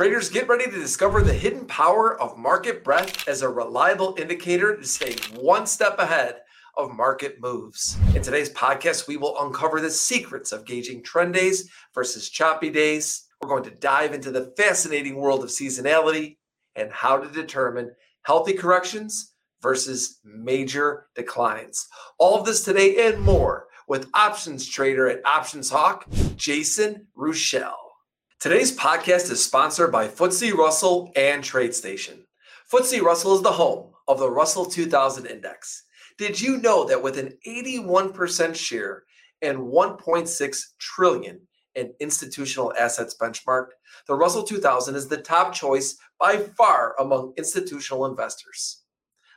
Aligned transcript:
Traders, 0.00 0.30
get 0.30 0.48
ready 0.48 0.64
to 0.64 0.70
discover 0.70 1.20
the 1.20 1.34
hidden 1.34 1.66
power 1.66 2.18
of 2.22 2.38
market 2.38 2.82
breadth 2.82 3.28
as 3.28 3.42
a 3.42 3.48
reliable 3.50 4.16
indicator 4.18 4.74
to 4.74 4.86
stay 4.86 5.14
one 5.38 5.66
step 5.66 5.98
ahead 5.98 6.36
of 6.78 6.90
market 6.90 7.38
moves. 7.38 7.98
In 8.14 8.22
today's 8.22 8.48
podcast, 8.48 9.06
we 9.06 9.18
will 9.18 9.38
uncover 9.38 9.78
the 9.78 9.90
secrets 9.90 10.52
of 10.52 10.64
gauging 10.64 11.02
trend 11.02 11.34
days 11.34 11.70
versus 11.94 12.30
choppy 12.30 12.70
days. 12.70 13.26
We're 13.42 13.50
going 13.50 13.64
to 13.64 13.72
dive 13.72 14.14
into 14.14 14.30
the 14.30 14.54
fascinating 14.56 15.16
world 15.16 15.44
of 15.44 15.50
seasonality 15.50 16.38
and 16.74 16.90
how 16.90 17.18
to 17.18 17.28
determine 17.28 17.90
healthy 18.22 18.54
corrections 18.54 19.34
versus 19.60 20.18
major 20.24 21.08
declines. 21.14 21.86
All 22.18 22.40
of 22.40 22.46
this 22.46 22.64
today 22.64 23.06
and 23.06 23.20
more 23.20 23.66
with 23.86 24.08
options 24.14 24.66
trader 24.66 25.10
at 25.10 25.20
Options 25.26 25.68
Hawk, 25.68 26.06
Jason 26.36 27.06
Ruchel. 27.14 27.89
Today's 28.40 28.74
podcast 28.74 29.30
is 29.30 29.44
sponsored 29.44 29.92
by 29.92 30.08
FTSE 30.08 30.54
Russell 30.54 31.12
and 31.14 31.44
TradeStation. 31.44 32.20
FTSE 32.72 33.02
Russell 33.02 33.34
is 33.34 33.42
the 33.42 33.52
home 33.52 33.92
of 34.08 34.18
the 34.18 34.30
Russell 34.30 34.64
2000 34.64 35.26
Index. 35.26 35.84
Did 36.16 36.40
you 36.40 36.56
know 36.56 36.86
that 36.86 37.02
with 37.02 37.18
an 37.18 37.34
81% 37.46 38.54
share 38.54 39.02
and 39.42 39.58
1.6 39.58 40.62
trillion 40.78 41.42
in 41.74 41.92
institutional 42.00 42.72
assets 42.78 43.14
benchmarked, 43.20 43.72
the 44.06 44.14
Russell 44.14 44.44
2000 44.44 44.94
is 44.94 45.06
the 45.06 45.18
top 45.18 45.52
choice 45.52 45.98
by 46.18 46.38
far 46.56 46.98
among 46.98 47.34
institutional 47.36 48.06
investors. 48.06 48.84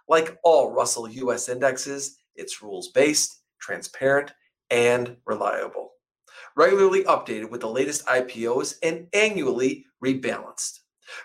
Like 0.08 0.38
all 0.46 0.72
Russell 0.72 1.10
US 1.10 1.50
indexes, 1.50 2.20
it's 2.38 2.64
rules 2.64 2.88
based, 2.88 3.42
transparent, 3.60 4.32
and 4.70 5.18
reliable 5.26 5.93
regularly 6.56 7.04
updated 7.04 7.50
with 7.50 7.62
the 7.62 7.70
latest 7.70 8.06
IPOs 8.06 8.76
and 8.84 9.08
annually 9.14 9.86
rebalanced. 10.04 10.80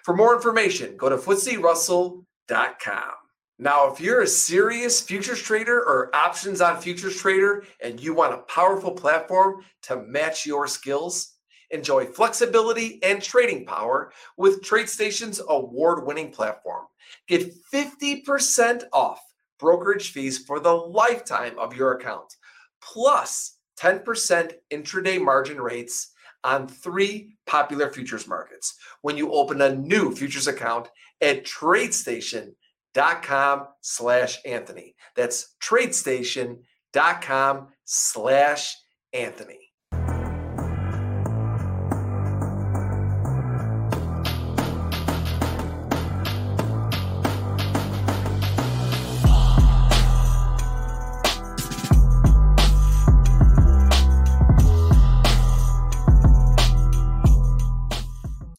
For 0.04 0.16
more 0.16 0.34
information, 0.34 0.96
go 0.96 1.08
to 1.08 1.16
FTSERussell.com. 1.16 3.12
Now, 3.60 3.90
if 3.90 4.00
you're 4.00 4.22
a 4.22 4.26
serious 4.26 5.00
futures 5.00 5.42
trader 5.42 5.78
or 5.78 6.14
options 6.14 6.60
on 6.60 6.80
futures 6.80 7.16
trader 7.16 7.64
and 7.82 8.00
you 8.00 8.14
want 8.14 8.34
a 8.34 8.44
powerful 8.52 8.92
platform 8.92 9.64
to 9.82 9.96
match 9.96 10.46
your 10.46 10.68
skills, 10.68 11.34
enjoy 11.70 12.06
flexibility 12.06 13.02
and 13.02 13.20
trading 13.20 13.66
power 13.66 14.12
with 14.36 14.62
TradeStation's 14.62 15.40
award 15.48 16.06
winning 16.06 16.30
platform. 16.30 16.86
Get 17.26 17.52
50% 17.72 18.84
off 18.92 19.20
brokerage 19.58 20.12
fees 20.12 20.38
for 20.38 20.60
the 20.60 20.72
lifetime 20.72 21.58
of 21.58 21.74
your 21.74 21.94
account, 21.94 22.36
plus 22.80 23.57
10% 23.80 24.52
intraday 24.72 25.22
margin 25.22 25.60
rates 25.60 26.12
on 26.44 26.68
three 26.68 27.36
popular 27.46 27.92
futures 27.92 28.28
markets 28.28 28.76
when 29.02 29.16
you 29.16 29.32
open 29.32 29.60
a 29.62 29.74
new 29.74 30.14
futures 30.14 30.46
account 30.46 30.88
at 31.20 31.44
tradestation.com 31.44 33.66
slash 33.80 34.38
Anthony. 34.44 34.94
That's 35.16 35.56
tradestation.com 35.60 37.68
slash 37.84 38.76
Anthony. 39.12 39.67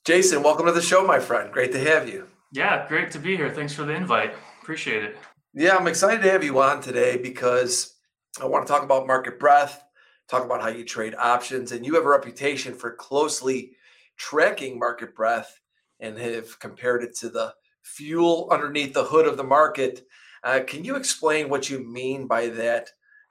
Jason, 0.09 0.41
welcome 0.41 0.65
to 0.65 0.71
the 0.71 0.81
show, 0.81 1.05
my 1.05 1.19
friend. 1.19 1.53
Great 1.53 1.71
to 1.71 1.79
have 1.79 2.09
you. 2.09 2.25
Yeah, 2.51 2.87
great 2.87 3.11
to 3.11 3.19
be 3.19 3.37
here. 3.37 3.51
Thanks 3.51 3.75
for 3.75 3.83
the 3.83 3.93
invite. 3.93 4.33
Appreciate 4.59 5.03
it. 5.03 5.17
Yeah, 5.53 5.77
I'm 5.77 5.85
excited 5.85 6.23
to 6.23 6.31
have 6.31 6.43
you 6.43 6.59
on 6.59 6.81
today 6.81 7.15
because 7.15 7.93
I 8.41 8.47
want 8.47 8.65
to 8.65 8.73
talk 8.73 8.81
about 8.81 9.05
market 9.05 9.39
breadth, 9.39 9.79
talk 10.27 10.43
about 10.43 10.63
how 10.63 10.69
you 10.69 10.83
trade 10.83 11.13
options, 11.13 11.71
and 11.71 11.85
you 11.85 11.93
have 11.93 12.05
a 12.05 12.09
reputation 12.09 12.73
for 12.73 12.95
closely 12.95 13.73
tracking 14.17 14.79
market 14.79 15.13
breadth 15.13 15.61
and 15.99 16.17
have 16.17 16.57
compared 16.57 17.03
it 17.03 17.15
to 17.17 17.29
the 17.29 17.53
fuel 17.83 18.49
underneath 18.51 18.95
the 18.95 19.03
hood 19.03 19.27
of 19.27 19.37
the 19.37 19.43
market. 19.43 20.07
Uh, 20.43 20.61
can 20.65 20.83
you 20.83 20.95
explain 20.95 21.49
what 21.49 21.69
you 21.69 21.87
mean 21.87 22.25
by 22.25 22.47
that 22.47 22.89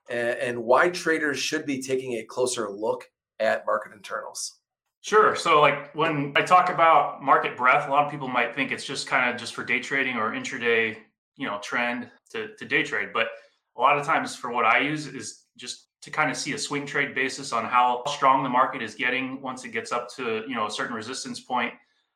and, 0.08 0.38
and 0.38 0.62
why 0.62 0.90
traders 0.90 1.40
should 1.40 1.66
be 1.66 1.82
taking 1.82 2.12
a 2.12 2.24
closer 2.24 2.70
look 2.70 3.06
at 3.40 3.66
market 3.66 3.92
internals? 3.92 4.57
Sure. 5.00 5.36
So, 5.36 5.60
like 5.60 5.94
when 5.94 6.32
I 6.36 6.42
talk 6.42 6.70
about 6.70 7.22
market 7.22 7.56
breadth, 7.56 7.86
a 7.88 7.90
lot 7.90 8.04
of 8.04 8.10
people 8.10 8.28
might 8.28 8.54
think 8.54 8.72
it's 8.72 8.84
just 8.84 9.06
kind 9.06 9.30
of 9.30 9.40
just 9.40 9.54
for 9.54 9.64
day 9.64 9.80
trading 9.80 10.16
or 10.16 10.32
intraday, 10.32 10.96
you 11.36 11.46
know, 11.46 11.58
trend 11.62 12.10
to, 12.30 12.54
to 12.56 12.64
day 12.64 12.82
trade. 12.82 13.10
But 13.12 13.28
a 13.76 13.80
lot 13.80 13.96
of 13.96 14.04
times, 14.04 14.34
for 14.34 14.50
what 14.50 14.64
I 14.64 14.80
use 14.80 15.06
is 15.06 15.44
just 15.56 15.86
to 16.02 16.10
kind 16.10 16.30
of 16.30 16.36
see 16.36 16.52
a 16.52 16.58
swing 16.58 16.84
trade 16.84 17.14
basis 17.14 17.52
on 17.52 17.64
how 17.64 18.02
strong 18.06 18.42
the 18.42 18.48
market 18.48 18.82
is 18.82 18.94
getting 18.94 19.40
once 19.40 19.64
it 19.64 19.70
gets 19.70 19.92
up 19.92 20.08
to 20.16 20.44
you 20.48 20.54
know 20.54 20.66
a 20.66 20.70
certain 20.70 20.94
resistance 20.94 21.40
point 21.40 21.72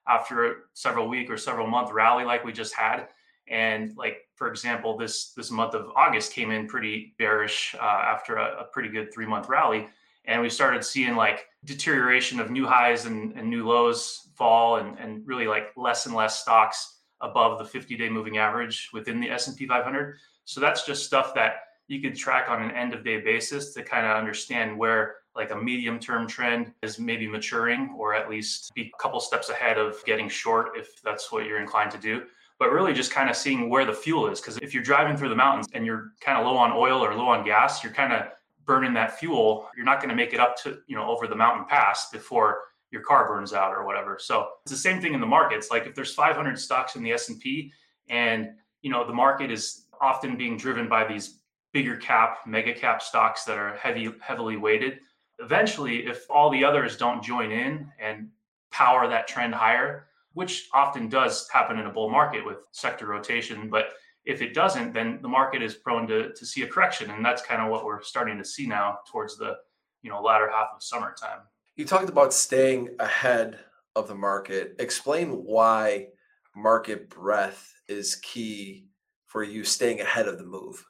after 0.08 0.46
a 0.46 0.54
several 0.74 1.08
week 1.08 1.30
or 1.30 1.36
several 1.36 1.66
month 1.68 1.92
rally 1.92 2.24
like 2.24 2.44
we 2.44 2.52
just 2.52 2.74
had. 2.74 3.06
And 3.48 3.96
like 3.96 4.18
for 4.34 4.48
example, 4.48 4.96
this 4.96 5.32
this 5.34 5.52
month 5.52 5.74
of 5.74 5.90
August 5.94 6.32
came 6.32 6.50
in 6.50 6.66
pretty 6.66 7.14
bearish 7.16 7.76
uh, 7.78 7.84
after 7.84 8.36
a, 8.36 8.62
a 8.62 8.64
pretty 8.64 8.88
good 8.88 9.14
three 9.14 9.26
month 9.26 9.48
rally 9.48 9.86
and 10.24 10.40
we 10.40 10.48
started 10.48 10.84
seeing 10.84 11.16
like 11.16 11.46
deterioration 11.64 12.40
of 12.40 12.50
new 12.50 12.66
highs 12.66 13.06
and, 13.06 13.32
and 13.36 13.48
new 13.48 13.66
lows 13.66 14.28
fall 14.34 14.76
and, 14.76 14.98
and 14.98 15.26
really 15.26 15.46
like 15.46 15.68
less 15.76 16.06
and 16.06 16.14
less 16.14 16.40
stocks 16.40 17.00
above 17.20 17.58
the 17.58 17.64
50 17.64 17.96
day 17.96 18.08
moving 18.08 18.38
average 18.38 18.90
within 18.92 19.20
the 19.20 19.30
s&p 19.30 19.66
500 19.66 20.16
so 20.44 20.60
that's 20.60 20.84
just 20.84 21.04
stuff 21.04 21.34
that 21.34 21.54
you 21.88 22.00
could 22.00 22.16
track 22.16 22.48
on 22.48 22.62
an 22.62 22.70
end 22.72 22.94
of 22.94 23.04
day 23.04 23.20
basis 23.20 23.72
to 23.74 23.82
kind 23.82 24.06
of 24.06 24.16
understand 24.16 24.76
where 24.76 25.16
like 25.34 25.50
a 25.50 25.56
medium 25.56 25.98
term 25.98 26.26
trend 26.26 26.72
is 26.82 26.98
maybe 26.98 27.26
maturing 27.26 27.94
or 27.98 28.14
at 28.14 28.28
least 28.28 28.72
be 28.74 28.92
a 28.94 29.02
couple 29.02 29.20
steps 29.20 29.50
ahead 29.50 29.78
of 29.78 30.02
getting 30.04 30.28
short 30.28 30.70
if 30.76 31.00
that's 31.02 31.32
what 31.32 31.46
you're 31.46 31.60
inclined 31.60 31.90
to 31.90 31.98
do. 31.98 32.22
But 32.58 32.70
really 32.70 32.92
just 32.92 33.10
kind 33.10 33.28
of 33.28 33.36
seeing 33.36 33.68
where 33.68 33.84
the 33.84 33.92
fuel 33.92 34.28
is 34.28 34.40
because 34.40 34.58
if 34.58 34.72
you're 34.72 34.82
driving 34.82 35.16
through 35.16 35.30
the 35.30 35.36
mountains 35.36 35.66
and 35.72 35.84
you're 35.84 36.12
kind 36.20 36.38
of 36.38 36.46
low 36.46 36.56
on 36.56 36.72
oil 36.72 37.04
or 37.04 37.14
low 37.14 37.28
on 37.28 37.44
gas 37.44 37.82
you're 37.82 37.92
kind 37.92 38.12
of 38.12 38.26
burning 38.64 38.94
that 38.94 39.18
fuel, 39.18 39.68
you're 39.76 39.84
not 39.84 39.98
going 39.98 40.10
to 40.10 40.14
make 40.14 40.32
it 40.32 40.40
up 40.40 40.56
to, 40.62 40.78
you 40.86 40.96
know, 40.96 41.08
over 41.08 41.26
the 41.26 41.34
mountain 41.34 41.64
pass 41.68 42.10
before 42.10 42.60
your 42.90 43.02
car 43.02 43.26
burns 43.26 43.52
out 43.52 43.72
or 43.72 43.84
whatever. 43.84 44.18
So 44.20 44.48
it's 44.64 44.72
the 44.72 44.78
same 44.78 45.00
thing 45.00 45.14
in 45.14 45.20
the 45.20 45.26
markets. 45.26 45.70
Like 45.70 45.86
if 45.86 45.94
there's 45.94 46.14
500 46.14 46.58
stocks 46.58 46.94
in 46.94 47.02
the 47.02 47.12
S&P 47.12 47.72
and, 48.08 48.50
you 48.82 48.90
know, 48.90 49.06
the 49.06 49.12
market 49.12 49.50
is 49.50 49.86
often 50.00 50.36
being 50.36 50.56
driven 50.56 50.88
by 50.88 51.04
these 51.06 51.40
bigger 51.72 51.96
cap, 51.96 52.40
mega 52.46 52.74
cap 52.74 53.02
stocks 53.02 53.44
that 53.44 53.56
are 53.56 53.74
heavy, 53.76 54.12
heavily 54.20 54.56
weighted. 54.56 55.00
Eventually, 55.38 56.06
if 56.06 56.26
all 56.30 56.50
the 56.50 56.64
others 56.64 56.96
don't 56.96 57.22
join 57.22 57.50
in 57.50 57.90
and 57.98 58.28
power 58.70 59.08
that 59.08 59.26
trend 59.26 59.54
higher, 59.54 60.06
which 60.34 60.68
often 60.72 61.08
does 61.08 61.48
happen 61.48 61.78
in 61.78 61.86
a 61.86 61.90
bull 61.90 62.10
market 62.10 62.44
with 62.44 62.66
sector 62.72 63.06
rotation, 63.06 63.68
but 63.68 63.92
if 64.24 64.40
it 64.40 64.54
doesn't, 64.54 64.92
then 64.92 65.18
the 65.20 65.28
market 65.28 65.62
is 65.62 65.74
prone 65.74 66.06
to, 66.08 66.32
to 66.32 66.46
see 66.46 66.62
a 66.62 66.66
correction. 66.66 67.10
And 67.10 67.24
that's 67.24 67.42
kind 67.42 67.60
of 67.60 67.70
what 67.70 67.84
we're 67.84 68.02
starting 68.02 68.38
to 68.38 68.44
see 68.44 68.66
now 68.66 68.98
towards 69.10 69.36
the 69.36 69.56
you 70.02 70.10
know 70.10 70.20
latter 70.20 70.50
half 70.50 70.68
of 70.74 70.82
summertime. 70.82 71.40
You 71.76 71.84
talked 71.84 72.08
about 72.08 72.34
staying 72.34 72.90
ahead 72.98 73.58
of 73.96 74.08
the 74.08 74.14
market. 74.14 74.76
Explain 74.78 75.30
why 75.30 76.08
market 76.54 77.08
breadth 77.08 77.72
is 77.88 78.16
key 78.16 78.86
for 79.26 79.42
you 79.42 79.64
staying 79.64 80.00
ahead 80.00 80.28
of 80.28 80.38
the 80.38 80.44
move. 80.44 80.84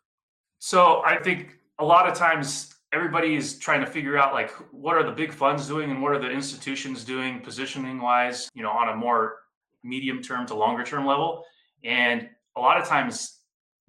So 0.58 1.02
I 1.04 1.16
think 1.22 1.58
a 1.78 1.84
lot 1.84 2.08
of 2.08 2.14
times 2.14 2.74
everybody 2.92 3.36
is 3.36 3.58
trying 3.58 3.80
to 3.80 3.86
figure 3.86 4.18
out 4.18 4.32
like 4.32 4.50
what 4.72 4.96
are 4.96 5.04
the 5.04 5.12
big 5.12 5.32
funds 5.32 5.66
doing 5.68 5.90
and 5.90 6.02
what 6.02 6.12
are 6.12 6.18
the 6.18 6.30
institutions 6.30 7.04
doing 7.04 7.40
positioning 7.40 8.00
wise, 8.00 8.48
you 8.54 8.62
know, 8.62 8.70
on 8.70 8.88
a 8.88 8.96
more 8.96 9.36
medium 9.82 10.22
term 10.22 10.46
to 10.46 10.54
longer 10.54 10.84
term 10.84 11.06
level. 11.06 11.44
And 11.84 12.28
a 12.56 12.60
lot 12.60 12.80
of 12.80 12.86
times 12.86 13.40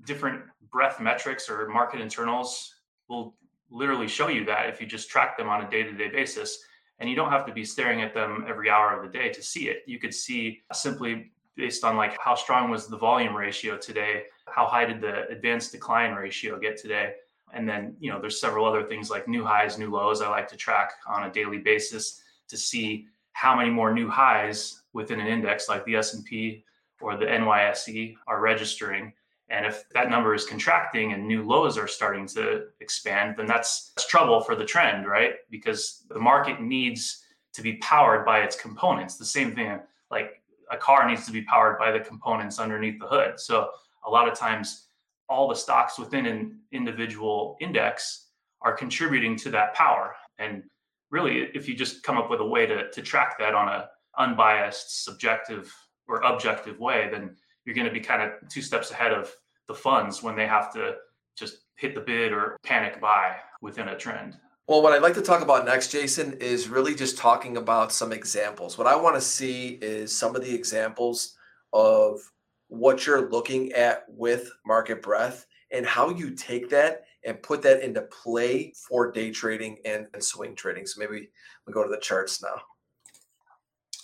different 0.06 0.42
breadth 0.72 1.00
metrics 1.00 1.50
or 1.50 1.68
market 1.70 2.02
internals 2.02 2.74
will 3.10 3.36
literally 3.70 4.08
show 4.08 4.28
you 4.28 4.46
that 4.46 4.70
if 4.70 4.80
you 4.80 4.88
just 4.88 5.10
track 5.10 5.38
them 5.38 5.50
on 5.50 5.64
a 5.64 5.70
day-to-day 5.70 6.10
basis 6.10 6.60
and 7.00 7.10
you 7.10 7.16
don't 7.16 7.32
have 7.32 7.46
to 7.46 7.54
be 7.54 7.66
staring 7.66 8.02
at 8.02 8.14
them 8.14 8.46
every 8.48 8.70
hour 8.70 8.96
of 8.96 9.04
the 9.04 9.18
day 9.18 9.30
to 9.30 9.42
see 9.42 9.68
it. 9.70 9.84
You 9.88 10.00
could 10.00 10.14
see 10.14 10.62
simply 10.72 11.32
based 11.56 11.84
on 11.84 11.98
like 11.98 12.18
how 12.20 12.36
strong 12.36 12.70
was 12.70 12.88
the 12.88 12.98
volume 12.98 13.36
ratio 13.36 13.78
today 13.78 14.24
how 14.48 14.66
high 14.66 14.86
did 14.86 15.02
the 15.02 15.28
advanced 15.30 15.72
decline 15.72 16.14
ratio 16.14 16.60
get 16.60 16.78
today 16.78 17.14
and 17.54 17.68
then 17.68 17.96
you 18.00 18.12
know 18.12 18.20
there's 18.20 18.40
several 18.40 18.66
other 18.66 18.84
things 18.84 19.10
like 19.10 19.28
new 19.28 19.44
highs 19.44 19.78
new 19.78 19.90
lows 19.90 20.22
i 20.22 20.30
like 20.30 20.48
to 20.48 20.58
track 20.58 20.94
on 21.08 21.24
a 21.24 21.32
daily 21.32 21.60
basis 21.60 22.22
to 22.48 22.58
see 22.58 23.06
how 23.34 23.56
many 23.56 23.70
more 23.70 23.94
new 23.94 24.10
highs 24.10 24.82
within 24.94 25.20
an 25.20 25.28
index 25.28 25.70
like 25.70 25.86
the 25.86 25.96
s&p 25.96 26.64
or 27.04 27.18
the 27.18 27.26
NYSE 27.26 28.16
are 28.28 28.42
registering. 28.42 29.14
And 29.50 29.66
if 29.66 29.84
that 29.90 30.10
number 30.10 30.34
is 30.34 30.46
contracting 30.46 31.14
and 31.14 31.28
new 31.28 31.46
lows 31.46 31.78
are 31.78 31.88
starting 31.88 32.26
to 32.28 32.68
expand, 32.80 33.36
then 33.38 33.46
that's, 33.46 33.92
that's 33.96 34.08
trouble 34.08 34.42
for 34.42 34.56
the 34.56 34.66
trend, 34.66 35.06
right? 35.06 35.34
Because 35.52 36.06
the 36.10 36.20
market 36.20 36.62
needs 36.62 37.24
to 37.54 37.62
be 37.62 37.74
powered 37.74 38.26
by 38.26 38.40
its 38.40 38.56
components. 38.56 39.18
The 39.18 39.26
same 39.26 39.54
thing, 39.54 39.80
like 40.10 40.42
a 40.72 40.78
car 40.78 41.08
needs 41.08 41.26
to 41.26 41.32
be 41.32 41.44
powered 41.44 41.78
by 41.78 41.92
the 41.92 42.00
components 42.00 42.58
underneath 42.58 43.00
the 43.00 43.08
hood. 43.08 43.40
So 43.40 43.70
a 44.06 44.10
lot 44.10 44.28
of 44.28 44.38
times, 44.38 44.88
all 45.30 45.48
the 45.48 45.56
stocks 45.56 45.98
within 45.98 46.26
an 46.26 46.60
individual 46.72 47.58
index 47.62 48.28
are 48.62 48.74
contributing 48.74 49.36
to 49.38 49.50
that 49.52 49.74
power. 49.74 50.16
And 50.38 50.64
really, 51.12 51.50
if 51.54 51.68
you 51.68 51.76
just 51.76 52.04
come 52.04 52.18
up 52.18 52.30
with 52.30 52.40
a 52.40 52.46
way 52.46 52.66
to, 52.66 52.90
to 52.92 53.02
track 53.02 53.38
that 53.40 53.54
on 53.54 53.68
a 53.68 53.90
unbiased, 54.18 55.04
subjective, 55.04 55.74
or 56.08 56.22
objective 56.22 56.80
way, 56.80 57.10
then 57.12 57.36
you're 57.66 57.76
going 57.76 57.88
to 57.88 57.94
be 57.94 58.00
kind 58.00 58.22
of 58.22 58.32
two 58.50 58.62
steps 58.62 58.92
ahead 58.92 59.12
of 59.12 59.34
the 59.68 59.74
funds 59.74 60.22
when 60.22 60.36
they 60.36 60.48
have 60.48 60.72
to 60.74 60.96
just 61.38 61.60
hit 61.76 61.96
the 61.96 62.02
bid 62.02 62.32
or 62.32 62.58
panic 62.64 63.00
buy 63.02 63.36
within 63.62 63.90
a 63.90 63.98
trend. 63.98 64.38
Well, 64.68 64.82
what 64.82 64.94
I'd 64.94 65.02
like 65.02 65.16
to 65.16 65.22
talk 65.22 65.42
about 65.42 65.66
next, 65.66 65.92
Jason, 65.92 66.34
is 66.34 66.70
really 66.70 66.96
just 66.96 67.18
talking 67.18 67.58
about 67.58 67.92
some 67.92 68.14
examples. 68.14 68.78
What 68.78 68.88
I 68.88 68.96
want 68.96 69.16
to 69.16 69.22
see 69.22 69.80
is 69.82 70.16
some 70.16 70.36
of 70.36 70.42
the 70.42 70.54
examples 70.54 71.36
of 71.74 72.22
what 72.68 73.06
you're 73.06 73.30
looking 73.30 73.74
at 73.74 74.06
with 74.08 74.50
market 74.66 75.02
breadth 75.02 75.46
and 75.72 75.86
how 75.86 76.10
you 76.10 76.32
take 76.32 76.70
that 76.70 77.04
and 77.26 77.42
put 77.42 77.62
that 77.64 77.82
into 77.82 78.02
play 78.04 78.74
for 78.88 79.12
day 79.12 79.32
trading 79.32 79.80
and, 79.86 80.08
and 80.14 80.24
swing 80.24 80.56
trading. 80.56 80.86
So 80.86 81.00
maybe 81.00 81.30
we 81.68 81.74
go 81.74 81.84
to 81.84 81.90
the 81.90 82.00
charts 82.00 82.42
now. 82.42 82.62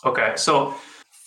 Okay. 0.05 0.33
So 0.35 0.75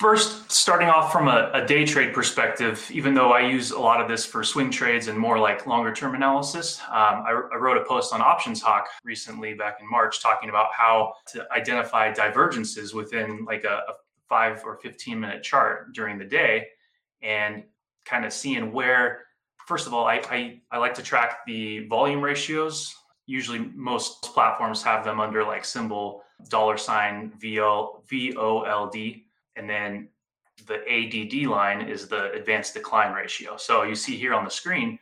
First, 0.02 0.50
starting 0.50 0.88
off 0.88 1.12
from 1.12 1.28
a, 1.28 1.49
a, 1.54 1.64
day 1.64 1.87
trade 1.87 2.12
perspective, 2.12 2.90
even 2.93 3.14
though 3.14 3.31
I 3.31 3.38
use 3.43 3.70
a 3.70 3.78
lot 3.78 4.00
of 4.00 4.08
this 4.08 4.26
for 4.26 4.43
swing 4.43 4.69
trades 4.69 5.06
and 5.06 5.16
more 5.16 5.38
like 5.38 5.64
longer 5.69 5.93
term 5.93 6.16
analysis, 6.16 6.81
um, 6.88 7.22
I, 7.25 7.40
I, 7.52 7.56
wrote 7.56 7.76
a 7.76 7.84
post 7.84 8.12
on 8.12 8.20
Options 8.20 8.60
Hawk 8.60 8.88
recently 9.04 9.54
back 9.54 9.76
in 9.81 9.88
March 9.88 10.20
talking 10.20 10.49
about 10.49 10.72
how 10.72 11.12
to 11.28 11.46
identify 11.52 12.12
divergences 12.12 12.93
within 12.93 13.44
like 13.44 13.62
a, 13.62 13.82
a 13.88 13.93
five 14.28 14.62
or 14.64 14.76
15 14.78 15.20
minute 15.20 15.44
chart 15.44 15.93
during 15.94 16.19
the 16.19 16.25
day 16.25 16.66
and 17.22 17.62
kind 18.04 18.25
of 18.25 18.32
seeing 18.32 18.72
where, 18.72 19.20
first 19.69 19.87
of 19.87 19.94
all, 19.94 20.04
I, 20.04 20.20
I, 20.28 20.60
I 20.72 20.78
like 20.78 20.94
to 20.94 21.02
track 21.04 21.46
the 21.46 21.87
volume 21.87 22.22
ratios. 22.22 22.93
Usually, 23.26 23.70
most 23.72 24.22
platforms 24.22 24.82
have 24.82 25.04
them 25.04 25.20
under 25.20 25.44
like 25.44 25.64
symbol 25.64 26.25
dollar 26.49 26.76
sign 26.76 27.32
VL, 27.40 28.04
VOLD 28.10 29.26
and 29.56 29.69
then 29.69 30.08
the 30.66 30.81
ADD 30.88 31.46
line 31.49 31.88
is 31.88 32.08
the 32.08 32.32
advanced 32.32 32.75
decline 32.75 33.12
ratio. 33.12 33.56
So 33.56 33.82
you 33.82 33.94
see 33.94 34.16
here 34.16 34.34
on 34.34 34.44
the 34.44 34.50
screen 34.50 34.99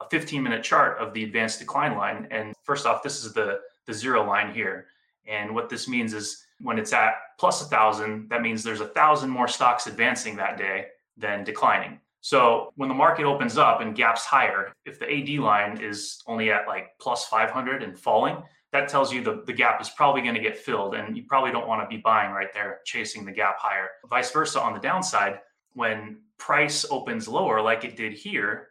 a 0.00 0.08
15 0.10 0.42
minute 0.42 0.62
chart 0.62 0.98
of 0.98 1.12
the 1.14 1.24
advanced 1.24 1.58
decline 1.58 1.96
line. 1.96 2.28
And 2.30 2.54
first 2.64 2.86
off, 2.86 3.02
this 3.02 3.24
is 3.24 3.32
the, 3.32 3.60
the 3.86 3.94
zero 3.94 4.26
line 4.26 4.52
here. 4.52 4.86
And 5.26 5.54
what 5.54 5.68
this 5.68 5.88
means 5.88 6.12
is 6.12 6.44
when 6.60 6.78
it's 6.78 6.92
at 6.92 7.14
plus 7.38 7.62
a 7.62 7.66
thousand, 7.66 8.28
that 8.28 8.42
means 8.42 8.62
there's 8.62 8.80
a 8.80 8.88
thousand 8.88 9.30
more 9.30 9.48
stocks 9.48 9.86
advancing 9.86 10.36
that 10.36 10.58
day 10.58 10.86
than 11.16 11.44
declining. 11.44 12.00
So 12.20 12.72
when 12.76 12.88
the 12.88 12.94
market 12.94 13.24
opens 13.24 13.56
up 13.56 13.80
and 13.80 13.94
gaps 13.94 14.24
higher, 14.24 14.72
if 14.84 14.98
the 14.98 15.10
AD 15.10 15.38
line 15.40 15.78
is 15.78 16.22
only 16.26 16.50
at 16.50 16.66
like 16.66 16.88
plus 17.00 17.26
500 17.26 17.82
and 17.82 17.98
falling, 17.98 18.36
that 18.76 18.88
tells 18.88 19.12
you 19.12 19.22
the, 19.22 19.42
the 19.46 19.52
gap 19.52 19.80
is 19.80 19.90
probably 19.90 20.22
going 20.22 20.34
to 20.34 20.40
get 20.40 20.58
filled 20.58 20.94
and 20.94 21.16
you 21.16 21.24
probably 21.24 21.50
don't 21.50 21.66
want 21.66 21.82
to 21.82 21.94
be 21.94 22.00
buying 22.02 22.32
right 22.32 22.52
there 22.52 22.80
chasing 22.84 23.24
the 23.24 23.32
gap 23.32 23.56
higher. 23.58 23.88
Vice 24.08 24.30
versa 24.30 24.60
on 24.60 24.74
the 24.74 24.80
downside 24.80 25.40
when 25.72 26.18
price 26.38 26.84
opens 26.90 27.26
lower 27.26 27.60
like 27.60 27.84
it 27.84 27.96
did 27.96 28.12
here 28.12 28.68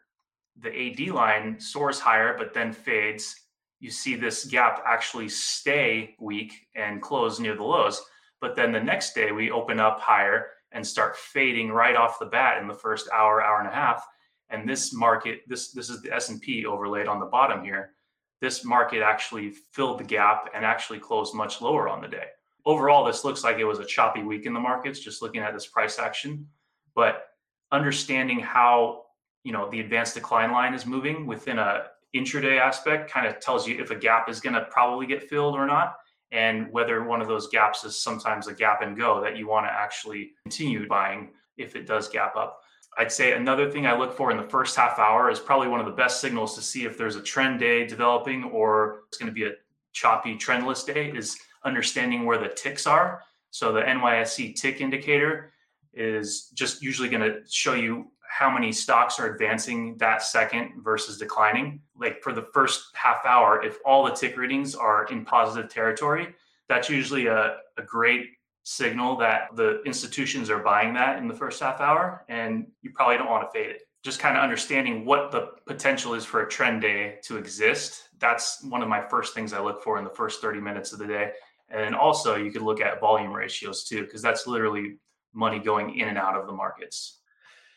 the 0.61 0.69
ad 0.69 1.09
line 1.09 1.59
soars 1.59 1.99
higher 1.99 2.35
but 2.37 2.53
then 2.53 2.71
fades. 2.71 3.35
You 3.79 3.91
see 3.91 4.15
this 4.15 4.45
gap 4.45 4.83
actually 4.85 5.29
stay 5.29 6.15
weak 6.19 6.53
and 6.75 7.01
close 7.01 7.39
near 7.39 7.55
the 7.55 7.63
lows 7.63 8.01
but 8.41 8.55
then 8.55 8.71
the 8.71 8.79
next 8.79 9.13
day 9.15 9.31
we 9.31 9.51
open 9.51 9.79
up 9.79 9.99
higher 9.99 10.47
and 10.71 10.85
start 10.85 11.17
fading 11.17 11.71
right 11.71 11.95
off 11.95 12.19
the 12.19 12.25
bat 12.25 12.61
in 12.61 12.67
the 12.67 12.73
first 12.73 13.09
hour 13.11 13.43
hour 13.43 13.59
and 13.59 13.67
a 13.67 13.71
half 13.71 14.05
and 14.49 14.69
this 14.69 14.93
market 14.93 15.41
this 15.47 15.71
this 15.71 15.89
is 15.89 16.01
the 16.01 16.13
s&p 16.13 16.65
overlaid 16.65 17.07
on 17.07 17.19
the 17.19 17.25
bottom 17.25 17.63
here 17.63 17.94
this 18.41 18.65
market 18.65 19.01
actually 19.01 19.51
filled 19.51 19.99
the 19.99 20.03
gap 20.03 20.49
and 20.53 20.65
actually 20.65 20.99
closed 20.99 21.33
much 21.33 21.61
lower 21.61 21.87
on 21.87 22.01
the 22.01 22.07
day. 22.07 22.27
Overall, 22.65 23.05
this 23.05 23.23
looks 23.23 23.43
like 23.43 23.57
it 23.57 23.65
was 23.65 23.79
a 23.79 23.85
choppy 23.85 24.23
week 24.23 24.45
in 24.45 24.53
the 24.53 24.59
markets, 24.59 24.99
just 24.99 25.21
looking 25.21 25.41
at 25.41 25.53
this 25.53 25.67
price 25.67 25.99
action. 25.99 26.47
But 26.95 27.27
understanding 27.71 28.39
how 28.39 29.03
you 29.43 29.51
know 29.51 29.69
the 29.69 29.79
advanced 29.79 30.15
decline 30.15 30.51
line 30.51 30.73
is 30.73 30.85
moving 30.85 31.25
within 31.25 31.59
a 31.59 31.85
intraday 32.15 32.59
aspect 32.59 33.11
kind 33.11 33.27
of 33.27 33.39
tells 33.39 33.67
you 33.67 33.79
if 33.79 33.91
a 33.91 33.95
gap 33.95 34.29
is 34.29 34.39
going 34.39 34.53
to 34.53 34.65
probably 34.71 35.05
get 35.05 35.29
filled 35.29 35.55
or 35.55 35.65
not 35.65 35.97
and 36.31 36.71
whether 36.71 37.03
one 37.03 37.21
of 37.21 37.27
those 37.27 37.47
gaps 37.49 37.83
is 37.83 38.01
sometimes 38.01 38.47
a 38.47 38.53
gap 38.53 38.81
and 38.81 38.97
go 38.97 39.21
that 39.21 39.37
you 39.37 39.47
want 39.47 39.65
to 39.65 39.71
actually 39.71 40.31
continue 40.43 40.87
buying 40.87 41.29
if 41.57 41.75
it 41.75 41.85
does 41.85 42.07
gap 42.07 42.35
up 42.35 42.61
I'd 42.97 43.11
say 43.11 43.33
another 43.33 43.69
thing 43.69 43.85
I 43.85 43.97
look 43.97 44.15
for 44.15 44.31
in 44.31 44.37
the 44.37 44.43
first 44.43 44.75
half 44.75 44.99
hour 44.99 45.29
is 45.29 45.39
probably 45.39 45.67
one 45.67 45.79
of 45.79 45.85
the 45.85 45.91
best 45.91 46.21
signals 46.21 46.55
to 46.55 46.61
see 46.61 46.85
if 46.85 46.97
there's 46.97 47.17
a 47.17 47.21
trend 47.21 47.59
day 47.59 47.85
developing 47.85 48.45
or 48.45 49.01
it's 49.07 49.17
going 49.17 49.27
to 49.27 49.33
be 49.33 49.45
a 49.45 49.53
choppy 49.93 50.37
trendless 50.37 50.85
day 50.85 51.11
is 51.11 51.37
understanding 51.63 52.25
where 52.25 52.37
the 52.37 52.49
ticks 52.49 52.87
are. 52.87 53.21
So 53.51 53.71
the 53.71 53.81
NYSE 53.81 54.55
tick 54.55 54.81
indicator 54.81 55.53
is 55.93 56.49
just 56.53 56.81
usually 56.81 57.09
going 57.09 57.21
to 57.21 57.39
show 57.49 57.73
you 57.73 58.11
how 58.27 58.49
many 58.49 58.71
stocks 58.71 59.19
are 59.19 59.33
advancing 59.33 59.97
that 59.97 60.21
second 60.21 60.83
versus 60.83 61.17
declining. 61.17 61.81
Like 61.97 62.21
for 62.21 62.33
the 62.33 62.47
first 62.53 62.83
half 62.93 63.25
hour, 63.25 63.63
if 63.63 63.77
all 63.85 64.03
the 64.03 64.11
tick 64.11 64.37
readings 64.37 64.75
are 64.75 65.05
in 65.05 65.25
positive 65.25 65.69
territory, 65.69 66.35
that's 66.67 66.89
usually 66.89 67.27
a, 67.27 67.57
a 67.77 67.83
great 67.85 68.27
signal 68.65 69.15
that 69.15 69.55
the 69.55 69.81
institutions 69.83 70.49
are 70.49 70.57
buying 70.57 70.91
that 70.95 71.19
in 71.19 71.27
the 71.27 71.33
first 71.33 71.61
half 71.61 71.79
hour, 71.79 72.25
and 72.27 72.65
you 72.81 72.89
probably 72.89 73.15
don't 73.15 73.29
want 73.29 73.47
to 73.47 73.57
fade 73.57 73.69
it. 73.69 73.83
Just 74.03 74.19
kind 74.19 74.35
of 74.35 74.43
understanding 74.43 75.05
what 75.05 75.31
the 75.31 75.51
potential 75.67 76.15
is 76.15 76.25
for 76.25 76.41
a 76.41 76.49
trend 76.49 76.81
day 76.81 77.19
to 77.23 77.37
exist. 77.37 78.09
That's 78.19 78.63
one 78.63 78.81
of 78.81 78.89
my 78.89 79.07
first 79.07 79.35
things 79.35 79.53
I 79.53 79.61
look 79.61 79.83
for 79.83 79.99
in 79.99 80.03
the 80.03 80.09
first 80.09 80.41
30 80.41 80.59
minutes 80.59 80.93
of 80.93 80.99
the 80.99 81.05
day. 81.05 81.31
And 81.69 81.95
also, 81.95 82.35
you 82.35 82.51
could 82.51 82.63
look 82.63 82.81
at 82.81 82.99
volume 82.99 83.31
ratios 83.31 83.83
too, 83.83 84.01
because 84.01 84.21
that's 84.21 84.47
literally 84.47 84.97
money 85.33 85.59
going 85.59 85.99
in 85.99 86.07
and 86.07 86.17
out 86.17 86.35
of 86.35 86.47
the 86.47 86.53
markets. 86.53 87.19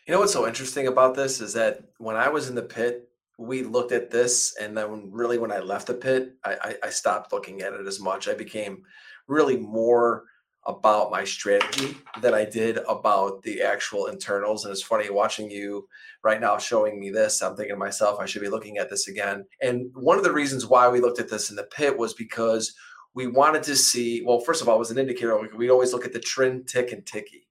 You 0.07 0.15
know 0.15 0.21
what's 0.21 0.33
so 0.33 0.47
interesting 0.47 0.87
about 0.87 1.15
this 1.15 1.43
is 1.43 1.53
that 1.53 1.83
when 1.99 2.17
I 2.17 2.31
was 2.31 2.49
in 2.49 2.55
the 2.55 2.63
pit, 2.63 3.11
we 3.37 3.63
looked 3.63 3.93
at 3.93 4.11
this, 4.11 4.57
and 4.59 4.77
then 4.77 5.11
really 5.13 5.37
when 5.37 5.53
I 5.53 5.59
left 5.59 5.87
the 5.87 5.95
pit, 5.95 6.35
I, 6.45 6.57
I, 6.63 6.75
I 6.85 6.91
stopped 6.91 7.33
looking 7.33 7.61
at 7.61 7.75
it 7.75 7.87
as 7.87 8.01
much. 8.01 8.27
I 8.27 8.35
became 8.35 8.85
really 9.27 9.59
more 9.59 10.25
about 10.67 11.11
my 11.11 11.25
strategy 11.25 11.97
than 12.21 12.35
I 12.35 12.45
did 12.45 12.79
about 12.89 13.43
the 13.43 13.63
actual 13.63 14.07
internals. 14.07 14.65
And 14.65 14.73
it's 14.73 14.83
funny 14.83 15.09
watching 15.09 15.51
you 15.51 15.89
right 16.23 16.41
now 16.41 16.59
showing 16.59 17.01
me 17.01 17.11
this. 17.11 17.43
I'm 17.43 17.57
thinking 17.57 17.75
to 17.75 17.79
myself, 17.79 18.21
I 18.21 18.27
should 18.27 18.43
be 18.43 18.51
looking 18.51 18.77
at 18.77 18.91
this 18.91 19.09
again. 19.09 19.47
And 19.63 19.91
one 19.95 20.19
of 20.19 20.25
the 20.25 20.33
reasons 20.33 20.67
why 20.67 20.89
we 20.89 21.01
looked 21.01 21.21
at 21.21 21.31
this 21.31 21.51
in 21.51 21.57
the 21.57 21.63
pit 21.65 21.97
was 21.97 22.13
because 22.13 22.75
we 23.15 23.27
wanted 23.27 23.63
to 23.65 23.77
see, 23.77 24.23
well, 24.25 24.41
first 24.41 24.61
of 24.61 24.69
all, 24.69 24.77
it 24.77 24.81
was 24.81 24.91
an 24.91 24.99
indicator. 24.99 25.39
We 25.57 25.71
always 25.71 25.93
look 25.93 26.05
at 26.05 26.13
the 26.13 26.21
trend, 26.21 26.69
tick, 26.69 26.93
and 26.93 27.05
ticky. 27.07 27.49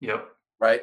Yep. 0.00 0.28
Right. 0.60 0.82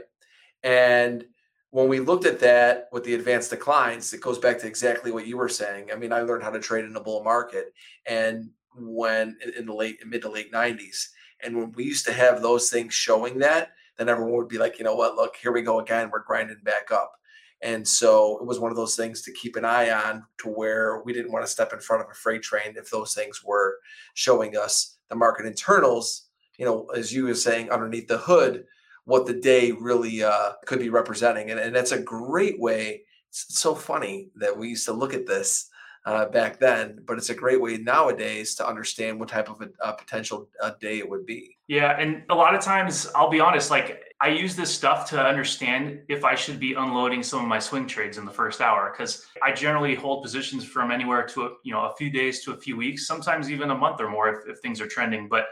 And 0.63 1.25
when 1.71 1.89
we 1.89 1.99
looked 1.99 2.25
at 2.25 2.39
that 2.39 2.87
with 2.93 3.03
the 3.03 3.15
advanced 3.15 3.49
declines, 3.49 4.13
it 4.13 4.21
goes 4.21 4.39
back 4.39 4.59
to 4.59 4.67
exactly 4.67 5.11
what 5.11 5.27
you 5.27 5.35
were 5.35 5.49
saying. 5.49 5.89
I 5.91 5.95
mean, 5.95 6.13
I 6.13 6.21
learned 6.21 6.43
how 6.43 6.51
to 6.51 6.59
trade 6.59 6.85
in 6.85 6.95
a 6.95 7.01
bull 7.01 7.23
market. 7.23 7.73
And 8.07 8.49
when 8.77 9.37
in 9.57 9.65
the 9.65 9.73
late 9.73 9.99
mid 10.05 10.21
to 10.21 10.29
late 10.29 10.51
90s 10.51 11.09
and 11.43 11.55
when 11.55 11.71
we 11.73 11.83
used 11.83 12.05
to 12.05 12.13
have 12.13 12.41
those 12.41 12.69
things 12.69 12.93
showing 12.93 13.39
that, 13.39 13.69
then 13.97 14.09
everyone 14.09 14.35
would 14.35 14.47
be 14.47 14.57
like, 14.57 14.77
you 14.77 14.85
know 14.85 14.95
what, 14.95 15.15
look, 15.15 15.35
here 15.35 15.51
we 15.51 15.61
go 15.61 15.79
again. 15.79 16.09
We're 16.11 16.23
grinding 16.23 16.59
back 16.63 16.91
up. 16.91 17.13
And 17.61 17.87
so 17.87 18.37
it 18.39 18.45
was 18.45 18.59
one 18.59 18.71
of 18.71 18.77
those 18.77 18.95
things 18.95 19.21
to 19.23 19.31
keep 19.31 19.55
an 19.55 19.65
eye 19.65 19.89
on 19.89 20.25
to 20.39 20.49
where 20.49 21.01
we 21.03 21.13
didn't 21.13 21.31
want 21.31 21.45
to 21.45 21.51
step 21.51 21.73
in 21.73 21.79
front 21.79 22.03
of 22.03 22.09
a 22.11 22.13
freight 22.13 22.43
train 22.43 22.75
if 22.75 22.89
those 22.89 23.13
things 23.13 23.43
were 23.43 23.77
showing 24.13 24.57
us 24.57 24.97
the 25.09 25.15
market 25.15 25.45
internals, 25.45 26.27
you 26.57 26.65
know, 26.65 26.85
as 26.95 27.13
you 27.13 27.25
were 27.25 27.33
saying, 27.33 27.69
underneath 27.69 28.07
the 28.07 28.17
hood, 28.17 28.65
what 29.05 29.25
the 29.25 29.33
day 29.33 29.71
really 29.71 30.23
uh, 30.23 30.53
could 30.65 30.79
be 30.79 30.89
representing. 30.89 31.51
And, 31.51 31.59
and 31.59 31.75
that's 31.75 31.91
a 31.91 32.01
great 32.01 32.59
way. 32.59 33.03
It's 33.29 33.59
so 33.59 33.73
funny 33.73 34.29
that 34.35 34.57
we 34.57 34.69
used 34.69 34.85
to 34.85 34.93
look 34.93 35.13
at 35.13 35.27
this 35.27 35.69
uh, 36.05 36.27
back 36.27 36.59
then, 36.59 36.99
but 37.05 37.17
it's 37.17 37.31
a 37.31 37.35
great 37.35 37.59
way 37.59 37.77
nowadays 37.77 38.53
to 38.55 38.67
understand 38.67 39.19
what 39.19 39.27
type 39.27 39.49
of 39.49 39.59
a, 39.61 39.69
a 39.81 39.93
potential 39.93 40.47
uh, 40.61 40.71
day 40.79 40.99
it 40.99 41.09
would 41.09 41.25
be. 41.25 41.57
Yeah, 41.67 41.99
and 41.99 42.23
a 42.29 42.35
lot 42.35 42.53
of 42.53 42.61
times, 42.61 43.09
I'll 43.15 43.29
be 43.29 43.39
honest, 43.39 43.71
like 43.71 44.03
I 44.21 44.27
use 44.27 44.55
this 44.55 44.71
stuff 44.71 45.09
to 45.09 45.19
understand 45.19 46.01
if 46.07 46.23
I 46.23 46.35
should 46.35 46.59
be 46.59 46.73
unloading 46.73 47.23
some 47.23 47.41
of 47.41 47.47
my 47.47 47.57
swing 47.57 47.87
trades 47.87 48.19
in 48.19 48.25
the 48.25 48.31
first 48.31 48.61
hour 48.61 48.93
because 48.95 49.25
I 49.43 49.51
generally 49.51 49.95
hold 49.95 50.21
positions 50.21 50.63
from 50.63 50.91
anywhere 50.91 51.25
to 51.29 51.55
you 51.63 51.73
know 51.73 51.85
a 51.85 51.95
few 51.95 52.11
days 52.11 52.43
to 52.43 52.53
a 52.53 52.57
few 52.57 52.77
weeks, 52.77 53.07
sometimes 53.07 53.49
even 53.49 53.71
a 53.71 53.75
month 53.75 53.99
or 53.99 54.07
more 54.07 54.29
if, 54.29 54.47
if 54.47 54.59
things 54.59 54.79
are 54.79 54.87
trending. 54.87 55.27
But 55.27 55.47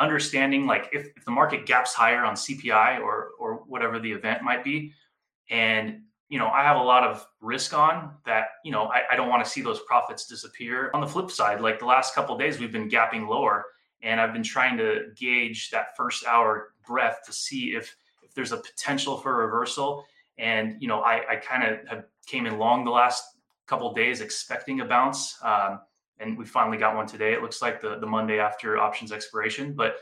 understanding 0.00 0.66
like 0.66 0.90
if, 0.92 1.06
if 1.16 1.24
the 1.24 1.30
market 1.30 1.64
gaps 1.64 1.94
higher 1.94 2.24
on 2.24 2.34
CPI 2.34 3.00
or 3.00 3.30
or 3.38 3.62
whatever 3.68 4.00
the 4.00 4.10
event 4.10 4.42
might 4.42 4.64
be, 4.64 4.92
and 5.48 6.02
you 6.28 6.38
know, 6.38 6.48
I 6.48 6.62
have 6.62 6.76
a 6.76 6.82
lot 6.82 7.04
of 7.04 7.24
risk 7.40 7.72
on 7.72 8.12
that, 8.24 8.46
you 8.64 8.72
know, 8.72 8.86
I, 8.86 9.02
I 9.12 9.16
don't 9.16 9.28
want 9.28 9.44
to 9.44 9.50
see 9.50 9.62
those 9.62 9.80
profits 9.86 10.26
disappear. 10.26 10.90
On 10.92 11.00
the 11.00 11.06
flip 11.06 11.30
side, 11.30 11.60
like 11.60 11.78
the 11.78 11.86
last 11.86 12.14
couple 12.14 12.36
days, 12.36 12.58
we've 12.58 12.72
been 12.72 12.88
gapping 12.88 13.28
lower 13.28 13.64
and 14.02 14.20
I've 14.20 14.32
been 14.32 14.42
trying 14.42 14.76
to 14.78 15.06
gauge 15.16 15.70
that 15.70 15.96
first 15.96 16.26
hour 16.26 16.72
breadth 16.86 17.24
to 17.26 17.32
see 17.32 17.74
if 17.74 17.94
if 18.22 18.34
there's 18.34 18.52
a 18.52 18.58
potential 18.58 19.16
for 19.16 19.36
reversal. 19.36 20.04
And 20.38 20.76
you 20.80 20.88
know, 20.88 21.00
I, 21.00 21.22
I 21.32 21.36
kind 21.36 21.62
of 21.62 21.88
have 21.88 22.04
came 22.26 22.46
in 22.46 22.58
long 22.58 22.84
the 22.84 22.90
last 22.90 23.24
couple 23.66 23.92
days 23.92 24.20
expecting 24.20 24.80
a 24.80 24.84
bounce, 24.84 25.36
um, 25.42 25.80
and 26.18 26.36
we 26.36 26.44
finally 26.44 26.78
got 26.78 26.94
one 26.94 27.06
today. 27.06 27.32
It 27.32 27.42
looks 27.42 27.62
like 27.62 27.80
the 27.80 27.98
the 27.98 28.06
Monday 28.06 28.38
after 28.38 28.78
options 28.78 29.12
expiration, 29.12 29.74
but 29.74 29.96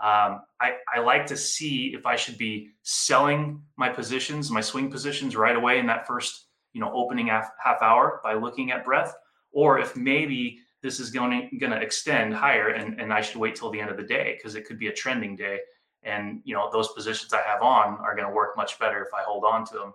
um, 0.00 0.42
I, 0.60 0.76
I 0.92 1.00
like 1.00 1.26
to 1.26 1.36
see 1.36 1.92
if 1.94 2.06
I 2.06 2.16
should 2.16 2.38
be 2.38 2.70
selling 2.82 3.60
my 3.76 3.90
positions, 3.90 4.50
my 4.50 4.62
swing 4.62 4.90
positions 4.90 5.36
right 5.36 5.56
away 5.56 5.78
in 5.78 5.86
that 5.86 6.06
first, 6.06 6.46
you 6.72 6.80
know, 6.80 6.90
opening 6.94 7.26
half, 7.26 7.50
half 7.62 7.82
hour 7.82 8.20
by 8.24 8.34
looking 8.34 8.70
at 8.70 8.84
breadth, 8.84 9.14
or 9.52 9.78
if 9.78 9.96
maybe 9.96 10.58
this 10.82 11.00
is 11.00 11.10
going 11.10 11.50
to, 11.50 11.56
going 11.58 11.72
to 11.72 11.80
extend 11.80 12.34
higher 12.34 12.70
and, 12.70 12.98
and 12.98 13.12
I 13.12 13.20
should 13.20 13.36
wait 13.36 13.54
till 13.54 13.70
the 13.70 13.80
end 13.80 13.90
of 13.90 13.98
the 13.98 14.02
day 14.02 14.36
because 14.38 14.54
it 14.54 14.66
could 14.66 14.78
be 14.78 14.88
a 14.88 14.92
trending 14.92 15.36
day. 15.36 15.58
And, 16.02 16.40
you 16.44 16.54
know, 16.54 16.70
those 16.72 16.88
positions 16.92 17.34
I 17.34 17.42
have 17.42 17.60
on 17.60 17.98
are 17.98 18.16
going 18.16 18.26
to 18.26 18.34
work 18.34 18.56
much 18.56 18.78
better 18.78 19.02
if 19.02 19.12
I 19.12 19.22
hold 19.22 19.44
on 19.44 19.66
to 19.66 19.74
them. 19.74 19.94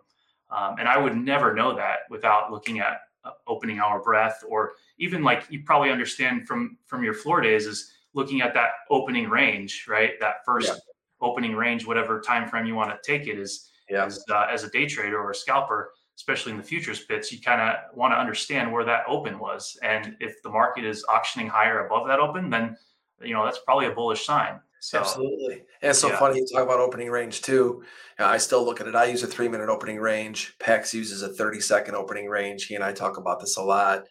Um, 0.51 0.75
and 0.77 0.87
I 0.87 0.99
would 0.99 1.17
never 1.17 1.55
know 1.55 1.75
that 1.75 1.99
without 2.11 2.51
looking 2.51 2.79
at 2.79 2.99
uh, 3.23 3.31
opening 3.47 3.79
hour 3.79 4.03
breadth 4.03 4.43
or 4.47 4.73
even 4.99 5.23
like 5.23 5.45
you 5.49 5.63
probably 5.63 5.89
understand 5.89 6.47
from 6.47 6.77
from 6.85 7.03
your 7.03 7.15
floor 7.15 7.41
days 7.41 7.65
is 7.65 7.91
looking 8.15 8.41
at 8.41 8.53
that 8.53 8.71
opening 8.89 9.29
range, 9.29 9.85
right? 9.87 10.19
That 10.19 10.45
first 10.45 10.69
yeah. 10.69 10.75
opening 11.21 11.55
range, 11.55 11.85
whatever 11.85 12.19
time 12.21 12.47
frame 12.47 12.65
you 12.65 12.73
want 12.73 12.89
to 12.91 12.97
take 13.05 13.27
it 13.27 13.37
is, 13.37 13.69
yeah. 13.89 14.07
is 14.07 14.23
uh, 14.31 14.47
as 14.51 14.63
a 14.63 14.69
day 14.69 14.87
trader 14.87 15.19
or 15.19 15.31
a 15.31 15.35
scalper, 15.35 15.91
especially 16.15 16.53
in 16.53 16.57
the 16.57 16.63
futures 16.63 17.03
pits, 17.03 17.31
you 17.31 17.39
kind 17.41 17.61
of 17.61 17.75
want 17.95 18.13
to 18.13 18.17
understand 18.17 18.71
where 18.71 18.85
that 18.85 19.03
open 19.07 19.37
was, 19.37 19.77
and 19.83 20.15
if 20.19 20.41
the 20.41 20.49
market 20.49 20.85
is 20.85 21.05
auctioning 21.09 21.47
higher 21.47 21.85
above 21.85 22.07
that 22.07 22.19
open, 22.19 22.49
then 22.49 22.75
you 23.21 23.33
know 23.33 23.45
that's 23.45 23.59
probably 23.59 23.87
a 23.87 23.91
bullish 23.91 24.25
sign. 24.25 24.59
So, 24.79 24.99
Absolutely. 24.99 25.63
And 25.81 25.89
it's 25.89 25.99
so 25.99 26.09
yeah. 26.09 26.19
funny 26.19 26.37
you 26.37 26.45
talk 26.45 26.63
about 26.63 26.79
opening 26.79 27.09
range 27.09 27.41
too. 27.41 27.83
I 28.19 28.37
still 28.37 28.63
look 28.63 28.79
at 28.79 28.87
it. 28.87 28.95
I 28.95 29.05
use 29.05 29.23
a 29.23 29.27
three 29.27 29.47
minute 29.47 29.67
opening 29.67 29.97
range. 29.97 30.53
PEX 30.59 30.93
uses 30.93 31.23
a 31.23 31.29
30 31.29 31.59
second 31.59 31.95
opening 31.95 32.27
range. 32.27 32.65
He 32.65 32.75
and 32.75 32.83
I 32.83 32.91
talk 32.93 33.17
about 33.17 33.39
this 33.39 33.57
a 33.57 33.63
lot. 33.63 34.03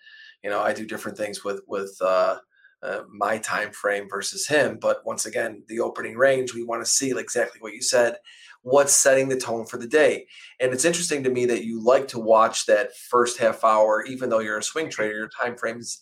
You 0.42 0.50
know, 0.50 0.60
I 0.60 0.72
do 0.72 0.84
different 0.84 1.16
things 1.16 1.44
with 1.44 1.60
with 1.68 1.96
uh, 2.00 2.38
uh, 2.84 3.02
my 3.10 3.38
time 3.38 3.72
frame 3.72 4.08
versus 4.08 4.46
him. 4.46 4.78
But 4.80 5.04
once 5.06 5.26
again, 5.26 5.62
the 5.68 5.80
opening 5.80 6.16
range, 6.16 6.54
we 6.54 6.62
want 6.62 6.84
to 6.84 6.90
see 6.90 7.10
exactly 7.10 7.60
what 7.60 7.72
you 7.72 7.82
said. 7.82 8.16
What's 8.62 8.94
setting 8.94 9.28
the 9.28 9.36
tone 9.36 9.66
for 9.66 9.78
the 9.78 9.86
day? 9.86 10.26
And 10.60 10.72
it's 10.72 10.84
interesting 10.84 11.22
to 11.24 11.30
me 11.30 11.46
that 11.46 11.64
you 11.64 11.82
like 11.82 12.08
to 12.08 12.18
watch 12.18 12.66
that 12.66 12.96
first 12.96 13.38
half 13.38 13.64
hour, 13.64 14.04
even 14.04 14.28
though 14.28 14.38
you're 14.40 14.58
a 14.58 14.62
swing 14.62 14.90
trader. 14.90 15.14
Your 15.14 15.28
time 15.28 15.56
frames, 15.56 16.00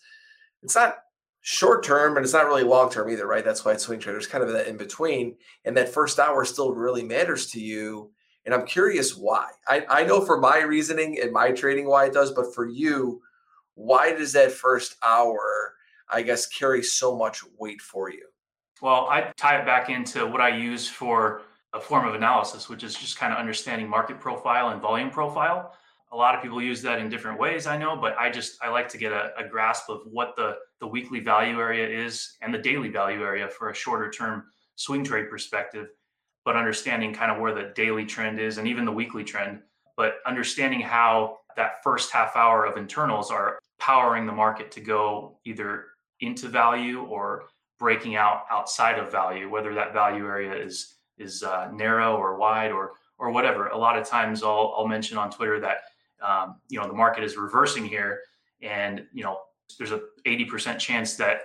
it's 0.63 0.75
not 0.75 0.97
short 1.41 1.85
term, 1.85 2.17
and 2.17 2.25
it's 2.25 2.33
not 2.33 2.47
really 2.47 2.63
long 2.63 2.91
term 2.91 3.11
either, 3.11 3.27
right? 3.27 3.45
That's 3.45 3.65
why 3.65 3.77
swing 3.77 4.01
traders, 4.01 4.27
kind 4.27 4.45
of 4.45 4.53
that 4.53 4.69
in 4.69 4.77
between. 4.77 5.37
And 5.65 5.77
that 5.77 5.93
first 5.93 6.19
hour 6.19 6.45
still 6.45 6.73
really 6.73 7.03
matters 7.05 7.47
to 7.51 7.61
you. 7.61 8.13
And 8.45 8.55
I'm 8.55 8.67
curious 8.67 9.17
why. 9.17 9.49
I, 9.69 9.85
I 9.89 10.05
know 10.05 10.21
for 10.21 10.41
my 10.41 10.63
reasoning 10.63 11.21
and 11.21 11.33
my 11.33 11.53
trading 11.53 11.87
why 11.87 12.07
it 12.07 12.13
does, 12.13 12.33
but 12.33 12.55
for 12.55 12.67
you, 12.67 13.21
why 13.75 14.13
does 14.13 14.33
that 14.33 14.53
first 14.53 14.97
hour? 15.05 15.75
I 16.13 16.23
guess, 16.23 16.47
carry 16.47 16.83
so 16.83 17.17
much 17.17 17.43
weight 17.59 17.81
for 17.81 18.11
you? 18.11 18.27
Well, 18.81 19.07
I 19.09 19.33
tie 19.37 19.59
it 19.59 19.67
back 19.67 19.89
into 19.89 20.27
what 20.27 20.41
I 20.41 20.57
use 20.57 20.89
for 20.89 21.43
a 21.73 21.81
form 21.81 22.07
of 22.07 22.15
analysis, 22.15 22.69
which 22.69 22.83
is 22.83 22.95
just 22.95 23.19
kind 23.19 23.33
of 23.33 23.39
understanding 23.39 23.89
market 23.89 24.21
profile 24.21 24.69
and 24.71 24.81
volume 24.81 25.11
profile. 25.11 25.75
A 26.11 26.17
lot 26.17 26.35
of 26.35 26.43
people 26.43 26.61
use 26.61 26.83
that 26.83 26.99
in 26.99 27.09
different 27.09 27.41
ways, 27.41 27.67
I 27.67 27.79
know, 27.79 27.97
but 27.97 28.15
I 28.19 28.31
just 28.31 28.63
I 28.63 28.69
like 28.69 28.89
to 28.91 28.99
get 28.99 29.13
a, 29.13 29.33
a 29.39 29.49
grasp 29.49 29.89
of 29.89 30.01
what 30.05 30.37
the 30.37 30.57
the 30.81 30.87
weekly 30.87 31.21
value 31.21 31.59
area 31.59 31.89
is 31.89 32.37
and 32.43 32.53
the 32.53 32.59
daily 32.59 32.89
value 32.89 33.23
area 33.23 33.49
for 33.49 33.71
a 33.71 33.75
shorter 33.75 34.11
term 34.11 34.45
swing 34.77 35.05
trade 35.05 35.31
perspective, 35.31 35.89
but 36.45 36.57
understanding 36.57 37.15
kind 37.15 37.33
of 37.33 37.41
where 37.41 37.55
the 37.55 37.73
daily 37.75 38.05
trend 38.05 38.39
is 38.39 38.59
and 38.59 38.69
even 38.69 38.85
the 38.85 38.93
weekly 38.93 39.25
trend, 39.25 39.61
but 39.97 40.17
understanding 40.27 40.81
how 40.81 41.39
that 41.57 41.83
first 41.83 42.11
half 42.11 42.37
hour 42.37 42.67
of 42.67 42.77
internals 42.77 43.31
are 43.31 43.59
powering 43.79 44.27
the 44.27 44.33
market 44.33 44.71
to 44.73 44.81
go 44.81 45.39
either 45.45 45.87
into 46.23 46.49
value 46.49 47.03
or 47.03 47.45
breaking 47.79 48.15
out 48.15 48.45
outside 48.51 48.99
of 48.99 49.11
value, 49.11 49.51
whether 49.51 49.75
that 49.75 49.93
value 49.93 50.25
area 50.27 50.55
is 50.55 50.95
is 51.19 51.43
uh, 51.43 51.69
narrow 51.73 52.17
or 52.17 52.37
wide 52.37 52.71
or 52.71 52.93
or 53.19 53.31
whatever. 53.31 53.69
A 53.69 53.77
lot 53.77 53.99
of 53.99 54.07
times, 54.07 54.43
I'll 54.43 54.75
I'll 54.77 54.87
mention 54.87 55.19
on 55.19 55.31
Twitter 55.31 55.61
that 55.61 55.79
um, 56.23 56.57
you 56.69 56.79
know 56.81 56.87
the 56.87 56.95
market 56.95 57.25
is 57.25 57.37
reversing 57.37 57.85
here, 57.85 58.21
and 58.63 59.05
you 59.13 59.25
know 59.25 59.41
there's 59.79 59.93
a 59.93 60.03
80% 60.27 60.79
chance 60.79 61.15
that 61.17 61.41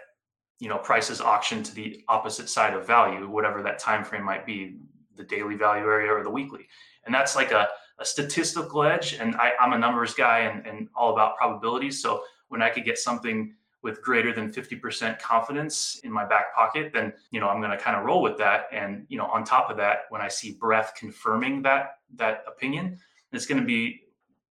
you 0.59 0.69
know 0.69 0.77
prices 0.77 1.21
auction 1.21 1.63
to 1.63 1.73
the 1.73 2.03
opposite 2.07 2.49
side 2.49 2.73
of 2.73 2.85
value, 2.85 3.27
whatever 3.27 3.61
that 3.63 3.79
time 3.79 4.03
frame 4.05 4.23
might 4.23 4.45
be, 4.45 4.77
the 5.15 5.23
daily 5.23 5.55
value 5.55 5.85
area 5.85 6.11
or 6.11 6.23
the 6.23 6.29
weekly, 6.29 6.67
and 7.05 7.13
that's 7.13 7.35
like 7.35 7.51
a, 7.51 7.67
a 7.99 8.05
statistical 8.05 8.83
edge. 8.83 9.15
And 9.15 9.35
I, 9.35 9.53
I'm 9.59 9.73
a 9.73 9.77
numbers 9.77 10.13
guy 10.13 10.39
and, 10.41 10.65
and 10.67 10.87
all 10.95 11.13
about 11.13 11.35
probabilities, 11.37 11.99
so 12.01 12.21
when 12.49 12.61
I 12.61 12.69
could 12.69 12.85
get 12.85 12.97
something 12.97 13.55
with 13.87 14.01
greater 14.01 14.33
than 14.33 14.51
50% 14.51 15.17
confidence 15.17 16.01
in 16.03 16.11
my 16.11 16.25
back 16.25 16.53
pocket, 16.53 16.91
then, 16.93 17.13
you 17.31 17.39
know, 17.39 17.47
I'm 17.47 17.61
going 17.61 17.71
to 17.71 17.77
kind 17.77 17.95
of 17.95 18.03
roll 18.03 18.21
with 18.21 18.37
that. 18.37 18.65
And, 18.73 19.05
you 19.07 19.17
know, 19.17 19.27
on 19.27 19.45
top 19.45 19.69
of 19.71 19.77
that, 19.77 19.99
when 20.09 20.19
I 20.19 20.27
see 20.27 20.51
breadth 20.51 20.93
confirming 20.95 21.61
that, 21.61 21.99
that 22.15 22.43
opinion, 22.45 22.99
it's 23.31 23.45
going 23.45 23.61
to 23.61 23.65
be 23.65 24.01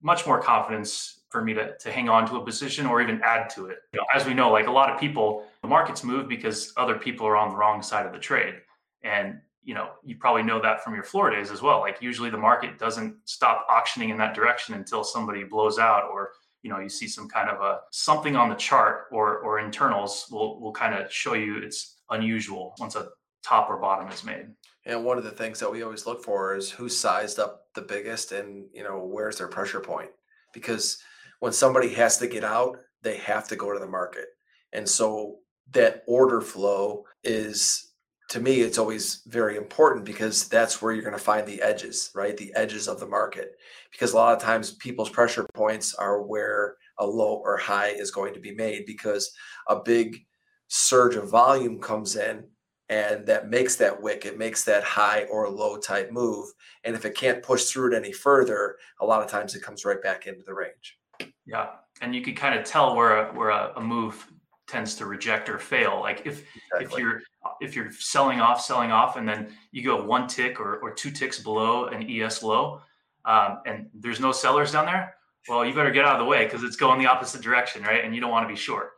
much 0.00 0.26
more 0.26 0.40
confidence 0.40 1.20
for 1.28 1.42
me 1.44 1.52
to, 1.52 1.76
to 1.76 1.92
hang 1.92 2.08
on 2.08 2.26
to 2.30 2.36
a 2.36 2.44
position 2.44 2.86
or 2.86 3.02
even 3.02 3.20
add 3.22 3.50
to 3.50 3.66
it. 3.66 3.80
You 3.92 4.00
know, 4.00 4.06
as 4.14 4.24
we 4.24 4.32
know, 4.32 4.50
like 4.50 4.68
a 4.68 4.72
lot 4.72 4.88
of 4.88 4.98
people, 4.98 5.44
the 5.60 5.68
markets 5.68 6.02
move 6.02 6.28
because 6.28 6.72
other 6.78 6.94
people 6.94 7.26
are 7.26 7.36
on 7.36 7.50
the 7.50 7.56
wrong 7.56 7.82
side 7.82 8.06
of 8.06 8.12
the 8.12 8.18
trade. 8.18 8.54
And, 9.02 9.38
you 9.64 9.74
know, 9.74 9.90
you 10.02 10.16
probably 10.16 10.44
know 10.44 10.62
that 10.62 10.82
from 10.82 10.94
your 10.94 11.04
floor 11.04 11.28
days 11.28 11.50
as 11.50 11.60
well. 11.60 11.80
Like 11.80 12.00
usually 12.00 12.30
the 12.30 12.38
market 12.38 12.78
doesn't 12.78 13.16
stop 13.26 13.66
auctioning 13.68 14.08
in 14.08 14.16
that 14.16 14.34
direction 14.34 14.74
until 14.74 15.04
somebody 15.04 15.44
blows 15.44 15.78
out 15.78 16.08
or 16.10 16.30
you 16.62 16.70
know 16.70 16.78
you 16.78 16.88
see 16.88 17.06
some 17.08 17.28
kind 17.28 17.48
of 17.48 17.60
a 17.60 17.80
something 17.90 18.36
on 18.36 18.48
the 18.48 18.54
chart 18.54 19.06
or 19.12 19.38
or 19.38 19.58
internals 19.58 20.26
will 20.30 20.60
will 20.60 20.72
kind 20.72 20.94
of 20.94 21.12
show 21.12 21.34
you 21.34 21.58
it's 21.58 21.98
unusual 22.10 22.74
once 22.78 22.96
a 22.96 23.08
top 23.42 23.70
or 23.70 23.78
bottom 23.78 24.08
is 24.08 24.24
made. 24.24 24.46
And 24.84 25.04
one 25.04 25.18
of 25.18 25.24
the 25.24 25.30
things 25.30 25.58
that 25.60 25.70
we 25.70 25.82
always 25.82 26.06
look 26.06 26.22
for 26.24 26.56
is 26.56 26.70
who 26.70 26.88
sized 26.88 27.38
up 27.38 27.62
the 27.74 27.82
biggest 27.82 28.32
and 28.32 28.66
you 28.72 28.82
know 28.82 28.98
where's 29.04 29.38
their 29.38 29.48
pressure 29.48 29.80
point? 29.80 30.10
Because 30.52 30.98
when 31.40 31.52
somebody 31.52 31.92
has 31.94 32.18
to 32.18 32.26
get 32.26 32.44
out 32.44 32.78
they 33.02 33.16
have 33.18 33.46
to 33.48 33.56
go 33.56 33.72
to 33.72 33.78
the 33.78 33.86
market. 33.86 34.26
And 34.72 34.88
so 34.88 35.36
that 35.72 36.02
order 36.08 36.40
flow 36.40 37.04
is 37.22 37.92
to 38.28 38.40
me 38.40 38.60
it's 38.60 38.78
always 38.78 39.22
very 39.26 39.56
important 39.56 40.04
because 40.04 40.48
that's 40.48 40.82
where 40.82 40.92
you're 40.92 41.04
going 41.04 41.12
to 41.12 41.18
find 41.18 41.46
the 41.46 41.62
edges 41.62 42.10
right? 42.14 42.36
The 42.36 42.52
edges 42.54 42.88
of 42.88 43.00
the 43.00 43.06
market. 43.06 43.56
Because 43.90 44.12
a 44.12 44.16
lot 44.16 44.36
of 44.36 44.42
times 44.42 44.72
people's 44.72 45.10
pressure 45.10 45.46
points 45.54 45.94
are 45.94 46.22
where 46.22 46.76
a 46.98 47.06
low 47.06 47.40
or 47.44 47.56
high 47.56 47.88
is 47.88 48.10
going 48.10 48.34
to 48.34 48.40
be 48.40 48.54
made 48.54 48.84
because 48.86 49.32
a 49.68 49.76
big 49.76 50.24
surge 50.68 51.14
of 51.14 51.30
volume 51.30 51.80
comes 51.80 52.16
in 52.16 52.44
and 52.88 53.26
that 53.26 53.50
makes 53.50 53.76
that 53.76 54.00
wick. 54.00 54.24
It 54.24 54.38
makes 54.38 54.64
that 54.64 54.84
high 54.84 55.24
or 55.24 55.48
low 55.48 55.76
type 55.76 56.12
move. 56.12 56.48
And 56.84 56.94
if 56.94 57.04
it 57.04 57.16
can't 57.16 57.42
push 57.42 57.64
through 57.64 57.92
it 57.92 57.96
any 57.96 58.12
further 58.12 58.76
a 59.00 59.06
lot 59.06 59.22
of 59.22 59.30
times 59.30 59.54
it 59.54 59.62
comes 59.62 59.84
right 59.84 60.02
back 60.02 60.26
into 60.26 60.42
the 60.44 60.54
range. 60.54 60.98
Yeah. 61.46 61.68
And 62.00 62.14
you 62.14 62.22
can 62.22 62.34
kind 62.34 62.58
of 62.58 62.64
tell 62.64 62.94
where 62.94 63.28
a, 63.28 63.32
where 63.32 63.50
a, 63.50 63.72
a 63.76 63.80
move 63.80 64.26
tends 64.66 64.94
to 64.96 65.06
reject 65.06 65.48
or 65.48 65.58
fail. 65.58 66.00
Like 66.00 66.22
if 66.24 66.44
exactly. 66.72 66.84
if 66.84 66.98
you're 66.98 67.20
if 67.60 67.76
you're 67.76 67.92
selling 67.92 68.40
off, 68.40 68.60
selling 68.60 68.90
off, 68.90 69.16
and 69.16 69.28
then 69.28 69.52
you 69.70 69.82
go 69.82 70.02
one 70.04 70.26
tick 70.26 70.60
or, 70.60 70.76
or 70.76 70.92
two 70.92 71.10
ticks 71.10 71.38
below 71.38 71.86
an 71.86 72.08
ES 72.08 72.42
low, 72.42 72.80
um, 73.24 73.60
and 73.66 73.88
there's 73.94 74.20
no 74.20 74.32
sellers 74.32 74.72
down 74.72 74.86
there, 74.86 75.14
well, 75.48 75.64
you 75.64 75.72
better 75.72 75.90
get 75.90 76.04
out 76.04 76.14
of 76.14 76.18
the 76.18 76.24
way 76.24 76.44
because 76.44 76.62
it's 76.62 76.76
going 76.76 76.98
the 77.00 77.06
opposite 77.06 77.42
direction, 77.42 77.82
right? 77.82 78.04
And 78.04 78.14
you 78.14 78.20
don't 78.20 78.30
want 78.30 78.44
to 78.44 78.52
be 78.52 78.58
short. 78.58 78.92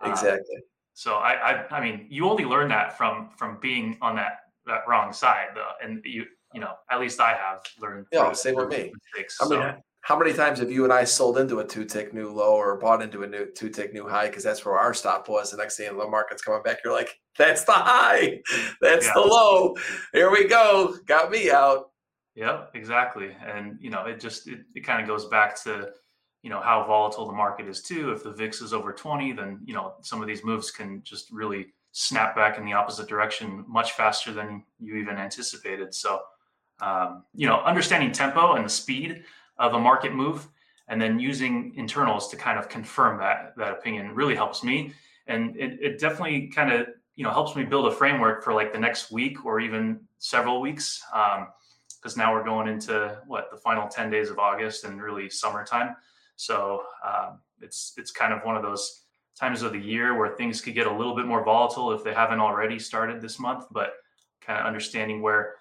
Um, 0.00 0.10
exactly. 0.10 0.56
Um, 0.56 0.62
so 0.94 1.14
I, 1.14 1.32
I 1.32 1.76
I 1.76 1.80
mean, 1.80 2.06
you 2.10 2.28
only 2.28 2.44
learn 2.44 2.68
that 2.68 2.96
from 2.96 3.30
from 3.36 3.58
being 3.60 3.98
on 4.00 4.16
that 4.16 4.40
that 4.66 4.82
wrong 4.88 5.12
side, 5.12 5.48
though, 5.54 5.72
and 5.82 6.00
you 6.04 6.26
you 6.54 6.60
know 6.60 6.72
at 6.90 7.00
least 7.00 7.20
I 7.20 7.34
have 7.34 7.60
learned. 7.80 8.06
Yeah, 8.12 8.32
same 8.32 8.54
with 8.54 8.68
me. 8.68 8.92
Mistakes, 9.14 9.38
I 9.40 9.48
mean, 9.48 9.60
so 9.60 9.76
how 10.02 10.18
many 10.18 10.32
times 10.32 10.58
have 10.60 10.70
you 10.70 10.84
and 10.84 10.92
I 10.92 11.04
sold 11.04 11.38
into 11.38 11.60
a 11.60 11.66
two 11.66 11.84
tick 11.84 12.14
new 12.14 12.32
low 12.32 12.54
or 12.54 12.78
bought 12.78 13.02
into 13.02 13.22
a 13.22 13.26
new 13.26 13.46
two 13.54 13.68
tick 13.68 13.92
new 13.92 14.08
high 14.08 14.28
because 14.28 14.42
that's 14.42 14.64
where 14.64 14.78
our 14.78 14.94
stop 14.94 15.28
was? 15.28 15.50
The 15.50 15.58
next 15.58 15.76
thing 15.76 15.96
the 15.96 16.08
market's 16.08 16.42
coming 16.42 16.62
back, 16.62 16.78
you're 16.84 16.92
like, 16.92 17.18
that's 17.38 17.64
the 17.64 17.72
high, 17.72 18.40
that's 18.80 19.06
yeah. 19.06 19.12
the 19.14 19.20
low. 19.20 19.76
Here 20.12 20.30
we 20.30 20.48
go, 20.48 20.96
got 21.06 21.30
me 21.30 21.50
out. 21.50 21.90
Yeah, 22.34 22.64
exactly. 22.74 23.36
And 23.46 23.76
you 23.80 23.90
know, 23.90 24.06
it 24.06 24.20
just 24.20 24.48
it, 24.48 24.60
it 24.74 24.84
kind 24.84 25.02
of 25.02 25.08
goes 25.08 25.26
back 25.26 25.62
to 25.64 25.90
you 26.42 26.48
know 26.48 26.60
how 26.60 26.84
volatile 26.86 27.26
the 27.26 27.32
market 27.32 27.68
is 27.68 27.82
too. 27.82 28.12
If 28.12 28.24
the 28.24 28.32
VIX 28.32 28.62
is 28.62 28.72
over 28.72 28.92
20, 28.92 29.32
then 29.32 29.60
you 29.64 29.74
know 29.74 29.94
some 30.00 30.22
of 30.22 30.28
these 30.28 30.44
moves 30.44 30.70
can 30.70 31.02
just 31.04 31.30
really 31.30 31.66
snap 31.92 32.34
back 32.34 32.56
in 32.56 32.64
the 32.64 32.72
opposite 32.72 33.08
direction 33.08 33.64
much 33.68 33.92
faster 33.92 34.32
than 34.32 34.64
you 34.78 34.94
even 34.96 35.18
anticipated. 35.18 35.94
So 35.94 36.20
um, 36.80 37.24
you 37.34 37.46
know, 37.46 37.60
understanding 37.60 38.12
tempo 38.12 38.54
and 38.54 38.64
the 38.64 38.70
speed 38.70 39.24
of 39.60 39.74
a 39.74 39.78
market 39.78 40.12
move 40.12 40.48
and 40.88 41.00
then 41.00 41.20
using 41.20 41.72
internals 41.76 42.26
to 42.28 42.36
kind 42.36 42.58
of 42.58 42.68
confirm 42.68 43.18
that 43.18 43.54
that 43.56 43.70
opinion 43.70 44.12
really 44.12 44.34
helps 44.34 44.64
me 44.64 44.92
and 45.28 45.56
it, 45.56 45.78
it 45.80 46.00
definitely 46.00 46.48
kind 46.48 46.72
of 46.72 46.88
you 47.14 47.24
know 47.24 47.30
helps 47.30 47.54
me 47.54 47.62
build 47.62 47.86
a 47.86 47.92
framework 47.92 48.42
for 48.42 48.52
like 48.52 48.72
the 48.72 48.78
next 48.78 49.12
week 49.12 49.44
or 49.44 49.60
even 49.60 50.00
several 50.18 50.60
weeks 50.60 51.02
um, 51.14 51.48
because 52.00 52.16
now 52.16 52.32
we're 52.32 52.44
going 52.44 52.66
into 52.66 53.18
what 53.26 53.50
the 53.50 53.56
final 53.56 53.86
10 53.86 54.10
days 54.10 54.30
of 54.30 54.38
August 54.38 54.84
and 54.84 55.02
really 55.02 55.28
summertime. 55.28 55.94
So 56.36 56.82
um, 57.06 57.40
it's 57.60 57.92
it's 57.98 58.10
kind 58.10 58.32
of 58.32 58.40
one 58.42 58.56
of 58.56 58.62
those 58.62 59.02
times 59.38 59.62
of 59.62 59.72
the 59.72 59.78
year 59.78 60.18
where 60.18 60.34
things 60.34 60.60
could 60.60 60.74
get 60.74 60.86
a 60.86 60.92
little 60.92 61.14
bit 61.14 61.26
more 61.26 61.44
volatile 61.44 61.92
if 61.92 62.02
they 62.02 62.14
haven't 62.14 62.40
already 62.40 62.78
started 62.78 63.20
this 63.20 63.38
month. 63.38 63.66
But 63.70 63.92
kind 64.40 64.58
of 64.58 64.66
understanding 64.66 65.20
where 65.20 65.56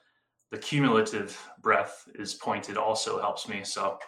the 0.51 0.58
cumulative 0.58 1.39
breadth 1.62 2.08
is 2.15 2.34
pointed 2.34 2.77
also 2.77 3.20
helps 3.20 3.48
me. 3.48 3.63
So 3.63 4.00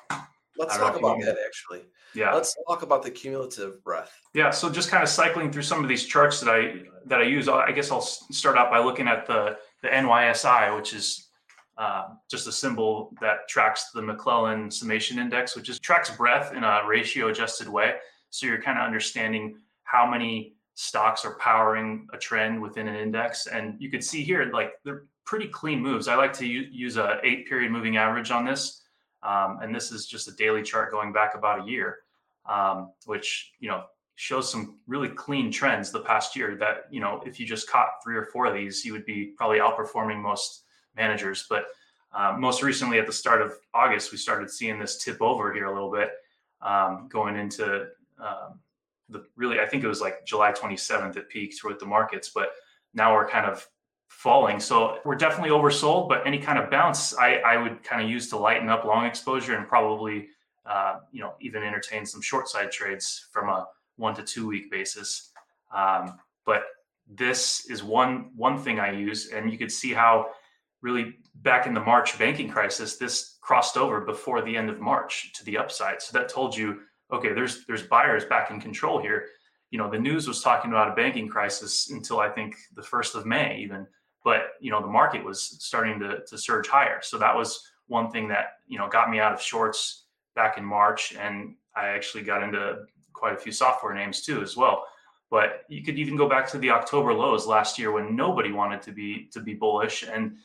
let's 0.58 0.78
talk 0.78 0.98
about 0.98 1.20
that 1.22 1.38
actually. 1.46 1.82
Yeah. 2.14 2.34
Let's 2.34 2.56
talk 2.68 2.82
about 2.82 3.04
the 3.04 3.12
cumulative 3.12 3.84
breadth. 3.84 4.12
Yeah. 4.34 4.50
So 4.50 4.70
just 4.70 4.90
kind 4.90 5.04
of 5.04 5.10
cycling 5.10 5.52
through 5.52 5.62
some 5.62 5.84
of 5.84 5.90
these 5.90 6.06
charts 6.06 6.40
that 6.42 6.50
I 6.50 6.84
that 7.06 7.20
I 7.20 7.24
use. 7.24 7.48
I 7.48 7.72
guess 7.72 7.92
I'll 7.92 8.02
start 8.02 8.58
out 8.58 8.70
by 8.70 8.80
looking 8.80 9.08
at 9.08 9.26
the 9.26 9.58
the 9.82 9.88
NYSI, 9.88 10.76
which 10.76 10.94
is 10.94 11.30
uh, 11.78 12.10
just 12.30 12.48
a 12.48 12.52
symbol 12.52 13.14
that 13.22 13.48
tracks 13.48 13.92
the 13.92 14.02
McClellan 14.02 14.70
summation 14.70 15.20
index, 15.20 15.56
which 15.56 15.70
is 15.70 15.80
tracks 15.80 16.10
breadth 16.16 16.54
in 16.54 16.64
a 16.64 16.82
ratio 16.88 17.30
adjusted 17.30 17.68
way. 17.68 17.96
So 18.30 18.46
you're 18.46 18.62
kind 18.62 18.78
of 18.78 18.86
understanding 18.86 19.58
how 19.84 20.10
many 20.10 20.56
stocks 20.76 21.26
are 21.26 21.36
powering 21.38 22.08
a 22.14 22.18
trend 22.18 22.62
within 22.62 22.88
an 22.88 22.96
index. 22.96 23.48
And 23.48 23.82
you 23.82 23.90
can 23.90 24.02
see 24.02 24.22
here, 24.24 24.50
like 24.54 24.74
they're 24.84 25.06
pretty 25.26 25.48
clean 25.48 25.82
moves. 25.82 26.08
I 26.08 26.16
like 26.16 26.34
to 26.34 26.46
u- 26.46 26.68
use 26.72 26.98
a 26.98 27.20
eight 27.24 27.48
period 27.48 27.72
moving 27.72 27.98
average 27.98 28.32
on 28.32 28.46
this. 28.46 28.82
Um, 29.24 29.60
and 29.62 29.74
this 29.74 29.92
is 29.92 30.08
just 30.08 30.28
a 30.28 30.32
daily 30.32 30.64
chart 30.64 30.92
going 30.92 31.14
back 31.14 31.36
about 31.36 31.66
a 31.66 31.70
year, 31.70 32.00
um, 32.48 32.92
which, 33.06 33.54
you 33.60 33.70
know, 33.70 33.84
shows 34.16 34.52
some 34.52 34.80
really 34.88 35.10
clean 35.10 35.52
trends 35.52 35.92
the 35.92 36.02
past 36.02 36.36
year 36.36 36.56
that, 36.56 36.86
you 36.90 37.00
know, 37.00 37.22
if 37.26 37.40
you 37.40 37.46
just 37.46 37.70
caught 37.70 37.90
three 38.04 38.16
or 38.16 38.26
four 38.26 38.48
of 38.48 38.54
these, 38.54 38.84
you 38.84 38.94
would 38.94 39.06
be 39.06 39.34
probably 39.38 39.60
outperforming 39.60 40.22
most 40.22 40.64
managers. 40.96 41.46
But 41.50 41.66
uh, 42.14 42.36
most 42.38 42.62
recently 42.62 43.00
at 43.00 43.08
the 43.08 43.14
start 43.14 43.42
of 43.42 43.54
August, 43.74 44.12
we 44.12 44.18
started 44.18 44.50
seeing 44.50 44.80
this 44.80 45.04
tip 45.04 45.22
over 45.22 45.54
here 45.54 45.66
a 45.66 45.74
little 45.74 45.92
bit 45.92 46.12
um, 46.62 47.08
going 47.10 47.36
into 47.36 47.88
um, 48.20 48.60
the 49.10 49.26
really, 49.36 49.60
I 49.60 49.66
think 49.66 49.84
it 49.84 49.88
was 49.88 50.02
like 50.02 50.26
July 50.26 50.52
27th 50.52 51.18
it 51.18 51.30
peaked 51.30 51.64
with 51.64 51.80
the 51.80 51.86
markets, 51.86 52.30
but 52.34 52.52
now 52.94 53.14
we're 53.14 53.28
kind 53.28 53.46
of 53.46 53.66
falling. 54.12 54.60
So 54.60 55.00
we're 55.04 55.16
definitely 55.16 55.50
oversold, 55.50 56.08
but 56.08 56.28
any 56.28 56.38
kind 56.38 56.60
of 56.60 56.70
bounce 56.70 57.18
I, 57.18 57.38
I 57.38 57.58
would 57.58 57.84
kind 57.84 58.04
of 58.04 58.10
use 58.10 58.30
to 58.30 58.38
lighten 58.38 58.70
up 58.70 58.86
long 58.86 59.06
exposure 59.06 59.56
and 59.56 59.68
probably, 59.68 60.28
uh, 60.66 61.00
you 61.12 61.22
know, 61.22 61.34
even 61.42 61.64
entertain 61.64 62.06
some 62.06 62.22
short 62.22 62.48
side 62.48 62.72
trades 62.72 63.28
from 63.32 63.50
a 63.50 63.68
one 63.96 64.14
to 64.16 64.24
two 64.24 64.48
week 64.48 64.70
basis. 64.70 65.32
Um, 65.76 66.20
but 66.46 66.64
this 67.08 67.66
is 67.70 67.84
one 67.84 68.32
one 68.36 68.58
thing 68.58 68.80
I 68.80 68.92
use, 68.92 69.32
and 69.32 69.52
you 69.52 69.58
could 69.58 69.72
see 69.72 69.94
how 69.94 70.28
really 70.82 71.16
back 71.36 71.66
in 71.66 71.74
the 71.74 71.80
March 71.80 72.20
banking 72.20 72.50
crisis, 72.50 72.98
this 72.98 73.38
crossed 73.42 73.78
over 73.78 74.02
before 74.02 74.42
the 74.42 74.56
end 74.56 74.70
of 74.70 74.80
March 74.80 75.32
to 75.34 75.46
the 75.46 75.58
upside. 75.58 76.02
So 76.02 76.18
that 76.18 76.30
told 76.30 76.56
you, 76.56 76.82
okay, 77.12 77.34
there's 77.34 77.66
there's 77.66 77.84
buyers 77.84 78.26
back 78.26 78.52
in 78.52 78.62
control 78.62 79.02
here. 79.02 79.28
You 79.72 79.80
know, 79.80 79.90
the 79.90 80.00
news 80.00 80.28
was 80.28 80.42
talking 80.42 80.72
about 80.72 80.92
a 80.92 80.96
banking 80.96 81.28
crisis 81.30 81.90
until 81.90 82.20
I 82.20 82.30
think 82.30 82.56
the 82.76 82.84
first 82.84 83.16
of 83.16 83.26
May, 83.26 83.62
even. 83.62 83.88
But 84.24 84.54
you 84.60 84.72
know, 84.72 84.82
the 84.82 84.88
market 84.88 85.24
was 85.24 85.42
starting 85.42 86.00
to 86.00 86.22
to 86.26 86.38
surge 86.38 86.68
higher. 86.68 87.00
So 87.02 87.18
that 87.18 87.36
was 87.36 87.68
one 87.88 88.10
thing 88.12 88.28
that 88.30 88.58
you 88.68 88.78
know 88.78 88.88
got 88.88 89.10
me 89.10 89.20
out 89.20 89.34
of 89.34 89.42
shorts 89.42 90.06
back 90.36 90.58
in 90.58 90.66
March, 90.66 91.14
and 91.20 91.56
I 91.76 91.88
actually 91.88 92.24
got 92.24 92.44
into 92.44 92.86
quite 93.14 93.34
a 93.34 93.38
few 93.38 93.52
software 93.52 93.94
names 93.94 94.22
too 94.22 94.42
as 94.42 94.56
well. 94.56 94.86
But 95.30 95.64
you 95.70 95.84
could 95.84 95.98
even 95.98 96.18
go 96.18 96.28
back 96.28 96.48
to 96.50 96.58
the 96.58 96.70
October 96.70 97.14
lows 97.14 97.48
last 97.48 97.80
year 97.80 97.92
when 97.92 98.16
nobody 98.16 98.52
wanted 98.52 98.82
to 98.84 98.92
be 98.92 99.30
to 99.34 99.40
be 99.40 99.54
bullish 99.54 100.04
and 100.04 100.36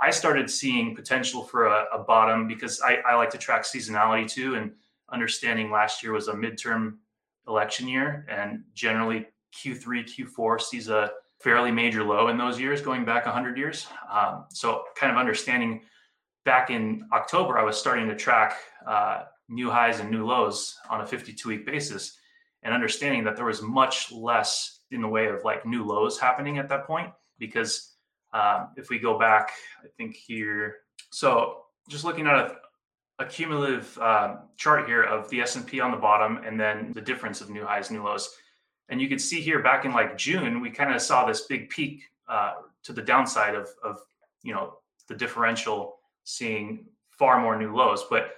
I 0.00 0.10
started 0.10 0.50
seeing 0.50 0.94
potential 0.94 1.42
for 1.42 1.66
a, 1.66 1.86
a 1.92 1.98
bottom 1.98 2.46
because 2.46 2.80
I, 2.82 2.96
I, 3.06 3.14
like 3.16 3.30
to 3.30 3.38
track 3.38 3.62
seasonality 3.62 4.30
too, 4.30 4.56
and 4.56 4.72
understanding 5.10 5.70
last 5.70 6.02
year 6.02 6.12
was 6.12 6.28
a 6.28 6.34
midterm 6.34 6.96
election 7.48 7.88
year, 7.88 8.26
and 8.28 8.62
generally 8.74 9.26
Q3, 9.54 10.04
Q4 10.04 10.60
sees 10.60 10.88
a 10.88 11.10
fairly 11.40 11.70
major 11.70 12.02
low 12.02 12.28
in 12.28 12.36
those 12.36 12.58
years, 12.58 12.80
going 12.80 13.04
back 13.04 13.26
100 13.26 13.56
years. 13.56 13.86
Um, 14.10 14.46
so, 14.50 14.84
kind 14.98 15.12
of 15.12 15.18
understanding 15.18 15.82
back 16.44 16.70
in 16.70 17.06
October, 17.12 17.58
I 17.58 17.64
was 17.64 17.76
starting 17.76 18.08
to 18.08 18.16
track 18.16 18.56
uh, 18.86 19.24
new 19.48 19.70
highs 19.70 20.00
and 20.00 20.10
new 20.10 20.26
lows 20.26 20.76
on 20.90 21.00
a 21.00 21.06
52 21.06 21.48
week 21.48 21.66
basis, 21.66 22.18
and 22.62 22.72
understanding 22.74 23.24
that 23.24 23.36
there 23.36 23.44
was 23.44 23.62
much 23.62 24.10
less 24.12 24.80
in 24.90 25.02
the 25.02 25.08
way 25.08 25.26
of 25.26 25.44
like 25.44 25.66
new 25.66 25.84
lows 25.84 26.18
happening 26.18 26.58
at 26.58 26.68
that 26.68 26.86
point 26.86 27.10
because 27.38 27.96
um, 28.32 28.68
if 28.76 28.88
we 28.90 28.98
go 28.98 29.18
back, 29.18 29.50
I 29.82 29.88
think 29.96 30.14
here, 30.14 30.76
so 31.10 31.62
just 31.88 32.04
looking 32.04 32.26
at 32.26 32.34
a, 32.34 32.56
a 33.18 33.26
cumulative 33.26 33.96
uh, 34.00 34.36
chart 34.56 34.86
here 34.86 35.02
of 35.02 35.28
the 35.30 35.40
S&P 35.40 35.80
on 35.80 35.90
the 35.90 35.96
bottom 35.96 36.38
and 36.44 36.58
then 36.58 36.92
the 36.92 37.00
difference 37.00 37.40
of 37.40 37.50
new 37.50 37.64
highs, 37.64 37.90
new 37.90 38.02
lows. 38.02 38.30
And 38.88 39.00
you 39.00 39.08
can 39.08 39.18
see 39.18 39.40
here 39.40 39.62
back 39.62 39.84
in 39.84 39.92
like 39.92 40.16
June, 40.16 40.60
we 40.60 40.70
kind 40.70 40.94
of 40.94 41.02
saw 41.02 41.26
this 41.26 41.42
big 41.42 41.68
peak 41.70 42.04
uh, 42.28 42.54
to 42.84 42.92
the 42.92 43.02
downside 43.02 43.54
of, 43.54 43.68
of, 43.82 44.00
you 44.42 44.54
know, 44.54 44.78
the 45.08 45.14
differential 45.14 45.96
seeing 46.24 46.86
far 47.10 47.40
more 47.40 47.58
new 47.58 47.74
lows. 47.74 48.04
But 48.08 48.30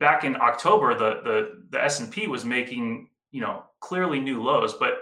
back 0.00 0.24
in 0.24 0.36
October, 0.36 0.94
the, 0.94 1.20
the, 1.22 1.62
the 1.70 1.82
S&P 1.82 2.26
was 2.26 2.44
making, 2.44 3.08
you 3.30 3.40
know, 3.40 3.64
clearly 3.80 4.20
new 4.20 4.42
lows, 4.42 4.74
but 4.74 4.98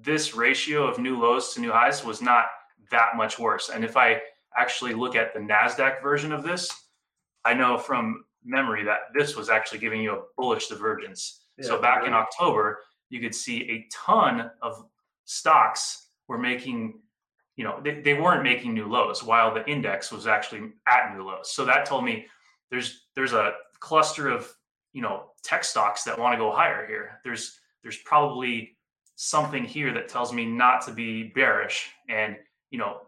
this 0.00 0.34
ratio 0.34 0.86
of 0.86 0.98
new 0.98 1.18
lows 1.18 1.54
to 1.54 1.60
new 1.60 1.72
highs 1.72 2.04
was 2.04 2.22
not 2.22 2.46
that 2.90 3.16
much 3.16 3.38
worse. 3.38 3.70
And 3.72 3.84
if 3.84 3.96
I 3.96 4.20
actually 4.56 4.94
look 4.94 5.16
at 5.16 5.34
the 5.34 5.40
NASDAQ 5.40 6.02
version 6.02 6.32
of 6.32 6.42
this, 6.42 6.70
I 7.44 7.54
know 7.54 7.76
from 7.76 8.24
memory 8.44 8.84
that 8.84 9.12
this 9.14 9.36
was 9.36 9.48
actually 9.48 9.78
giving 9.78 10.02
you 10.02 10.12
a 10.12 10.22
bullish 10.36 10.68
divergence. 10.68 11.40
Yeah, 11.58 11.66
so 11.66 11.80
back 11.80 12.00
right. 12.00 12.08
in 12.08 12.14
October, 12.14 12.80
you 13.10 13.20
could 13.20 13.34
see 13.34 13.62
a 13.70 13.86
ton 13.92 14.50
of 14.62 14.84
stocks 15.24 16.08
were 16.28 16.38
making, 16.38 17.00
you 17.56 17.64
know, 17.64 17.80
they, 17.82 18.00
they 18.00 18.14
weren't 18.14 18.42
making 18.42 18.74
new 18.74 18.86
lows 18.86 19.22
while 19.22 19.52
the 19.52 19.66
index 19.68 20.10
was 20.10 20.26
actually 20.26 20.72
at 20.88 21.14
new 21.14 21.24
lows. 21.24 21.52
So 21.52 21.64
that 21.64 21.86
told 21.86 22.04
me 22.04 22.26
there's 22.70 23.06
there's 23.14 23.32
a 23.32 23.52
cluster 23.78 24.28
of, 24.28 24.52
you 24.92 25.02
know, 25.02 25.30
tech 25.42 25.64
stocks 25.64 26.04
that 26.04 26.18
want 26.18 26.32
to 26.32 26.38
go 26.38 26.50
higher 26.50 26.86
here. 26.86 27.20
There's 27.24 27.60
there's 27.82 27.98
probably 27.98 28.76
something 29.16 29.64
here 29.64 29.92
that 29.92 30.08
tells 30.08 30.32
me 30.32 30.44
not 30.44 30.84
to 30.86 30.92
be 30.92 31.24
bearish 31.34 31.90
and 32.08 32.36
you 32.74 32.78
know, 32.78 33.02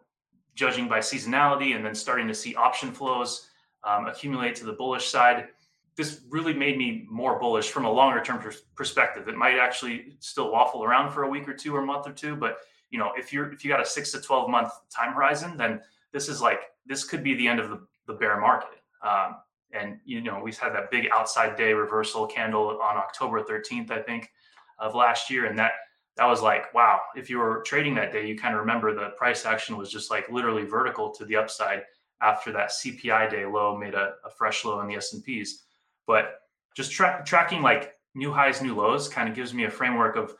judging 0.54 0.86
by 0.86 1.00
seasonality 1.00 1.74
and 1.74 1.84
then 1.84 1.92
starting 1.92 2.28
to 2.28 2.34
see 2.34 2.54
option 2.54 2.92
flows 2.92 3.48
um, 3.82 4.06
accumulate 4.06 4.54
to 4.54 4.64
the 4.64 4.72
bullish 4.72 5.08
side. 5.08 5.48
This 5.96 6.20
really 6.28 6.52
made 6.52 6.76
me 6.76 7.06
more 7.10 7.38
bullish 7.38 7.70
from 7.70 7.84
a 7.84 7.90
longer 7.90 8.22
term 8.22 8.38
pers- 8.38 8.62
perspective. 8.74 9.28
It 9.28 9.36
might 9.36 9.58
actually 9.58 10.16
still 10.20 10.52
waffle 10.52 10.84
around 10.84 11.12
for 11.12 11.22
a 11.22 11.28
week 11.28 11.48
or 11.48 11.54
two 11.54 11.74
or 11.74 11.80
a 11.80 11.86
month 11.86 12.06
or 12.06 12.12
two, 12.12 12.36
but 12.36 12.58
you 12.90 12.98
know, 12.98 13.12
if 13.16 13.32
you're 13.32 13.52
if 13.52 13.64
you 13.64 13.70
got 13.70 13.80
a 13.80 13.86
six 13.86 14.12
to 14.12 14.20
twelve 14.20 14.50
month 14.50 14.70
time 14.94 15.14
horizon, 15.14 15.56
then 15.56 15.80
this 16.12 16.28
is 16.28 16.40
like 16.40 16.60
this 16.86 17.04
could 17.04 17.24
be 17.24 17.34
the 17.34 17.48
end 17.48 17.60
of 17.60 17.70
the, 17.70 17.80
the 18.06 18.14
bear 18.14 18.40
market. 18.40 18.80
Um, 19.02 19.36
and 19.72 19.98
you 20.04 20.20
know, 20.20 20.40
we've 20.42 20.58
had 20.58 20.74
that 20.74 20.90
big 20.90 21.08
outside 21.12 21.56
day 21.56 21.72
reversal 21.72 22.26
candle 22.26 22.78
on 22.82 22.96
October 22.96 23.42
13th, 23.42 23.90
I 23.90 24.02
think, 24.02 24.30
of 24.78 24.94
last 24.94 25.30
year, 25.30 25.46
and 25.46 25.58
that 25.58 25.72
that 26.16 26.26
was 26.26 26.40
like, 26.40 26.72
wow, 26.72 27.00
if 27.14 27.28
you 27.28 27.38
were 27.38 27.62
trading 27.66 27.94
that 27.96 28.12
day, 28.12 28.26
you 28.26 28.38
kind 28.38 28.54
of 28.54 28.60
remember 28.60 28.94
the 28.94 29.10
price 29.18 29.44
action 29.44 29.76
was 29.76 29.90
just 29.90 30.10
like 30.10 30.30
literally 30.30 30.64
vertical 30.64 31.10
to 31.10 31.24
the 31.26 31.36
upside 31.36 31.82
after 32.22 32.52
that 32.52 32.70
CPI 32.70 33.30
day 33.30 33.44
low 33.44 33.76
made 33.76 33.94
a, 33.94 34.14
a 34.24 34.30
fresh 34.30 34.64
low 34.64 34.80
in 34.80 34.88
the 34.88 34.94
S&Ps. 34.94 35.65
But 36.06 36.40
just 36.76 36.92
tra- 36.92 37.22
tracking 37.26 37.62
like 37.62 37.94
new 38.14 38.32
highs, 38.32 38.62
new 38.62 38.74
lows 38.74 39.08
kind 39.08 39.28
of 39.28 39.34
gives 39.34 39.54
me 39.54 39.64
a 39.64 39.70
framework 39.70 40.16
of 40.16 40.34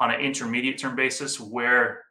on 0.00 0.10
an 0.10 0.20
intermediate 0.20 0.78
term 0.78 0.96
basis 0.96 1.40
where 1.40 2.02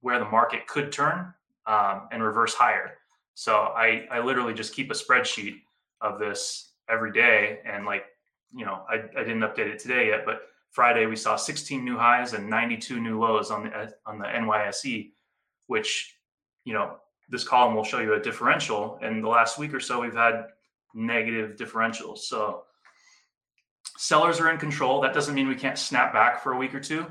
where 0.00 0.18
the 0.18 0.24
market 0.24 0.66
could 0.66 0.90
turn 0.92 1.32
um, 1.66 2.08
and 2.10 2.22
reverse 2.22 2.54
higher. 2.54 2.92
So 3.34 3.54
I, 3.54 4.06
I 4.10 4.20
literally 4.20 4.54
just 4.54 4.74
keep 4.74 4.90
a 4.90 4.94
spreadsheet 4.94 5.60
of 6.00 6.18
this 6.18 6.72
every 6.88 7.12
day. 7.12 7.60
And 7.64 7.84
like, 7.84 8.04
you 8.54 8.64
know, 8.64 8.84
I, 8.88 8.96
I 9.18 9.22
didn't 9.22 9.40
update 9.40 9.68
it 9.68 9.78
today 9.78 10.08
yet, 10.08 10.24
but 10.24 10.42
Friday, 10.70 11.06
we 11.06 11.16
saw 11.16 11.36
16 11.36 11.84
new 11.84 11.96
highs 11.96 12.32
and 12.32 12.48
92 12.48 13.00
new 13.00 13.20
lows 13.20 13.50
on 13.50 13.64
the 13.64 13.92
on 14.06 14.18
the 14.18 14.24
NYSE, 14.24 15.10
which 15.66 16.16
you 16.64 16.72
know 16.72 16.96
this 17.28 17.44
column 17.44 17.74
will 17.74 17.84
show 17.84 18.00
you 18.00 18.14
a 18.14 18.20
differential. 18.20 18.98
And 19.02 19.22
the 19.22 19.28
last 19.28 19.58
week 19.58 19.74
or 19.74 19.80
so, 19.80 20.00
we've 20.00 20.14
had 20.14 20.46
negative 20.94 21.56
differentials. 21.56 22.18
So 22.18 22.64
sellers 23.96 24.40
are 24.40 24.50
in 24.50 24.58
control. 24.58 25.00
That 25.00 25.14
doesn't 25.14 25.34
mean 25.34 25.48
we 25.48 25.54
can't 25.54 25.78
snap 25.78 26.12
back 26.12 26.42
for 26.42 26.52
a 26.52 26.56
week 26.56 26.74
or 26.74 26.80
two, 26.80 27.06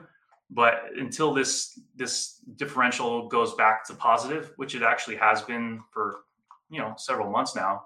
but 0.49 0.85
until 0.97 1.33
this 1.33 1.79
this 1.95 2.39
differential 2.55 3.27
goes 3.27 3.53
back 3.55 3.85
to 3.87 3.93
positive, 3.93 4.53
which 4.57 4.75
it 4.75 4.83
actually 4.83 5.15
has 5.17 5.41
been 5.41 5.81
for 5.91 6.21
you 6.69 6.79
know 6.79 6.93
several 6.97 7.29
months 7.29 7.55
now, 7.55 7.83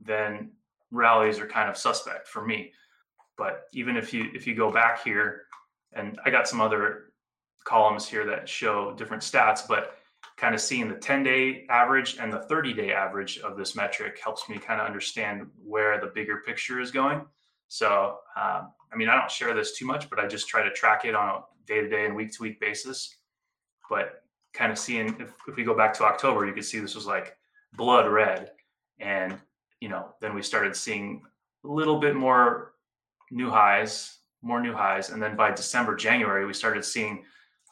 then 0.00 0.52
rallies 0.90 1.38
are 1.38 1.46
kind 1.46 1.70
of 1.70 1.76
suspect 1.76 2.28
for 2.28 2.44
me. 2.44 2.72
But 3.38 3.64
even 3.72 3.96
if 3.96 4.12
you 4.12 4.28
if 4.34 4.46
you 4.46 4.54
go 4.54 4.70
back 4.70 5.02
here, 5.02 5.42
and 5.92 6.18
I 6.24 6.30
got 6.30 6.46
some 6.46 6.60
other 6.60 7.12
columns 7.64 8.06
here 8.08 8.26
that 8.26 8.48
show 8.48 8.92
different 8.92 9.22
stats, 9.22 9.66
but 9.66 9.96
kind 10.36 10.54
of 10.54 10.60
seeing 10.60 10.88
the 10.88 10.96
10 10.96 11.22
day 11.22 11.66
average 11.70 12.16
and 12.18 12.32
the 12.32 12.40
30 12.40 12.72
day 12.72 12.92
average 12.92 13.38
of 13.38 13.56
this 13.56 13.76
metric 13.76 14.18
helps 14.22 14.48
me 14.48 14.58
kind 14.58 14.80
of 14.80 14.86
understand 14.86 15.46
where 15.64 16.00
the 16.00 16.10
bigger 16.14 16.42
picture 16.44 16.80
is 16.80 16.90
going. 16.90 17.24
So, 17.68 18.18
um, 18.36 18.72
I 18.92 18.96
mean, 18.96 19.08
I 19.08 19.14
don't 19.14 19.30
share 19.30 19.54
this 19.54 19.76
too 19.76 19.86
much, 19.86 20.10
but 20.10 20.18
I 20.18 20.26
just 20.26 20.48
try 20.48 20.62
to 20.62 20.70
track 20.72 21.04
it 21.04 21.14
on 21.14 21.28
a 21.28 21.42
day 21.66 21.80
to 21.80 21.88
day 21.88 22.04
and 22.04 22.14
week 22.14 22.32
to 22.32 22.42
week 22.42 22.60
basis. 22.60 23.16
But 23.88 24.22
kind 24.52 24.70
of 24.70 24.78
seeing 24.78 25.08
if, 25.20 25.32
if 25.48 25.56
we 25.56 25.64
go 25.64 25.74
back 25.74 25.94
to 25.94 26.04
October, 26.04 26.46
you 26.46 26.52
could 26.52 26.64
see 26.64 26.78
this 26.78 26.94
was 26.94 27.06
like 27.06 27.36
blood 27.74 28.10
red. 28.10 28.50
And, 28.98 29.38
you 29.80 29.88
know, 29.88 30.14
then 30.20 30.34
we 30.34 30.42
started 30.42 30.76
seeing 30.76 31.22
a 31.64 31.68
little 31.68 31.98
bit 31.98 32.14
more 32.14 32.72
new 33.30 33.48
highs, 33.48 34.18
more 34.42 34.60
new 34.60 34.74
highs. 34.74 35.10
And 35.10 35.22
then 35.22 35.36
by 35.36 35.50
December, 35.50 35.94
January, 35.96 36.44
we 36.44 36.52
started 36.52 36.84
seeing 36.84 37.24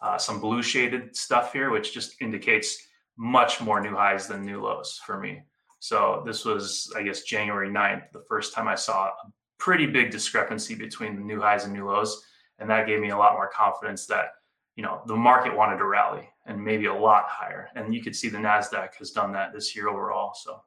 uh, 0.02 0.18
some 0.18 0.40
blue 0.40 0.62
shaded 0.62 1.14
stuff 1.16 1.52
here, 1.52 1.70
which 1.70 1.92
just 1.92 2.20
indicates 2.20 2.86
much 3.16 3.60
more 3.60 3.80
new 3.80 3.94
highs 3.94 4.26
than 4.26 4.44
new 4.44 4.62
lows 4.62 5.00
for 5.04 5.18
me. 5.18 5.42
So 5.78 6.22
this 6.26 6.44
was, 6.44 6.92
I 6.96 7.02
guess, 7.02 7.22
January 7.22 7.68
9th, 7.68 8.12
the 8.12 8.24
first 8.28 8.54
time 8.54 8.68
I 8.68 8.74
saw 8.74 9.06
a 9.06 9.32
pretty 9.58 9.86
big 9.86 10.10
discrepancy 10.10 10.74
between 10.74 11.16
the 11.16 11.22
new 11.22 11.40
highs 11.40 11.64
and 11.64 11.72
new 11.72 11.86
lows. 11.86 12.24
And 12.58 12.68
that 12.70 12.86
gave 12.86 13.00
me 13.00 13.10
a 13.10 13.16
lot 13.16 13.34
more 13.34 13.48
confidence 13.48 14.06
that, 14.06 14.32
you 14.76 14.82
know, 14.82 15.02
the 15.06 15.16
market 15.16 15.56
wanted 15.56 15.78
to 15.78 15.86
rally 15.86 16.28
and 16.46 16.62
maybe 16.62 16.86
a 16.86 16.94
lot 16.94 17.24
higher. 17.28 17.68
And 17.74 17.94
you 17.94 18.02
could 18.02 18.14
see 18.14 18.28
the 18.28 18.38
NASDAQ 18.38 18.94
has 18.98 19.10
done 19.10 19.32
that 19.32 19.52
this 19.52 19.74
year 19.74 19.88
overall. 19.88 20.32
So, 20.34 20.62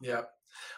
yeah. 0.00 0.22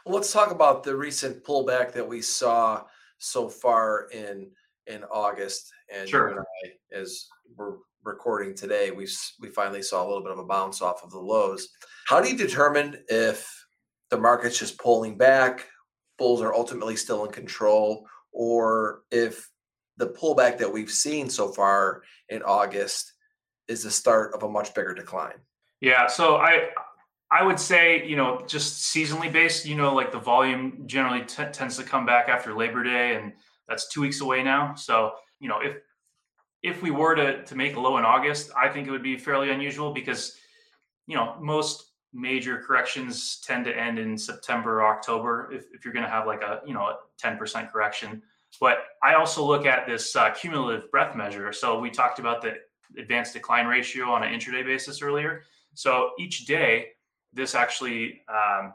Well, 0.05 0.17
let's 0.17 0.33
talk 0.33 0.51
about 0.51 0.83
the 0.83 0.97
recent 0.97 1.45
pullback 1.45 1.93
that 1.93 2.09
we 2.09 2.21
saw 2.23 2.85
so 3.19 3.49
far 3.49 4.09
in 4.13 4.51
in 4.87 5.05
August. 5.05 5.73
And 5.95 6.09
sure. 6.09 6.29
and 6.29 6.41
I, 6.41 6.97
as 6.97 7.27
we're 7.57 7.77
recording 8.05 8.55
today, 8.55 8.91
we 8.91 9.09
we 9.41 9.49
finally 9.51 9.83
saw 9.83 10.05
a 10.05 10.09
little 10.09 10.23
bit 10.23 10.33
of 10.33 10.39
a 10.39 10.45
bounce 10.45 10.83
off 10.83 11.03
of 11.03 11.11
the 11.11 11.19
lows. 11.19 11.69
How 12.07 12.21
do 12.21 12.29
you 12.29 12.37
determine 12.37 13.03
if 13.09 13.49
the 14.11 14.19
market's 14.19 14.59
just 14.59 14.79
pulling 14.79 15.17
back, 15.17 15.67
bulls 16.17 16.43
are 16.43 16.55
ultimately 16.55 16.97
still 16.97 17.25
in 17.25 17.31
control, 17.31 18.07
or 18.33 19.03
if 19.11 19.49
the 19.97 20.09
pullback 20.09 20.59
that 20.59 20.73
we've 20.73 20.91
seen 20.91 21.29
so 21.29 21.49
far 21.49 22.03
in 22.29 22.43
August 22.43 23.13
is 23.67 23.83
the 23.83 23.91
start 23.91 24.35
of 24.35 24.43
a 24.43 24.49
much 24.49 24.75
bigger 24.75 24.95
decline? 24.95 25.35
Yeah, 25.81 26.07
so 26.07 26.37
I 26.37 26.69
I 27.31 27.43
would 27.45 27.61
say, 27.61 28.07
you 28.07 28.17
know, 28.17 28.43
just 28.47 28.95
seasonally 28.95 29.31
based, 29.31 29.67
you 29.67 29.77
know, 29.77 29.95
like 29.95 30.13
the 30.13 30.19
volume 30.19 30.85
generally 30.87 31.25
t- 31.25 31.45
tends 31.53 31.77
to 31.77 31.85
come 31.85 32.07
back 32.07 32.29
after 32.29 32.55
Labor 32.55 32.83
Day, 32.83 33.17
and 33.17 33.33
that's 33.69 33.89
two 33.89 34.01
weeks 34.01 34.21
away 34.21 34.43
now. 34.43 34.75
So, 34.75 35.13
you 35.41 35.49
know, 35.49 35.61
if 35.61 35.77
if 36.63 36.83
we 36.83 36.91
were 36.91 37.15
to 37.15 37.45
to 37.45 37.55
make 37.55 37.77
a 37.77 37.81
low 37.81 37.99
in 37.99 38.05
August, 38.05 38.51
I 38.57 38.69
think 38.69 38.89
it 38.89 38.91
would 38.91 39.03
be 39.03 39.17
fairly 39.17 39.51
unusual 39.51 39.93
because, 39.93 40.37
you 41.07 41.17
know, 41.17 41.37
most 41.41 41.93
major 42.13 42.63
corrections 42.67 43.41
tend 43.45 43.65
to 43.67 43.77
end 43.77 43.99
in 43.99 44.17
September 44.17 44.81
or 44.81 44.87
October. 44.87 45.51
If 45.53 45.67
if 45.73 45.85
you're 45.85 45.95
going 45.95 46.05
to 46.07 46.11
have 46.11 46.27
like 46.27 46.43
a 46.43 46.61
you 46.67 46.75
know 46.75 46.83
a 46.83 46.97
ten 47.19 47.37
percent 47.37 47.71
correction, 47.71 48.23
but 48.61 48.79
I 49.03 49.15
also 49.15 49.45
look 49.45 49.67
at 49.67 49.87
this 49.87 50.17
uh, 50.17 50.31
cumulative 50.31 50.91
breadth 50.91 51.17
measure. 51.17 51.53
So 51.53 51.79
we 51.79 51.91
talked 51.91 52.19
about 52.19 52.43
the 52.43 52.55
advanced 52.97 53.35
decline 53.35 53.67
ratio 53.67 54.07
on 54.11 54.23
an 54.23 54.33
intraday 54.33 54.65
basis 54.65 55.03
earlier. 55.03 55.43
So 55.75 56.11
each 56.19 56.47
day 56.47 56.89
this 57.33 57.55
actually 57.55 58.23
um, 58.29 58.73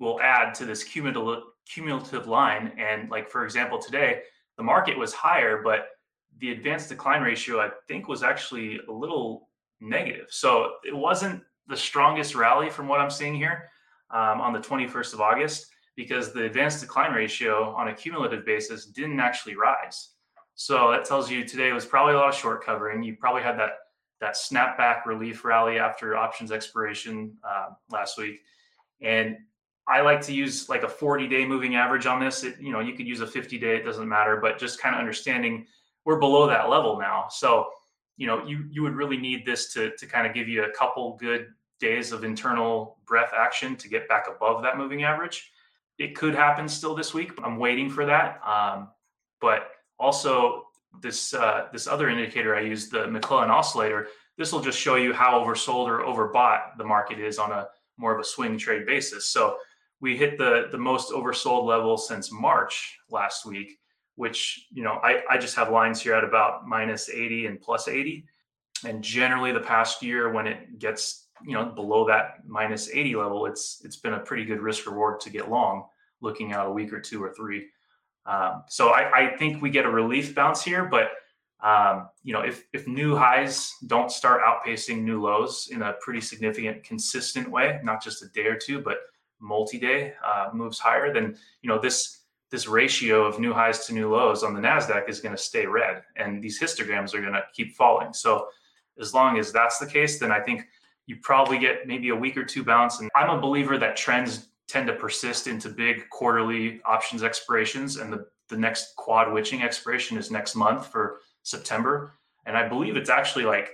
will 0.00 0.20
add 0.20 0.54
to 0.54 0.64
this 0.64 0.82
cumulative 0.82 1.44
cumulative 1.68 2.26
line. 2.26 2.72
And 2.78 3.10
like 3.10 3.30
for 3.30 3.44
example, 3.44 3.78
today 3.78 4.22
the 4.56 4.62
market 4.62 4.98
was 4.98 5.12
higher, 5.12 5.62
but 5.62 5.88
the 6.38 6.52
advanced 6.52 6.88
decline 6.88 7.22
ratio 7.22 7.60
I 7.60 7.70
think 7.88 8.08
was 8.08 8.22
actually 8.22 8.80
a 8.88 8.92
little 8.92 9.48
negative. 9.80 10.26
So 10.30 10.74
it 10.86 10.96
wasn't 10.96 11.42
the 11.68 11.76
strongest 11.76 12.34
rally 12.34 12.70
from 12.70 12.88
what 12.88 13.00
I'm 13.00 13.10
seeing 13.10 13.34
here 13.34 13.70
um, 14.10 14.40
on 14.40 14.52
the 14.52 14.58
21st 14.58 15.14
of 15.14 15.20
August 15.20 15.66
because 15.96 16.32
the 16.32 16.44
advanced 16.44 16.80
decline 16.80 17.12
ratio 17.12 17.74
on 17.74 17.88
a 17.88 17.94
cumulative 17.94 18.44
basis 18.46 18.86
didn't 18.86 19.20
actually 19.20 19.56
rise. 19.56 20.10
So 20.54 20.90
that 20.90 21.04
tells 21.04 21.30
you 21.30 21.44
today 21.44 21.72
was 21.72 21.86
probably 21.86 22.14
a 22.14 22.16
lot 22.16 22.28
of 22.28 22.34
short 22.34 22.64
covering. 22.64 23.02
You 23.02 23.16
probably 23.16 23.42
had 23.42 23.58
that 23.58 23.72
that 24.20 24.36
snapback 24.36 25.04
relief 25.04 25.44
rally 25.44 25.80
after 25.80 26.16
options 26.16 26.52
expiration 26.52 27.36
uh, 27.42 27.70
last 27.90 28.16
week. 28.16 28.40
And 29.00 29.36
I 29.88 30.00
like 30.00 30.20
to 30.22 30.32
use 30.32 30.68
like 30.68 30.84
a 30.84 30.88
40 30.88 31.28
day 31.28 31.44
moving 31.44 31.74
average 31.74 32.06
on 32.06 32.20
this. 32.20 32.44
It, 32.44 32.60
you 32.60 32.72
know, 32.72 32.80
you 32.80 32.94
could 32.94 33.06
use 33.06 33.20
a 33.20 33.26
50 33.26 33.58
day, 33.58 33.76
it 33.76 33.84
doesn't 33.84 34.08
matter, 34.08 34.36
but 34.36 34.58
just 34.58 34.80
kind 34.80 34.94
of 34.94 35.00
understanding 35.00 35.66
we're 36.04 36.18
below 36.18 36.46
that 36.46 36.68
level 36.68 36.98
now. 36.98 37.26
So, 37.30 37.70
you 38.16 38.26
know, 38.26 38.44
you 38.46 38.66
you 38.70 38.82
would 38.82 38.94
really 38.94 39.16
need 39.16 39.44
this 39.44 39.72
to 39.74 39.90
to 39.96 40.06
kind 40.06 40.26
of 40.26 40.34
give 40.34 40.48
you 40.48 40.64
a 40.64 40.70
couple 40.70 41.16
good 41.16 41.48
days 41.80 42.12
of 42.12 42.22
internal 42.22 42.98
breadth 43.06 43.32
action 43.36 43.76
to 43.76 43.88
get 43.88 44.08
back 44.08 44.26
above 44.28 44.62
that 44.62 44.76
moving 44.76 45.02
average. 45.02 45.50
It 45.98 46.14
could 46.14 46.34
happen 46.34 46.68
still 46.68 46.94
this 46.94 47.12
week. 47.12 47.34
But 47.34 47.44
I'm 47.44 47.56
waiting 47.56 47.90
for 47.90 48.06
that. 48.06 48.40
Um, 48.46 48.88
but 49.40 49.70
also 49.98 50.66
this 51.00 51.34
uh, 51.34 51.68
this 51.72 51.86
other 51.86 52.08
indicator 52.08 52.54
I 52.54 52.60
use, 52.60 52.88
the 52.88 53.06
McClellan 53.08 53.50
oscillator, 53.50 54.08
this 54.38 54.52
will 54.52 54.60
just 54.60 54.78
show 54.78 54.94
you 54.94 55.12
how 55.12 55.40
oversold 55.40 55.88
or 55.88 56.00
overbought 56.00 56.76
the 56.78 56.84
market 56.84 57.18
is 57.18 57.38
on 57.38 57.50
a 57.50 57.68
more 57.98 58.14
of 58.14 58.20
a 58.20 58.24
swing 58.24 58.58
trade 58.58 58.86
basis. 58.86 59.26
So 59.26 59.56
we 60.02 60.16
hit 60.16 60.36
the 60.36 60.68
the 60.70 60.78
most 60.78 61.12
oversold 61.12 61.64
level 61.64 61.96
since 61.96 62.30
March 62.30 62.98
last 63.08 63.46
week, 63.46 63.78
which 64.16 64.66
you 64.70 64.82
know 64.82 65.00
I, 65.02 65.22
I 65.30 65.38
just 65.38 65.56
have 65.56 65.70
lines 65.70 66.02
here 66.02 66.14
at 66.14 66.24
about 66.24 66.66
minus 66.66 67.08
80 67.08 67.46
and 67.46 67.60
plus 67.60 67.88
80. 67.88 68.26
And 68.84 69.02
generally 69.02 69.52
the 69.52 69.60
past 69.60 70.02
year 70.02 70.32
when 70.32 70.46
it 70.48 70.78
gets 70.78 71.28
you 71.46 71.54
know 71.54 71.64
below 71.64 72.06
that 72.08 72.46
minus 72.46 72.90
80 72.90 73.14
level, 73.14 73.46
it's 73.46 73.80
it's 73.84 73.96
been 73.96 74.14
a 74.14 74.18
pretty 74.18 74.44
good 74.44 74.60
risk 74.60 74.86
reward 74.86 75.20
to 75.20 75.30
get 75.30 75.48
long 75.48 75.84
looking 76.20 76.52
out 76.52 76.66
a 76.66 76.72
week 76.72 76.92
or 76.92 77.00
two 77.00 77.22
or 77.22 77.32
three. 77.32 77.68
Um, 78.26 78.64
so 78.68 78.90
I, 78.90 79.10
I, 79.12 79.36
think 79.36 79.60
we 79.60 79.70
get 79.70 79.84
a 79.84 79.90
relief 79.90 80.32
bounce 80.36 80.62
here, 80.62 80.84
but 80.84 81.10
um, 81.60 82.08
you 82.22 82.32
know, 82.32 82.42
if 82.42 82.64
if 82.72 82.86
new 82.86 83.16
highs 83.16 83.72
don't 83.86 84.12
start 84.12 84.42
outpacing 84.42 85.02
new 85.02 85.20
lows 85.20 85.68
in 85.72 85.82
a 85.82 85.94
pretty 86.00 86.20
significant, 86.20 86.84
consistent 86.84 87.50
way, 87.50 87.80
not 87.82 88.02
just 88.02 88.22
a 88.22 88.28
day 88.28 88.46
or 88.46 88.56
two, 88.56 88.80
but 88.80 88.98
multi-day 89.42 90.14
uh, 90.24 90.48
moves 90.54 90.78
higher, 90.78 91.12
then 91.12 91.36
you 91.60 91.68
know 91.68 91.78
this 91.78 92.20
this 92.50 92.66
ratio 92.66 93.24
of 93.24 93.38
new 93.38 93.52
highs 93.52 93.86
to 93.86 93.94
new 93.94 94.10
lows 94.10 94.42
on 94.42 94.54
the 94.54 94.60
Nasdaq 94.60 95.08
is 95.08 95.20
going 95.20 95.34
to 95.34 95.42
stay 95.42 95.66
red, 95.66 96.02
and 96.16 96.42
these 96.42 96.60
histograms 96.60 97.14
are 97.14 97.20
going 97.20 97.32
to 97.32 97.44
keep 97.54 97.74
falling. 97.74 98.12
So 98.12 98.48
as 98.98 99.14
long 99.14 99.38
as 99.38 99.52
that's 99.52 99.78
the 99.78 99.86
case, 99.86 100.18
then 100.18 100.30
I 100.30 100.40
think 100.40 100.66
you 101.06 101.16
probably 101.22 101.58
get 101.58 101.86
maybe 101.86 102.10
a 102.10 102.16
week 102.16 102.36
or 102.36 102.44
two 102.44 102.64
bounce. 102.64 103.00
And 103.00 103.10
I'm 103.14 103.30
a 103.30 103.40
believer 103.40 103.78
that 103.78 103.96
trends 103.96 104.48
tend 104.68 104.86
to 104.86 104.94
persist 104.94 105.46
into 105.46 105.68
big 105.68 106.08
quarterly 106.10 106.80
options 106.84 107.22
expirations. 107.22 107.96
And 107.96 108.12
the, 108.12 108.26
the 108.48 108.56
next 108.56 108.94
quad 108.96 109.32
witching 109.32 109.62
expiration 109.62 110.16
is 110.16 110.30
next 110.30 110.54
month 110.54 110.86
for 110.86 111.20
September. 111.42 112.14
And 112.46 112.56
I 112.56 112.68
believe 112.68 112.96
it's 112.96 113.10
actually 113.10 113.44
like 113.44 113.70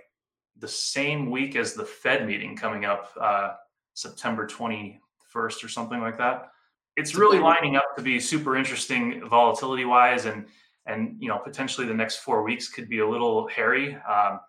the 0.59 0.69
same 0.69 1.31
week 1.31 1.57
as 1.57 1.75
the 1.75 1.85
Fed 1.85 2.27
meeting 2.27 2.57
coming 2.57 2.85
up, 2.85 3.11
uh, 3.21 3.55
September 3.95 4.47
21st 5.35 5.65
or 5.65 5.69
something 5.69 6.01
like 6.01 6.19
that. 6.19 6.51
It's 6.97 7.15
really 7.15 7.39
lining 7.39 7.77
up 7.77 7.85
to 7.97 8.03
be 8.03 8.19
super 8.19 8.57
interesting 8.57 9.27
volatility 9.29 9.85
wise. 9.85 10.27
And, 10.27 10.47
and, 10.87 11.17
you 11.21 11.29
know, 11.29 11.39
potentially 11.39 11.87
the 11.87 11.95
next 11.95 12.17
four 12.17 12.43
weeks 12.43 12.69
could 12.69 12.89
be 12.89 12.99
a 12.99 13.09
little 13.09 13.47
hairy. 13.49 13.97
Um, 13.97 14.41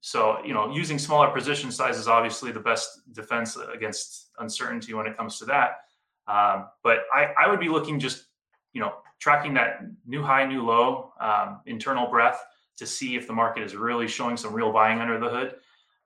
so, 0.00 0.38
you 0.44 0.54
know, 0.54 0.72
using 0.72 0.98
smaller 0.98 1.30
position 1.30 1.70
size 1.70 1.98
is 1.98 2.08
obviously 2.08 2.52
the 2.52 2.60
best 2.60 3.12
defense 3.12 3.58
against 3.74 4.30
uncertainty 4.38 4.94
when 4.94 5.06
it 5.06 5.16
comes 5.16 5.38
to 5.40 5.44
that. 5.46 5.80
Um, 6.28 6.68
but 6.82 7.00
I, 7.12 7.32
I 7.38 7.50
would 7.50 7.60
be 7.60 7.68
looking 7.68 7.98
just, 7.98 8.26
you 8.72 8.80
know, 8.80 8.94
tracking 9.18 9.54
that 9.54 9.80
new 10.06 10.22
high, 10.22 10.46
new 10.46 10.64
low, 10.64 11.12
um, 11.20 11.60
internal 11.66 12.08
breadth 12.08 12.38
to 12.76 12.86
see 12.86 13.16
if 13.16 13.26
the 13.26 13.32
market 13.32 13.62
is 13.62 13.74
really 13.74 14.06
showing 14.06 14.36
some 14.36 14.52
real 14.52 14.72
buying 14.72 15.00
under 15.00 15.18
the 15.18 15.28
hood, 15.28 15.54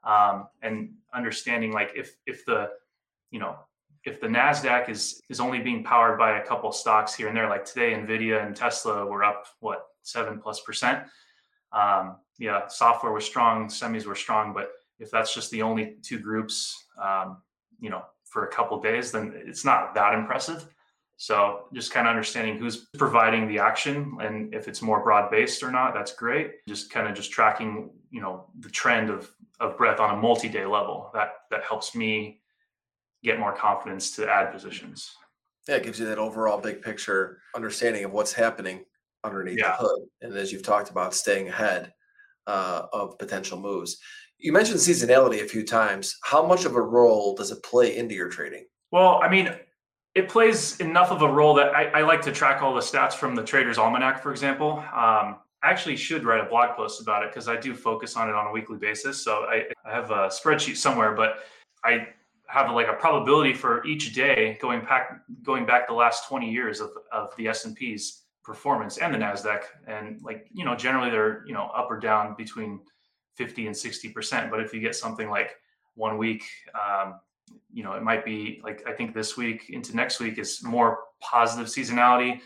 um, 0.05 0.47
and 0.63 0.95
understanding 1.13 1.73
like 1.73 1.91
if 1.97 2.17
if 2.27 2.45
the, 2.47 2.71
you 3.31 3.41
know, 3.41 3.57
if 4.05 4.21
the 4.21 4.27
Nasdaq 4.27 4.89
is 4.89 5.21
is 5.29 5.41
only 5.41 5.61
being 5.61 5.85
powered 5.85 6.19
by 6.19 6.39
a 6.39 6.47
couple 6.47 6.73
stocks 6.73 7.15
here 7.15 7.29
and 7.29 7.37
there, 7.37 7.49
like 7.49 7.65
today, 7.65 7.93
Nvidia 7.93 8.45
and 8.45 8.57
Tesla 8.57 9.05
were 9.05 9.25
up 9.25 9.47
what 9.61 9.87
seven 10.03 10.41
plus 10.41 10.61
percent. 10.61 11.05
Um, 11.73 12.17
yeah, 12.39 12.67
software 12.69 13.13
was 13.13 13.25
strong, 13.25 13.69
semis 13.69 14.07
were 14.07 14.15
strong, 14.15 14.53
but 14.53 14.71
if 14.99 15.11
that's 15.11 15.35
just 15.35 15.51
the 15.51 15.63
only 15.63 15.97
two 16.03 16.19
groups, 16.19 16.87
um, 17.01 17.39
you 17.79 17.91
know, 17.91 18.03
for 18.25 18.47
a 18.47 18.51
couple 18.51 18.81
days, 18.81 19.13
then 19.13 19.33
it's 19.35 19.65
not 19.65 19.95
that 19.95 20.15
impressive. 20.15 20.67
So 21.17 21.67
just 21.75 21.93
kind 21.93 22.07
of 22.07 22.11
understanding 22.13 22.57
who's 22.57 22.87
providing 22.97 23.47
the 23.47 23.59
action 23.59 24.17
and 24.23 24.55
if 24.55 24.69
it's 24.69 24.81
more 24.81 25.03
broad 25.03 25.31
based 25.31 25.63
or 25.63 25.71
not, 25.71 25.93
that's 25.93 26.15
great. 26.15 26.67
Just 26.67 26.91
kind 26.91 27.07
of 27.07 27.15
just 27.15 27.31
tracking, 27.31 27.91
you 28.11 28.23
know, 28.23 28.47
the 28.61 28.71
trend 28.71 29.11
of 29.11 29.31
of 29.61 29.77
breadth 29.77 30.01
on 30.01 30.15
a 30.15 30.17
multi-day 30.17 30.65
level. 30.65 31.11
That 31.13 31.33
that 31.51 31.63
helps 31.63 31.95
me 31.95 32.41
get 33.23 33.39
more 33.39 33.53
confidence 33.53 34.15
to 34.17 34.29
add 34.29 34.53
positions. 34.53 35.11
Yeah, 35.69 35.77
it 35.77 35.85
gives 35.85 36.01
you 36.01 36.07
that 36.07 36.19
overall 36.19 36.59
big 36.59 36.83
picture 36.83 37.39
understanding 37.55 38.05
of 38.05 38.13
what's 38.13 38.33
happening 38.33 38.85
underneath 39.25 39.59
yeah. 39.59 39.77
the 39.79 39.87
hood. 39.87 40.03
And 40.23 40.37
as 40.37 40.53
you've 40.53 40.63
talked 40.63 40.91
about, 40.91 41.15
staying 41.15 41.49
ahead 41.49 41.93
uh, 42.47 42.87
of 42.93 43.19
potential 43.19 43.61
moves. 43.61 43.99
You 44.39 44.53
mentioned 44.53 44.79
seasonality 44.79 45.43
a 45.43 45.47
few 45.47 45.65
times. 45.65 46.17
How 46.23 46.45
much 46.45 46.65
of 46.65 46.75
a 46.75 46.81
role 46.81 47.35
does 47.35 47.51
it 47.51 47.63
play 47.63 47.97
into 47.97 48.15
your 48.15 48.29
trading? 48.29 48.65
Well, 48.91 49.21
I 49.23 49.29
mean, 49.29 49.55
it 50.15 50.29
plays 50.29 50.81
enough 50.81 51.11
of 51.11 51.23
a 51.23 51.29
role 51.29 51.55
that 51.55 51.75
I, 51.75 51.85
I 51.87 52.01
like 52.03 52.23
to 52.23 52.33
track 52.33 52.63
all 52.63 52.75
the 52.75 52.81
stats 52.81 53.13
from 53.13 53.35
the 53.35 53.45
Trader's 53.45 53.79
Almanac, 53.79 54.23
for 54.23 54.33
example. 54.33 54.79
Um, 54.79 55.37
I 55.63 55.71
actually 55.71 55.97
should 55.97 56.25
write 56.25 56.41
a 56.41 56.49
blog 56.49 56.75
post 56.75 57.03
about 57.03 57.23
it 57.23 57.31
because 57.31 57.47
I 57.49 57.57
do 57.57 57.75
focus 57.75 58.17
on 58.17 58.29
it 58.31 58.35
on 58.35 58.47
a 58.47 58.51
weekly 58.51 58.79
basis. 58.79 59.23
So 59.23 59.45
I, 59.45 59.67
I 59.85 59.93
have 59.93 60.11
a 60.11 60.29
spreadsheet 60.29 60.77
somewhere, 60.77 61.15
but 61.15 61.41
I 61.85 62.09
have 62.51 62.71
like 62.73 62.89
a 62.89 62.95
probability 62.95 63.55
for 63.55 63.85
each 63.87 64.13
day 64.13 64.59
going 64.61 64.81
back 64.81 65.21
going 65.43 65.65
back 65.65 65.87
the 65.87 65.95
last 65.95 66.29
20 66.29 66.51
years 66.51 66.81
of, 66.81 66.91
of 67.13 67.35
the 67.37 67.47
S&Ps 67.47 68.25
performance 68.43 68.99
and 68.99 69.15
the 69.15 69.19
Nasdaq. 69.19 69.63
And 69.87 70.21
like 70.23 70.49
you 70.53 70.65
know 70.65 70.75
generally 70.75 71.11
they're 71.11 71.45
you 71.47 71.55
know 71.55 71.71
up 71.77 71.91
or 71.91 71.99
down 71.99 72.35
between 72.37 72.81
50 73.37 73.69
and 73.69 73.77
60 73.77 74.09
percent. 74.11 74.51
But 74.51 74.61
if 74.61 74.75
you 74.75 74.81
get 74.81 74.97
something 74.97 75.31
like 75.31 75.57
one 75.95 76.19
week 76.19 76.45
um, 76.75 77.21
you 77.73 77.85
know 77.85 77.93
it 77.93 78.03
might 78.03 78.25
be 78.25 78.61
like 78.65 78.83
I 78.87 78.93
think 78.93 79.15
this 79.15 79.37
week 79.37 79.71
into 79.71 79.95
next 79.95 80.19
week 80.19 80.39
is 80.39 80.63
more 80.65 80.99
positive 81.21 81.69
seasonality 81.69 82.41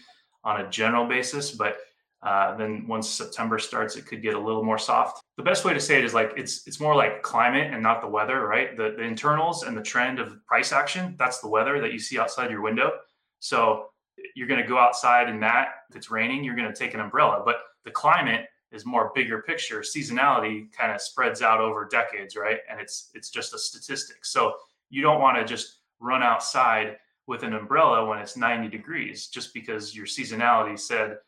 on 0.44 0.60
a 0.60 0.68
general 0.68 1.06
basis. 1.06 1.50
But 1.50 1.78
uh, 2.24 2.56
then 2.56 2.86
once 2.88 3.08
September 3.08 3.58
starts, 3.58 3.96
it 3.96 4.06
could 4.06 4.22
get 4.22 4.34
a 4.34 4.38
little 4.38 4.64
more 4.64 4.78
soft. 4.78 5.22
The 5.36 5.42
best 5.42 5.64
way 5.64 5.74
to 5.74 5.80
say 5.80 5.98
it 5.98 6.04
is 6.04 6.14
like 6.14 6.32
it's 6.36 6.66
it's 6.66 6.80
more 6.80 6.96
like 6.96 7.22
climate 7.22 7.72
and 7.72 7.82
not 7.82 8.00
the 8.00 8.08
weather, 8.08 8.46
right? 8.46 8.74
The, 8.76 8.94
the 8.96 9.02
internals 9.02 9.62
and 9.62 9.76
the 9.76 9.82
trend 9.82 10.18
of 10.18 10.44
price 10.46 10.72
action, 10.72 11.16
that's 11.18 11.40
the 11.40 11.48
weather 11.48 11.80
that 11.80 11.92
you 11.92 11.98
see 11.98 12.18
outside 12.18 12.50
your 12.50 12.62
window. 12.62 12.92
So 13.40 13.88
you're 14.34 14.48
going 14.48 14.62
to 14.62 14.66
go 14.66 14.78
outside 14.78 15.28
in 15.28 15.38
that. 15.40 15.68
If 15.90 15.96
it's 15.96 16.10
raining, 16.10 16.44
you're 16.44 16.56
going 16.56 16.72
to 16.72 16.78
take 16.78 16.94
an 16.94 17.00
umbrella. 17.00 17.42
But 17.44 17.56
the 17.84 17.90
climate 17.90 18.46
is 18.72 18.86
more 18.86 19.12
bigger 19.14 19.42
picture. 19.42 19.80
Seasonality 19.80 20.72
kind 20.72 20.92
of 20.92 21.02
spreads 21.02 21.42
out 21.42 21.60
over 21.60 21.86
decades, 21.90 22.36
right? 22.36 22.60
And 22.70 22.80
it's 22.80 23.10
it's 23.12 23.28
just 23.28 23.52
a 23.52 23.58
statistic. 23.58 24.24
So 24.24 24.54
you 24.88 25.02
don't 25.02 25.20
want 25.20 25.36
to 25.36 25.44
just 25.44 25.80
run 26.00 26.22
outside 26.22 26.96
with 27.26 27.42
an 27.42 27.52
umbrella 27.52 28.06
when 28.06 28.18
it's 28.18 28.36
90 28.36 28.68
degrees 28.68 29.28
just 29.28 29.52
because 29.52 29.94
your 29.94 30.06
seasonality 30.06 30.78
said 30.78 31.18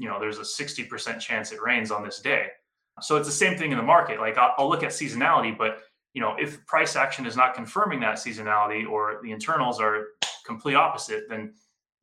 you 0.00 0.08
know 0.08 0.18
there's 0.18 0.38
a 0.38 0.42
60% 0.42 1.20
chance 1.20 1.52
it 1.52 1.60
rains 1.62 1.90
on 1.90 2.02
this 2.02 2.20
day. 2.20 2.46
So 3.02 3.16
it's 3.16 3.28
the 3.28 3.32
same 3.32 3.56
thing 3.56 3.70
in 3.70 3.76
the 3.76 3.84
market. 3.84 4.18
Like 4.18 4.38
I'll, 4.38 4.54
I'll, 4.58 4.68
look 4.68 4.82
at 4.82 4.90
seasonality 4.90 5.56
but 5.56 5.82
you 6.14 6.22
know 6.22 6.34
if 6.38 6.64
price 6.66 6.96
action 6.96 7.26
is 7.26 7.36
not 7.36 7.54
confirming 7.54 8.00
that 8.00 8.16
seasonality 8.16 8.88
or 8.88 9.20
the 9.22 9.30
internals 9.30 9.78
are 9.78 10.06
complete 10.46 10.74
opposite 10.74 11.24
then 11.28 11.52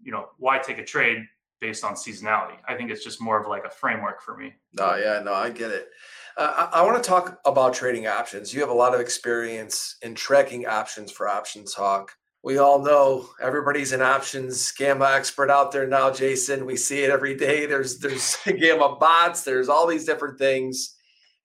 you 0.02 0.12
know 0.12 0.28
why 0.38 0.60
take 0.60 0.78
a 0.78 0.86
trade 0.86 1.24
based 1.60 1.84
on 1.84 1.96
seasonality? 1.96 2.56
I 2.68 2.76
think 2.76 2.92
it's 2.92 3.04
just 3.04 3.20
more 3.20 3.42
of 3.42 3.48
like 3.48 3.66
a 3.66 3.70
framework 3.72 4.22
for 4.22 4.38
me. 4.38 4.54
Oh 4.80 4.96
yeah 4.96 5.20
no 5.26 5.34
i 5.34 5.50
get 5.50 5.72
it. 5.72 5.90
Uh, 6.38 6.70
I, 6.72 6.82
I 6.82 6.86
want 6.86 7.04
to 7.04 7.10
talk 7.10 7.40
about 7.46 7.74
trading 7.74 8.06
options. 8.06 8.54
You 8.54 8.62
have 8.62 8.70
a 8.70 8.74
lot 8.86 8.94
of 8.94 9.02
experience 9.02 9.98
in 10.04 10.14
tracking 10.14 10.68
options 10.68 11.12
for 11.12 11.28
Options 11.28 11.74
Hawk 11.74 12.12
we 12.48 12.60
all 12.60 12.82
know 12.82 13.28
everybody's 13.42 13.92
an 13.92 14.02
options 14.02 14.72
gamma 14.72 15.12
expert 15.14 15.50
out 15.50 15.70
there 15.70 15.86
now 15.86 16.10
jason. 16.10 16.66
We 16.66 16.78
see 16.78 17.04
it 17.04 17.10
every 17.10 17.36
day. 17.36 17.66
There's 17.66 18.00
there's 18.00 18.38
gamma 18.46 18.96
bots. 18.96 19.44
There's 19.44 19.68
all 19.68 19.86
these 19.86 20.06
different 20.06 20.40
things. 20.40 20.96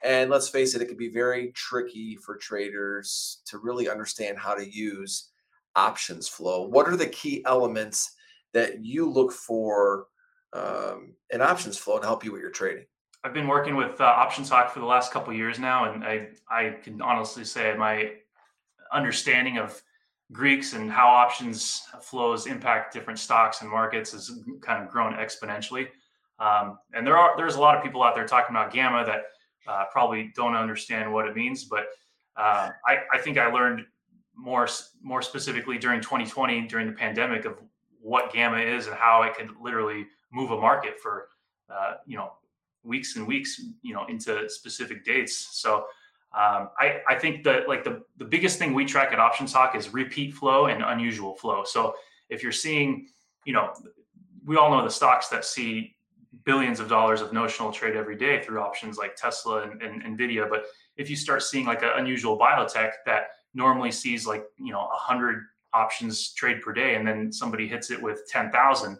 And 0.04 0.30
let's 0.30 0.48
face 0.48 0.76
it 0.76 0.80
it 0.80 0.86
can 0.86 0.96
be 0.96 1.08
very 1.08 1.50
tricky 1.56 2.14
for 2.24 2.36
traders 2.36 3.42
to 3.46 3.58
really 3.58 3.90
understand 3.90 4.38
how 4.38 4.54
to 4.54 4.64
use 4.64 5.30
options 5.74 6.28
flow. 6.28 6.68
What 6.68 6.86
are 6.86 6.96
the 6.96 7.08
key 7.08 7.42
elements 7.46 8.14
that 8.52 8.84
you 8.84 9.10
look 9.10 9.32
for 9.32 10.06
um, 10.52 11.14
in 11.30 11.42
options 11.42 11.78
flow 11.78 11.98
to 11.98 12.06
help 12.06 12.24
you 12.24 12.30
with 12.30 12.42
your 12.42 12.52
trading? 12.52 12.84
I've 13.24 13.34
been 13.34 13.48
working 13.48 13.74
with 13.74 14.00
uh, 14.00 14.04
Options 14.04 14.50
Hawk 14.50 14.70
for 14.70 14.78
the 14.78 14.86
last 14.86 15.10
couple 15.10 15.32
years 15.32 15.58
now 15.58 15.92
and 15.92 16.04
i 16.04 16.28
i 16.48 16.76
can 16.84 17.02
honestly 17.02 17.44
say 17.44 17.74
my 17.76 18.12
understanding 18.92 19.58
of 19.58 19.82
Greeks 20.32 20.72
and 20.72 20.90
how 20.90 21.08
options 21.08 21.82
flows 22.00 22.46
impact 22.46 22.92
different 22.92 23.18
stocks 23.18 23.60
and 23.60 23.70
markets 23.70 24.12
has 24.12 24.30
kind 24.60 24.82
of 24.82 24.88
grown 24.90 25.14
exponentially. 25.14 25.88
Um, 26.38 26.78
and 26.94 27.06
there 27.06 27.16
are 27.16 27.36
there's 27.36 27.56
a 27.56 27.60
lot 27.60 27.76
of 27.76 27.82
people 27.82 28.02
out 28.02 28.14
there 28.14 28.26
talking 28.26 28.54
about 28.54 28.72
gamma 28.72 29.04
that 29.04 29.22
uh, 29.66 29.84
probably 29.92 30.32
don't 30.34 30.56
understand 30.56 31.12
what 31.12 31.26
it 31.26 31.36
means, 31.36 31.64
but 31.64 31.86
uh, 32.36 32.70
I, 32.86 32.98
I 33.12 33.18
think 33.18 33.38
I 33.38 33.46
learned 33.46 33.84
more 34.34 34.66
more 35.02 35.22
specifically 35.22 35.78
during 35.78 36.00
2020 36.00 36.62
during 36.62 36.86
the 36.86 36.92
pandemic 36.92 37.44
of 37.44 37.58
what 38.00 38.32
gamma 38.32 38.58
is 38.58 38.86
and 38.86 38.96
how 38.96 39.22
it 39.22 39.34
could 39.34 39.50
literally 39.60 40.06
move 40.32 40.50
a 40.50 40.56
market 40.58 40.98
for 40.98 41.28
uh, 41.70 41.94
you 42.06 42.16
know 42.16 42.32
weeks 42.82 43.16
and 43.16 43.26
weeks 43.26 43.60
you 43.82 43.94
know 43.94 44.06
into 44.06 44.48
specific 44.48 45.04
dates. 45.04 45.60
So 45.60 45.86
um, 46.34 46.70
I, 46.78 47.00
I 47.08 47.14
think 47.18 47.44
that 47.44 47.68
like 47.68 47.84
the, 47.84 48.02
the 48.16 48.24
biggest 48.24 48.58
thing 48.58 48.72
we 48.72 48.86
track 48.86 49.12
at 49.12 49.18
Options 49.18 49.52
Hawk 49.52 49.76
is 49.76 49.92
repeat 49.92 50.34
flow 50.34 50.66
and 50.66 50.82
unusual 50.82 51.34
flow. 51.34 51.62
So 51.64 51.94
if 52.30 52.42
you're 52.42 52.52
seeing, 52.52 53.08
you 53.44 53.52
know, 53.52 53.72
we 54.44 54.56
all 54.56 54.70
know 54.70 54.82
the 54.82 54.90
stocks 54.90 55.28
that 55.28 55.44
see 55.44 55.94
billions 56.44 56.80
of 56.80 56.88
dollars 56.88 57.20
of 57.20 57.32
notional 57.32 57.70
trade 57.70 57.96
every 57.96 58.16
day 58.16 58.42
through 58.42 58.60
options 58.60 58.96
like 58.96 59.14
Tesla 59.14 59.62
and, 59.62 59.82
and 59.82 60.18
Nvidia. 60.18 60.48
But 60.48 60.64
if 60.96 61.10
you 61.10 61.16
start 61.16 61.42
seeing 61.42 61.66
like 61.66 61.82
an 61.82 61.90
unusual 61.96 62.38
biotech 62.38 62.92
that 63.06 63.30
normally 63.54 63.92
sees 63.92 64.26
like 64.26 64.44
you 64.58 64.72
know 64.72 64.80
a 64.80 64.96
hundred 64.96 65.44
options 65.74 66.32
trade 66.32 66.60
per 66.62 66.72
day, 66.72 66.94
and 66.94 67.06
then 67.06 67.32
somebody 67.32 67.68
hits 67.68 67.90
it 67.90 68.00
with 68.00 68.26
ten 68.28 68.50
thousand, 68.50 68.98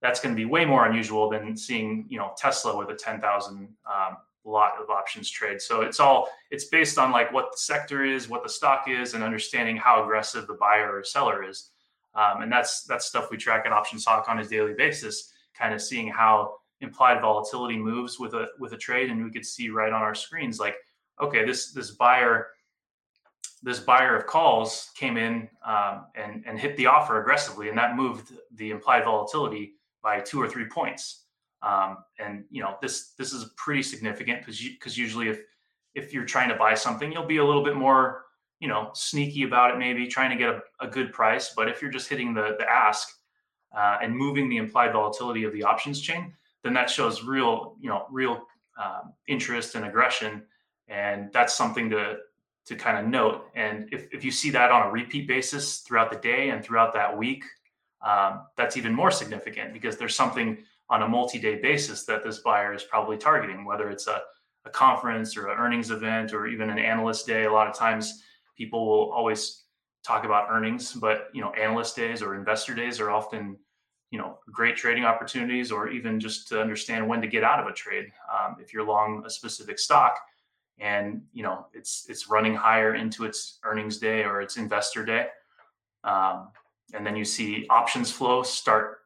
that's 0.00 0.20
going 0.20 0.34
to 0.34 0.36
be 0.36 0.44
way 0.44 0.64
more 0.64 0.86
unusual 0.86 1.28
than 1.28 1.56
seeing 1.56 2.06
you 2.08 2.18
know 2.18 2.32
Tesla 2.36 2.76
with 2.76 2.90
a 2.90 2.94
ten 2.94 3.20
thousand 3.20 3.68
um, 3.86 4.16
lot 4.44 4.72
of 4.80 4.90
options 4.90 5.30
trade. 5.30 5.60
So 5.60 5.82
it's 5.82 6.00
all 6.00 6.28
it's 6.50 6.66
based 6.66 6.98
on 6.98 7.10
like 7.10 7.32
what 7.32 7.52
the 7.52 7.58
sector 7.58 8.04
is, 8.04 8.28
what 8.28 8.42
the 8.42 8.48
stock 8.48 8.84
is, 8.88 9.14
and 9.14 9.22
understanding 9.22 9.76
how 9.76 10.02
aggressive 10.02 10.46
the 10.46 10.54
buyer 10.54 10.96
or 10.96 11.04
seller 11.04 11.48
is. 11.48 11.70
Um, 12.14 12.42
and 12.42 12.50
that's 12.50 12.84
that's 12.84 13.06
stuff 13.06 13.30
we 13.30 13.36
track 13.36 13.64
at 13.66 13.72
Options 13.72 14.04
Hawk 14.04 14.28
on 14.28 14.38
a 14.38 14.44
daily 14.44 14.74
basis, 14.74 15.32
kind 15.54 15.74
of 15.74 15.82
seeing 15.82 16.08
how 16.08 16.54
implied 16.80 17.20
volatility 17.20 17.76
moves 17.76 18.18
with 18.18 18.34
a 18.34 18.48
with 18.58 18.72
a 18.72 18.76
trade, 18.76 19.10
and 19.10 19.22
we 19.22 19.30
could 19.30 19.44
see 19.44 19.68
right 19.68 19.92
on 19.92 20.02
our 20.02 20.14
screens 20.14 20.58
like, 20.58 20.76
okay, 21.20 21.44
this 21.44 21.72
this 21.72 21.92
buyer 21.92 22.48
this 23.62 23.80
buyer 23.80 24.16
of 24.16 24.26
calls 24.26 24.90
came 24.96 25.16
in 25.16 25.48
um, 25.66 26.06
and 26.14 26.44
and 26.46 26.58
hit 26.58 26.76
the 26.76 26.86
offer 26.86 27.20
aggressively, 27.20 27.68
and 27.68 27.78
that 27.78 27.96
moved 27.96 28.32
the 28.54 28.70
implied 28.70 29.04
volatility 29.04 29.74
by 30.02 30.20
two 30.20 30.40
or 30.40 30.48
three 30.48 30.66
points. 30.66 31.24
Um, 31.62 31.98
and 32.18 32.44
you 32.50 32.62
know 32.62 32.76
this 32.80 33.14
this 33.18 33.32
is 33.32 33.52
pretty 33.56 33.82
significant 33.82 34.40
because 34.40 34.60
because 34.60 34.96
usually 34.96 35.28
if 35.28 35.40
if 35.94 36.12
you're 36.12 36.24
trying 36.24 36.48
to 36.50 36.54
buy 36.54 36.74
something, 36.74 37.10
you'll 37.10 37.26
be 37.26 37.38
a 37.38 37.44
little 37.44 37.64
bit 37.64 37.76
more 37.76 38.24
you 38.60 38.68
know 38.68 38.90
sneaky 38.94 39.42
about 39.42 39.72
it, 39.72 39.78
maybe 39.78 40.06
trying 40.06 40.30
to 40.30 40.36
get 40.36 40.48
a, 40.50 40.60
a 40.80 40.86
good 40.86 41.12
price. 41.12 41.52
But 41.56 41.68
if 41.68 41.82
you're 41.82 41.90
just 41.90 42.08
hitting 42.08 42.34
the 42.34 42.56
the 42.58 42.68
ask 42.68 43.08
uh, 43.76 43.98
and 44.02 44.16
moving 44.16 44.48
the 44.48 44.56
implied 44.56 44.92
volatility 44.92 45.44
of 45.44 45.52
the 45.52 45.64
options 45.64 46.00
chain, 46.00 46.32
then 46.62 46.74
that 46.74 46.88
shows 46.88 47.24
real 47.24 47.76
you 47.80 47.88
know 47.88 48.06
real 48.10 48.46
um, 48.82 49.12
interest 49.26 49.74
and 49.74 49.84
aggression, 49.84 50.44
and 50.86 51.32
that's 51.32 51.54
something 51.54 51.90
to 51.90 52.18
to 52.66 52.76
kind 52.76 52.98
of 52.98 53.06
note. 53.06 53.46
And 53.54 53.88
if, 53.92 54.12
if 54.12 54.22
you 54.22 54.30
see 54.30 54.50
that 54.50 54.70
on 54.70 54.86
a 54.86 54.90
repeat 54.90 55.26
basis 55.26 55.78
throughout 55.78 56.10
the 56.10 56.18
day 56.18 56.50
and 56.50 56.62
throughout 56.62 56.92
that 56.92 57.16
week, 57.16 57.42
um, 58.06 58.42
that's 58.56 58.76
even 58.76 58.92
more 58.92 59.10
significant 59.10 59.72
because 59.72 59.96
there's 59.96 60.14
something 60.14 60.58
on 60.90 61.02
a 61.02 61.08
multi-day 61.08 61.56
basis 61.56 62.04
that 62.04 62.24
this 62.24 62.38
buyer 62.38 62.72
is 62.74 62.82
probably 62.82 63.16
targeting, 63.16 63.64
whether 63.64 63.90
it's 63.90 64.06
a, 64.06 64.22
a 64.64 64.70
conference 64.70 65.36
or 65.36 65.48
an 65.48 65.58
earnings 65.58 65.90
event 65.90 66.32
or 66.32 66.46
even 66.46 66.70
an 66.70 66.78
analyst 66.78 67.26
day. 67.26 67.44
A 67.44 67.52
lot 67.52 67.68
of 67.68 67.76
times 67.76 68.22
people 68.56 68.86
will 68.86 69.12
always 69.12 69.64
talk 70.04 70.24
about 70.24 70.48
earnings, 70.50 70.92
but 70.92 71.28
you 71.32 71.40
know, 71.40 71.50
analyst 71.50 71.96
days 71.96 72.22
or 72.22 72.34
investor 72.34 72.74
days 72.74 73.00
are 73.00 73.10
often 73.10 73.56
you 74.10 74.18
know 74.18 74.38
great 74.50 74.76
trading 74.76 75.04
opportunities 75.04 75.70
or 75.70 75.88
even 75.88 76.18
just 76.18 76.48
to 76.48 76.60
understand 76.60 77.06
when 77.06 77.20
to 77.20 77.26
get 77.26 77.44
out 77.44 77.60
of 77.60 77.66
a 77.66 77.72
trade 77.72 78.10
um, 78.32 78.56
if 78.60 78.72
you're 78.72 78.84
long 78.84 79.22
a 79.26 79.30
specific 79.30 79.78
stock 79.78 80.18
and 80.78 81.22
you 81.32 81.42
know 81.42 81.66
it's 81.74 82.06
it's 82.08 82.28
running 82.28 82.54
higher 82.54 82.94
into 82.94 83.24
its 83.24 83.58
earnings 83.64 83.98
day 83.98 84.24
or 84.24 84.40
its 84.40 84.56
investor 84.56 85.04
day 85.04 85.26
um, 86.04 86.48
and 86.94 87.06
then 87.06 87.16
you 87.16 87.24
see 87.24 87.66
options 87.68 88.10
flow 88.10 88.42
start 88.42 88.97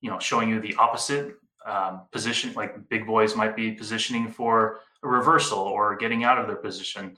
you 0.00 0.10
know 0.10 0.18
showing 0.18 0.48
you 0.48 0.60
the 0.60 0.74
opposite 0.76 1.34
um, 1.66 2.02
position 2.12 2.52
like 2.54 2.88
big 2.88 3.06
boys 3.06 3.36
might 3.36 3.54
be 3.56 3.72
positioning 3.72 4.28
for 4.28 4.80
a 5.02 5.08
reversal 5.08 5.58
or 5.58 5.96
getting 5.96 6.24
out 6.24 6.38
of 6.38 6.46
their 6.46 6.56
position. 6.56 7.16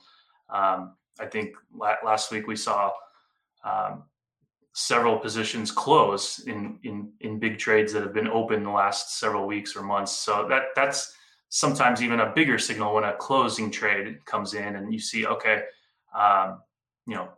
Um, 0.49 0.95
i 1.21 1.27
think 1.27 1.55
la- 1.73 2.03
last 2.05 2.33
week 2.33 2.47
we 2.47 2.57
saw 2.57 2.91
um, 3.65 4.05
several 4.73 5.19
positions 5.19 5.71
close 5.71 6.41
in, 6.41 6.79
in 6.85 7.13
in 7.21 7.39
big 7.39 7.59
trades 7.59 7.93
that 7.93 8.03
have 8.03 8.15
been 8.15 8.29
open 8.29 8.63
the 8.63 8.71
last 8.71 9.19
several 9.19 9.47
weeks 9.47 9.75
or 9.77 9.83
months. 9.83 10.13
So 10.13 10.47
that 10.49 10.67
that's 10.77 11.15
sometimes 11.49 12.03
even 12.03 12.21
a 12.21 12.33
bigger 12.33 12.59
signal 12.59 12.95
when 12.95 13.05
a 13.05 13.13
closing 13.15 13.71
trade 13.71 14.25
comes 14.25 14.55
in 14.55 14.77
and 14.77 14.93
you 14.93 15.01
see 15.01 15.27
okay 15.27 15.65
um, 16.15 16.61
you 17.07 17.15
know 17.15 17.29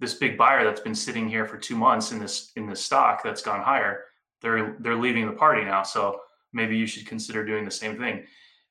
this 0.00 0.14
big 0.14 0.36
buyer 0.36 0.64
that's 0.64 0.80
been 0.80 0.94
sitting 0.94 1.28
here 1.28 1.46
for 1.46 1.56
two 1.56 1.76
months 1.76 2.10
in 2.10 2.18
this 2.18 2.50
in 2.56 2.66
this 2.66 2.84
stock 2.84 3.22
that's 3.22 3.42
gone 3.42 3.62
higher 3.62 4.04
they're 4.42 4.76
they're 4.80 4.96
leaving 4.96 5.26
the 5.26 5.32
party 5.32 5.64
now 5.64 5.82
so 5.82 6.20
maybe 6.52 6.76
you 6.76 6.86
should 6.86 7.06
consider 7.06 7.44
doing 7.44 7.64
the 7.64 7.70
same 7.70 7.96
thing 7.96 8.24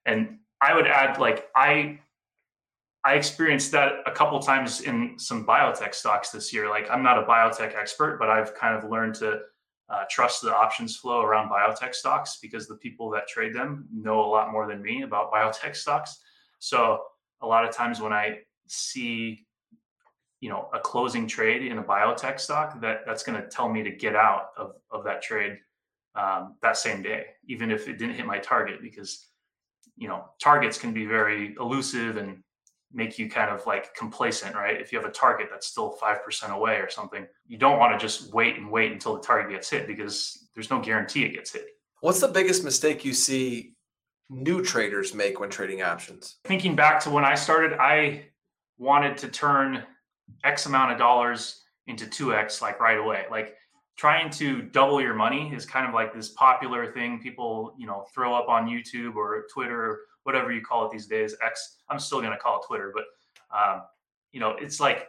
and 0.05 0.37
i 0.61 0.75
would 0.75 0.87
add 0.87 1.17
like 1.19 1.49
i 1.55 1.99
I 3.03 3.15
experienced 3.15 3.71
that 3.71 3.93
a 4.05 4.11
couple 4.11 4.39
times 4.39 4.81
in 4.81 5.17
some 5.17 5.45
biotech 5.45 5.95
stocks 5.95 6.29
this 6.29 6.53
year. 6.53 6.69
Like 6.69 6.87
I'm 6.91 7.01
not 7.01 7.17
a 7.17 7.23
biotech 7.23 7.75
expert, 7.75 8.19
but 8.19 8.29
I've 8.29 8.53
kind 8.53 8.75
of 8.75 8.89
learned 8.89 9.15
to 9.15 9.39
uh, 9.89 10.03
trust 10.09 10.41
the 10.41 10.55
options 10.55 10.95
flow 10.97 11.21
around 11.21 11.49
biotech 11.49 11.95
stocks 11.95 12.37
because 12.41 12.67
the 12.67 12.75
people 12.75 13.09
that 13.09 13.27
trade 13.27 13.53
them 13.53 13.87
know 13.91 14.21
a 14.21 14.29
lot 14.29 14.51
more 14.51 14.67
than 14.67 14.81
me 14.81 15.01
about 15.01 15.31
biotech 15.31 15.75
stocks. 15.75 16.19
So 16.59 17.01
a 17.41 17.47
lot 17.47 17.65
of 17.65 17.75
times 17.75 17.99
when 17.99 18.13
I 18.13 18.39
see, 18.67 19.47
you 20.41 20.49
know, 20.49 20.67
a 20.73 20.79
closing 20.79 21.27
trade 21.27 21.65
in 21.65 21.77
a 21.77 21.83
biotech 21.83 22.39
stock, 22.39 22.81
that 22.81 23.01
that's 23.05 23.23
going 23.23 23.41
to 23.41 23.47
tell 23.47 23.69
me 23.69 23.83
to 23.83 23.91
get 23.91 24.15
out 24.15 24.49
of 24.57 24.73
of 24.91 25.03
that 25.05 25.21
trade 25.21 25.57
um, 26.15 26.55
that 26.61 26.75
same 26.75 27.01
day, 27.01 27.27
even 27.47 27.71
if 27.71 27.87
it 27.87 27.97
didn't 27.97 28.15
hit 28.15 28.25
my 28.25 28.39
target, 28.39 28.81
because 28.81 29.27
you 29.95 30.07
know 30.07 30.25
targets 30.41 30.77
can 30.77 30.93
be 30.93 31.05
very 31.05 31.55
elusive 31.59 32.17
and 32.17 32.43
make 32.93 33.17
you 33.17 33.29
kind 33.29 33.49
of 33.49 33.65
like 33.65 33.93
complacent, 33.95 34.55
right? 34.55 34.81
If 34.81 34.91
you 34.91 34.99
have 34.99 35.07
a 35.07 35.13
target 35.13 35.47
that's 35.49 35.67
still 35.67 35.97
5% 36.01 36.49
away 36.49 36.75
or 36.75 36.89
something, 36.89 37.25
you 37.47 37.57
don't 37.57 37.79
want 37.79 37.97
to 37.97 38.05
just 38.05 38.33
wait 38.33 38.57
and 38.57 38.69
wait 38.69 38.91
until 38.91 39.15
the 39.15 39.21
target 39.21 39.51
gets 39.51 39.69
hit 39.69 39.87
because 39.87 40.49
there's 40.53 40.69
no 40.69 40.81
guarantee 40.81 41.23
it 41.23 41.33
gets 41.33 41.53
hit. 41.53 41.67
What's 42.01 42.19
the 42.19 42.27
biggest 42.27 42.63
mistake 42.63 43.05
you 43.05 43.13
see 43.13 43.75
new 44.29 44.61
traders 44.61 45.13
make 45.13 45.39
when 45.39 45.49
trading 45.49 45.83
options? 45.83 46.37
Thinking 46.43 46.75
back 46.75 46.99
to 47.01 47.09
when 47.09 47.23
I 47.23 47.35
started, 47.35 47.73
I 47.79 48.25
wanted 48.77 49.17
to 49.19 49.27
turn 49.29 49.83
X 50.43 50.65
amount 50.65 50.91
of 50.91 50.97
dollars 50.97 51.63
into 51.87 52.05
2X 52.05 52.61
like 52.61 52.79
right 52.79 52.97
away. 52.97 53.25
Like 53.29 53.55
trying 53.97 54.29
to 54.31 54.61
double 54.61 55.01
your 55.01 55.13
money 55.13 55.53
is 55.53 55.65
kind 55.65 55.87
of 55.87 55.93
like 55.93 56.13
this 56.13 56.29
popular 56.29 56.91
thing 56.91 57.19
people, 57.19 57.75
you 57.77 57.87
know, 57.87 58.05
throw 58.13 58.33
up 58.33 58.49
on 58.49 58.67
YouTube 58.67 59.15
or 59.15 59.45
Twitter 59.53 59.83
or 59.83 59.99
whatever 60.23 60.51
you 60.51 60.61
call 60.61 60.85
it 60.85 60.91
these 60.91 61.07
days. 61.07 61.35
X, 61.43 61.77
I'm 61.89 61.99
still 61.99 62.19
going 62.19 62.31
to 62.31 62.37
call 62.37 62.61
it 62.61 62.67
Twitter, 62.67 62.93
but 62.93 63.05
um, 63.55 63.81
you 64.31 64.39
know, 64.39 64.55
it's 64.59 64.79
like 64.79 65.07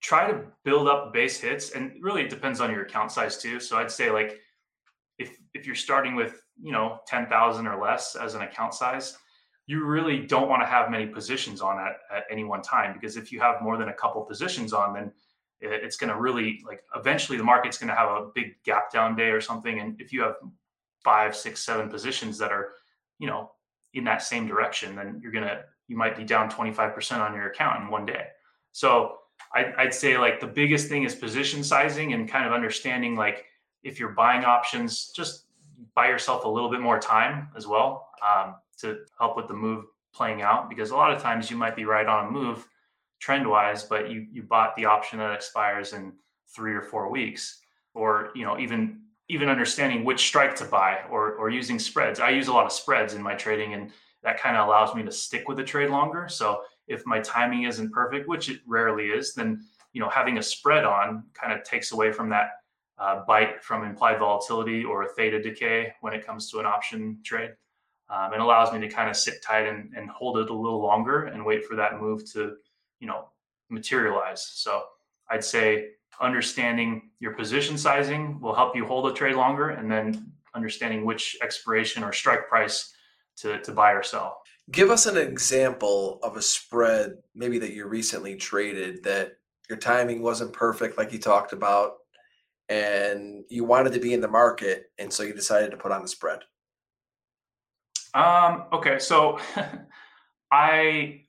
try 0.00 0.30
to 0.30 0.42
build 0.64 0.88
up 0.88 1.12
base 1.12 1.40
hits, 1.40 1.72
and 1.72 1.92
really 2.00 2.22
it 2.22 2.30
depends 2.30 2.60
on 2.60 2.70
your 2.70 2.82
account 2.82 3.10
size 3.10 3.36
too. 3.38 3.58
So 3.60 3.78
I'd 3.78 3.90
say 3.90 4.10
like 4.10 4.38
if 5.18 5.36
if 5.54 5.66
you're 5.66 5.74
starting 5.74 6.14
with 6.14 6.40
you 6.60 6.72
know 6.72 7.00
ten 7.06 7.26
thousand 7.26 7.66
or 7.66 7.80
less 7.80 8.14
as 8.14 8.34
an 8.34 8.42
account 8.42 8.74
size, 8.74 9.18
you 9.68 9.84
really 9.84 10.18
don't 10.18 10.48
want 10.48 10.62
to 10.62 10.66
have 10.66 10.90
many 10.90 11.06
positions 11.06 11.60
on 11.60 11.78
at 11.78 11.98
at 12.10 12.24
any 12.30 12.42
one 12.42 12.62
time 12.62 12.92
because 12.94 13.16
if 13.16 13.30
you 13.30 13.38
have 13.38 13.62
more 13.62 13.76
than 13.76 13.90
a 13.90 13.94
couple 13.94 14.22
positions 14.22 14.72
on, 14.72 14.94
then 14.94 15.12
it's 15.60 15.96
going 15.96 16.10
to 16.10 16.18
really 16.18 16.60
like 16.66 16.82
eventually 16.96 17.36
the 17.36 17.44
market's 17.44 17.78
going 17.78 17.88
to 17.88 17.94
have 17.94 18.10
a 18.10 18.30
big 18.34 18.54
gap 18.64 18.90
down 18.92 19.14
day 19.14 19.28
or 19.30 19.40
something 19.40 19.80
and 19.80 20.00
if 20.00 20.12
you 20.12 20.22
have 20.22 20.36
five 21.04 21.36
six 21.36 21.64
seven 21.64 21.88
positions 21.88 22.38
that 22.38 22.50
are 22.50 22.72
you 23.18 23.26
know 23.26 23.50
in 23.94 24.04
that 24.04 24.22
same 24.22 24.46
direction, 24.46 24.96
then 24.96 25.20
you're 25.22 25.32
gonna 25.32 25.62
you 25.86 25.96
might 25.96 26.16
be 26.16 26.24
down 26.24 26.50
25% 26.50 27.20
on 27.20 27.34
your 27.34 27.46
account 27.46 27.82
in 27.82 27.90
one 27.90 28.04
day. 28.04 28.26
So 28.72 29.16
I'd 29.54 29.94
say 29.94 30.18
like 30.18 30.40
the 30.40 30.46
biggest 30.46 30.88
thing 30.88 31.04
is 31.04 31.14
position 31.14 31.64
sizing 31.64 32.12
and 32.12 32.28
kind 32.28 32.44
of 32.44 32.52
understanding 32.52 33.16
like 33.16 33.46
if 33.82 33.98
you're 33.98 34.10
buying 34.10 34.44
options, 34.44 35.10
just 35.16 35.46
buy 35.94 36.08
yourself 36.08 36.44
a 36.44 36.48
little 36.48 36.70
bit 36.70 36.80
more 36.80 36.98
time 36.98 37.48
as 37.56 37.66
well 37.66 38.08
um, 38.26 38.56
to 38.78 38.98
help 39.18 39.36
with 39.36 39.48
the 39.48 39.54
move 39.54 39.84
playing 40.12 40.42
out 40.42 40.68
because 40.68 40.90
a 40.90 40.96
lot 40.96 41.12
of 41.12 41.20
times 41.20 41.50
you 41.50 41.56
might 41.56 41.76
be 41.76 41.84
right 41.84 42.06
on 42.06 42.26
a 42.26 42.30
move 42.30 42.66
trend 43.20 43.48
wise, 43.48 43.84
but 43.84 44.10
you 44.10 44.26
you 44.32 44.42
bought 44.42 44.76
the 44.76 44.84
option 44.84 45.18
that 45.18 45.34
expires 45.34 45.92
in 45.92 46.12
three 46.54 46.74
or 46.74 46.82
four 46.82 47.10
weeks, 47.10 47.60
or 47.94 48.30
you 48.34 48.44
know 48.44 48.58
even 48.58 49.00
even 49.28 49.48
understanding 49.48 50.04
which 50.04 50.26
strike 50.26 50.54
to 50.56 50.64
buy 50.64 51.00
or 51.10 51.32
or 51.34 51.50
using 51.50 51.78
spreads. 51.78 52.20
I 52.20 52.30
use 52.30 52.48
a 52.48 52.52
lot 52.52 52.66
of 52.66 52.72
spreads 52.72 53.14
in 53.14 53.22
my 53.22 53.34
trading, 53.34 53.74
and 53.74 53.90
that 54.22 54.40
kind 54.40 54.56
of 54.56 54.66
allows 54.66 54.94
me 54.94 55.02
to 55.02 55.12
stick 55.12 55.48
with 55.48 55.56
the 55.56 55.64
trade 55.64 55.90
longer. 55.90 56.28
So 56.28 56.62
if 56.86 57.04
my 57.06 57.20
timing 57.20 57.64
isn't 57.64 57.92
perfect, 57.92 58.28
which 58.28 58.48
it 58.48 58.60
rarely 58.66 59.06
is, 59.06 59.34
then 59.34 59.64
you 59.92 60.00
know 60.00 60.08
having 60.08 60.38
a 60.38 60.42
spread 60.42 60.84
on 60.84 61.24
kind 61.34 61.52
of 61.52 61.64
takes 61.64 61.92
away 61.92 62.12
from 62.12 62.28
that 62.30 62.57
uh, 62.98 63.24
bite 63.26 63.62
from 63.62 63.84
implied 63.84 64.18
volatility 64.18 64.84
or 64.84 65.04
a 65.04 65.08
theta 65.08 65.40
decay 65.40 65.92
when 66.00 66.12
it 66.12 66.26
comes 66.26 66.50
to 66.50 66.58
an 66.58 66.66
option 66.66 67.18
trade. 67.24 67.50
Um, 68.10 68.32
and 68.32 68.40
allows 68.40 68.72
me 68.72 68.80
to 68.80 68.88
kind 68.88 69.10
of 69.10 69.16
sit 69.16 69.42
tight 69.42 69.66
and, 69.66 69.92
and 69.94 70.08
hold 70.08 70.38
it 70.38 70.48
a 70.48 70.54
little 70.54 70.80
longer 70.80 71.24
and 71.24 71.44
wait 71.44 71.66
for 71.66 71.76
that 71.76 72.00
move 72.00 72.24
to, 72.32 72.56
you 73.00 73.06
know, 73.06 73.28
materialize. 73.68 74.42
So 74.42 74.82
I'd 75.30 75.44
say 75.44 75.90
understanding 76.18 77.10
your 77.20 77.32
position 77.32 77.76
sizing 77.76 78.40
will 78.40 78.54
help 78.54 78.74
you 78.74 78.86
hold 78.86 79.10
a 79.10 79.14
trade 79.14 79.36
longer 79.36 79.70
and 79.70 79.90
then 79.90 80.32
understanding 80.54 81.04
which 81.04 81.36
expiration 81.42 82.02
or 82.02 82.12
strike 82.12 82.48
price 82.48 82.94
to, 83.36 83.60
to 83.60 83.72
buy 83.72 83.92
or 83.92 84.02
sell. 84.02 84.40
Give 84.70 84.90
us 84.90 85.06
an 85.06 85.16
example 85.16 86.18
of 86.22 86.36
a 86.36 86.42
spread 86.42 87.18
maybe 87.34 87.58
that 87.58 87.72
you 87.72 87.86
recently 87.86 88.36
traded 88.36 89.04
that 89.04 89.32
your 89.68 89.78
timing 89.78 90.22
wasn't 90.22 90.52
perfect 90.52 90.98
like 90.98 91.12
you 91.12 91.18
talked 91.18 91.52
about 91.52 91.97
and 92.68 93.44
you 93.48 93.64
wanted 93.64 93.92
to 93.92 94.00
be 94.00 94.12
in 94.12 94.20
the 94.20 94.28
market 94.28 94.90
and 94.98 95.12
so 95.12 95.22
you 95.22 95.32
decided 95.32 95.70
to 95.70 95.76
put 95.76 95.92
on 95.92 96.02
the 96.02 96.08
spread. 96.08 96.40
Um 98.14 98.64
okay, 98.72 98.98
so 98.98 99.38
I 100.52 101.22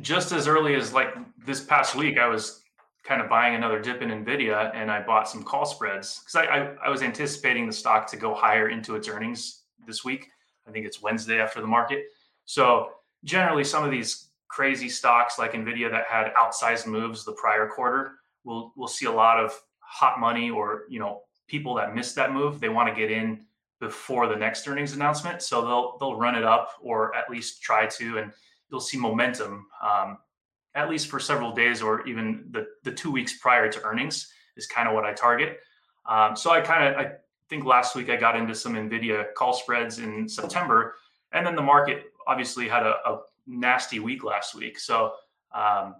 just 0.00 0.32
as 0.32 0.48
early 0.48 0.74
as 0.74 0.92
like 0.92 1.14
this 1.44 1.62
past 1.62 1.94
week 1.94 2.18
I 2.18 2.28
was 2.28 2.62
kind 3.04 3.20
of 3.20 3.28
buying 3.28 3.54
another 3.54 3.80
dip 3.80 4.00
in 4.00 4.10
Nvidia, 4.10 4.70
and 4.74 4.90
I 4.90 5.02
bought 5.02 5.28
some 5.28 5.42
call 5.42 5.66
spreads 5.66 6.20
because 6.20 6.36
I, 6.36 6.44
I, 6.44 6.74
I 6.86 6.88
was 6.88 7.02
anticipating 7.02 7.66
the 7.66 7.72
stock 7.72 8.06
to 8.08 8.16
go 8.16 8.34
higher 8.34 8.68
into 8.68 8.94
its 8.94 9.08
earnings 9.08 9.62
this 9.86 10.04
week. 10.04 10.28
I 10.68 10.70
think 10.70 10.86
it's 10.86 11.02
Wednesday 11.02 11.40
after 11.40 11.60
the 11.60 11.66
market. 11.66 12.04
So 12.44 12.90
generally, 13.24 13.64
some 13.64 13.84
of 13.84 13.90
these 13.90 14.28
crazy 14.48 14.88
stocks 14.88 15.38
like 15.38 15.52
Nvidia 15.52 15.90
that 15.90 16.04
had 16.08 16.32
outsized 16.34 16.86
moves 16.86 17.24
the 17.24 17.32
prior 17.32 17.68
quarter, 17.68 18.12
we'll 18.44 18.72
we'll 18.76 18.88
see 18.88 19.06
a 19.06 19.12
lot 19.12 19.42
of 19.42 19.60
hot 19.92 20.18
money 20.18 20.50
or 20.50 20.84
you 20.88 20.98
know 20.98 21.22
people 21.46 21.74
that 21.74 21.94
missed 21.94 22.16
that 22.16 22.32
move. 22.32 22.60
They 22.60 22.70
want 22.70 22.88
to 22.88 22.94
get 22.94 23.10
in 23.10 23.44
before 23.78 24.26
the 24.26 24.36
next 24.36 24.66
earnings 24.66 24.94
announcement, 24.94 25.42
so 25.42 25.62
they'll 25.62 25.98
they'll 25.98 26.18
run 26.18 26.34
it 26.34 26.44
up 26.44 26.70
or 26.80 27.14
at 27.14 27.28
least 27.30 27.62
try 27.62 27.86
to, 27.86 28.18
and 28.18 28.32
you'll 28.70 28.80
see 28.80 28.98
momentum. 28.98 29.66
Um, 29.82 30.18
at 30.74 30.88
least 30.88 31.08
for 31.08 31.20
several 31.20 31.52
days 31.52 31.82
or 31.82 32.06
even 32.06 32.46
the, 32.50 32.66
the 32.82 32.92
two 32.92 33.10
weeks 33.10 33.38
prior 33.38 33.70
to 33.70 33.82
earnings 33.82 34.32
is 34.56 34.66
kind 34.66 34.88
of 34.88 34.94
what 34.94 35.04
I 35.04 35.12
target. 35.12 35.60
Um, 36.06 36.34
so 36.34 36.50
I 36.50 36.60
kind 36.60 36.88
of, 36.88 36.96
I 36.98 37.12
think 37.48 37.64
last 37.64 37.94
week 37.94 38.08
I 38.08 38.16
got 38.16 38.36
into 38.36 38.54
some 38.54 38.74
NVIDIA 38.74 39.34
call 39.34 39.52
spreads 39.52 39.98
in 39.98 40.28
September, 40.28 40.94
and 41.32 41.46
then 41.46 41.54
the 41.54 41.62
market 41.62 42.04
obviously 42.26 42.68
had 42.68 42.84
a, 42.84 42.96
a 43.06 43.20
nasty 43.46 43.98
week 43.98 44.24
last 44.24 44.54
week. 44.54 44.78
So, 44.78 45.12
um, 45.54 45.96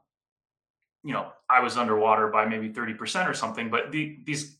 you 1.05 1.13
know, 1.13 1.33
I 1.51 1.61
was 1.61 1.77
underwater 1.77 2.29
by 2.29 2.47
maybe 2.47 2.71
30% 2.71 3.29
or 3.29 3.35
something, 3.35 3.71
but 3.71 3.91
the, 3.93 4.19
these, 4.25 4.59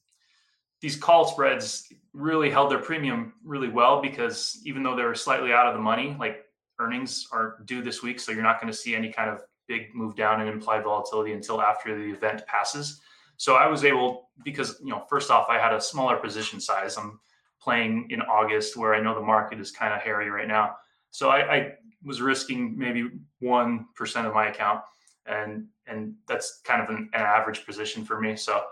these 0.81 0.97
call 0.97 1.27
spreads 1.27 1.93
really 2.13 2.51
held 2.51 2.71
their 2.71 2.79
premium 2.79 3.35
really 3.45 3.69
well 3.69 4.03
because 4.03 4.61
even 4.65 4.83
though 4.83 4.97
they 4.97 5.05
were 5.05 5.15
slightly 5.15 5.53
out 5.53 5.67
of 5.67 5.75
the 5.75 5.81
money, 5.81 6.17
like 6.19 6.45
earnings 6.79 7.29
are 7.33 7.59
due 7.65 7.83
this 7.83 8.03
week, 8.03 8.19
so 8.19 8.33
you're 8.33 8.43
not 8.43 8.61
going 8.61 8.73
to 8.73 8.77
see 8.77 8.95
any 8.95 9.13
kind 9.13 9.31
of 9.31 9.43
big 9.69 9.95
move 9.95 10.17
down 10.17 10.41
in 10.41 10.49
implied 10.49 10.85
volatility 10.85 11.33
until 11.33 11.63
after 11.63 11.97
the 11.97 12.13
event 12.13 12.45
passes. 12.47 13.01
So 13.37 13.55
I 13.55 13.67
was 13.67 13.85
able 13.85 14.31
because 14.45 14.79
you 14.83 14.91
know 14.91 15.05
first 15.09 15.31
off 15.31 15.47
I 15.49 15.59
had 15.59 15.73
a 15.73 15.81
smaller 15.81 16.17
position 16.17 16.61
size. 16.61 16.97
I'm 16.97 17.19
playing 17.61 18.09
in 18.11 18.21
August 18.23 18.77
where 18.77 18.95
I 18.95 19.01
know 19.01 19.15
the 19.15 19.21
market 19.21 19.61
is 19.61 19.71
kind 19.71 19.95
of 19.95 20.01
hairy 20.01 20.31
right 20.31 20.49
now. 20.49 20.77
So 21.11 21.29
I, 21.29 21.55
I 21.55 21.73
was 22.05 22.21
risking 22.21 22.77
maybe 22.77 23.09
one 23.41 23.87
percent 23.95 24.27
of 24.27 24.35
my 24.35 24.49
account, 24.49 24.81
and 25.27 25.67
and 25.87 26.15
that's 26.29 26.61
kind 26.65 26.83
of 26.83 26.89
an, 26.89 27.11
an 27.13 27.21
average 27.21 27.67
position 27.67 28.05
for 28.05 28.21
me. 28.21 28.37
So 28.37 28.63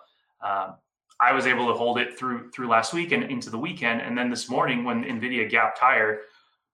um, 0.43 0.75
I 1.21 1.33
was 1.33 1.47
able 1.47 1.67
to 1.69 1.75
hold 1.75 1.99
it 1.99 2.19
through 2.19 2.51
through 2.51 2.69
last 2.69 2.95
week 2.95 3.13
and 3.13 3.25
into 3.25 3.51
the 3.51 3.59
weekend, 3.59 4.01
and 4.01 4.17
then 4.17 4.31
this 4.31 4.49
morning 4.49 4.85
when 4.85 5.05
Nvidia 5.05 5.49
gapped 5.49 5.79
higher 5.79 6.21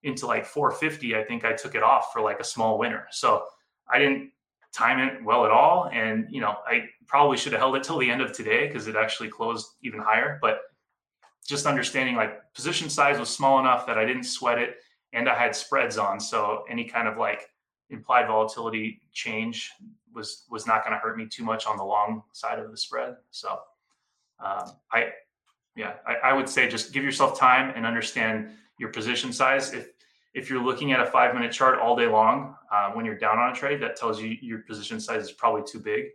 into 0.02 0.26
like 0.26 0.46
450, 0.46 1.16
I 1.16 1.24
think 1.24 1.44
I 1.44 1.52
took 1.52 1.74
it 1.74 1.82
off 1.82 2.12
for 2.12 2.20
like 2.20 2.38
a 2.38 2.44
small 2.44 2.78
winner. 2.78 3.06
So 3.10 3.44
I 3.90 3.98
didn't 3.98 4.30
time 4.76 4.98
it 5.00 5.24
well 5.24 5.44
at 5.44 5.50
all. 5.50 5.88
And, 5.92 6.26
you 6.30 6.40
know, 6.40 6.56
I 6.66 6.84
probably 7.06 7.36
should 7.36 7.52
have 7.52 7.60
held 7.60 7.76
it 7.76 7.82
till 7.82 7.98
the 7.98 8.10
end 8.10 8.20
of 8.20 8.32
today 8.32 8.66
because 8.66 8.86
it 8.86 8.94
actually 8.96 9.28
closed 9.28 9.66
even 9.82 10.00
higher. 10.00 10.38
But 10.42 10.60
just 11.48 11.66
understanding 11.66 12.14
like 12.14 12.40
position 12.54 12.90
size 12.90 13.18
was 13.18 13.28
small 13.28 13.58
enough 13.58 13.86
that 13.86 13.98
I 13.98 14.04
didn't 14.04 14.24
sweat 14.24 14.58
it 14.58 14.76
and 15.12 15.28
I 15.28 15.34
had 15.34 15.56
spreads 15.56 15.96
on. 15.96 16.20
So 16.20 16.64
any 16.68 16.84
kind 16.84 17.08
of 17.08 17.16
like 17.16 17.48
implied 17.90 18.26
volatility 18.26 19.00
change 19.12 19.70
was 20.16 20.44
was 20.50 20.66
not 20.66 20.82
going 20.84 20.92
to 20.92 20.98
hurt 20.98 21.16
me 21.16 21.26
too 21.26 21.44
much 21.44 21.66
on 21.66 21.76
the 21.76 21.84
long 21.84 22.22
side 22.32 22.58
of 22.58 22.70
the 22.72 22.76
spread. 22.76 23.14
So 23.30 23.58
um, 24.44 24.72
I 24.90 25.10
yeah, 25.76 25.94
I, 26.06 26.30
I 26.30 26.32
would 26.32 26.48
say 26.48 26.68
just 26.68 26.92
give 26.92 27.04
yourself 27.04 27.38
time 27.38 27.72
and 27.76 27.86
understand 27.86 28.48
your 28.80 28.88
position 28.88 29.32
size. 29.32 29.72
If 29.72 29.90
if 30.34 30.50
you're 30.50 30.62
looking 30.62 30.92
at 30.92 31.00
a 31.00 31.06
five 31.06 31.34
minute 31.34 31.52
chart 31.52 31.78
all 31.78 31.94
day 31.94 32.06
long 32.06 32.56
uh, 32.72 32.90
when 32.90 33.04
you're 33.04 33.18
down 33.18 33.38
on 33.38 33.52
a 33.52 33.54
trade, 33.54 33.80
that 33.82 33.96
tells 33.96 34.20
you 34.20 34.36
your 34.40 34.60
position 34.60 34.98
size 34.98 35.22
is 35.22 35.32
probably 35.32 35.62
too 35.66 35.78
big 35.78 36.06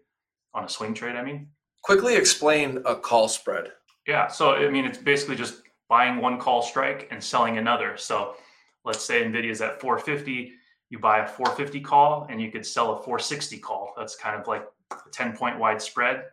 on 0.54 0.66
a 0.66 0.70
swing 0.70 0.94
trade. 0.94 1.16
I 1.16 1.24
mean, 1.24 1.48
quickly 1.84 2.16
explain 2.16 2.82
a 2.86 2.96
call 2.96 3.28
spread. 3.28 3.72
Yeah. 4.08 4.28
So, 4.28 4.54
I 4.54 4.70
mean, 4.70 4.86
it's 4.86 4.98
basically 4.98 5.36
just 5.36 5.62
buying 5.90 6.18
one 6.18 6.40
call 6.40 6.62
strike 6.62 7.08
and 7.12 7.24
selling 7.24 7.58
another. 7.58 7.98
So, 7.98 8.36
let's 8.84 9.04
say 9.04 9.24
NVIDIA 9.24 9.52
is 9.52 9.62
at 9.62 9.80
450, 9.80 10.54
you 10.92 11.00
buy 11.00 11.20
a 11.20 11.28
450 11.28 11.80
call 11.80 12.28
and 12.30 12.40
you 12.40 12.52
could 12.52 12.66
sell 12.66 12.92
a 12.92 12.98
460 12.98 13.58
call. 13.60 13.94
That's 13.98 14.16
kind 14.16 14.40
of 14.40 14.46
like 14.46 14.68
a 14.92 15.10
10 15.10 15.36
point 15.36 15.58
wide 15.58 15.82
spread. 15.82 16.26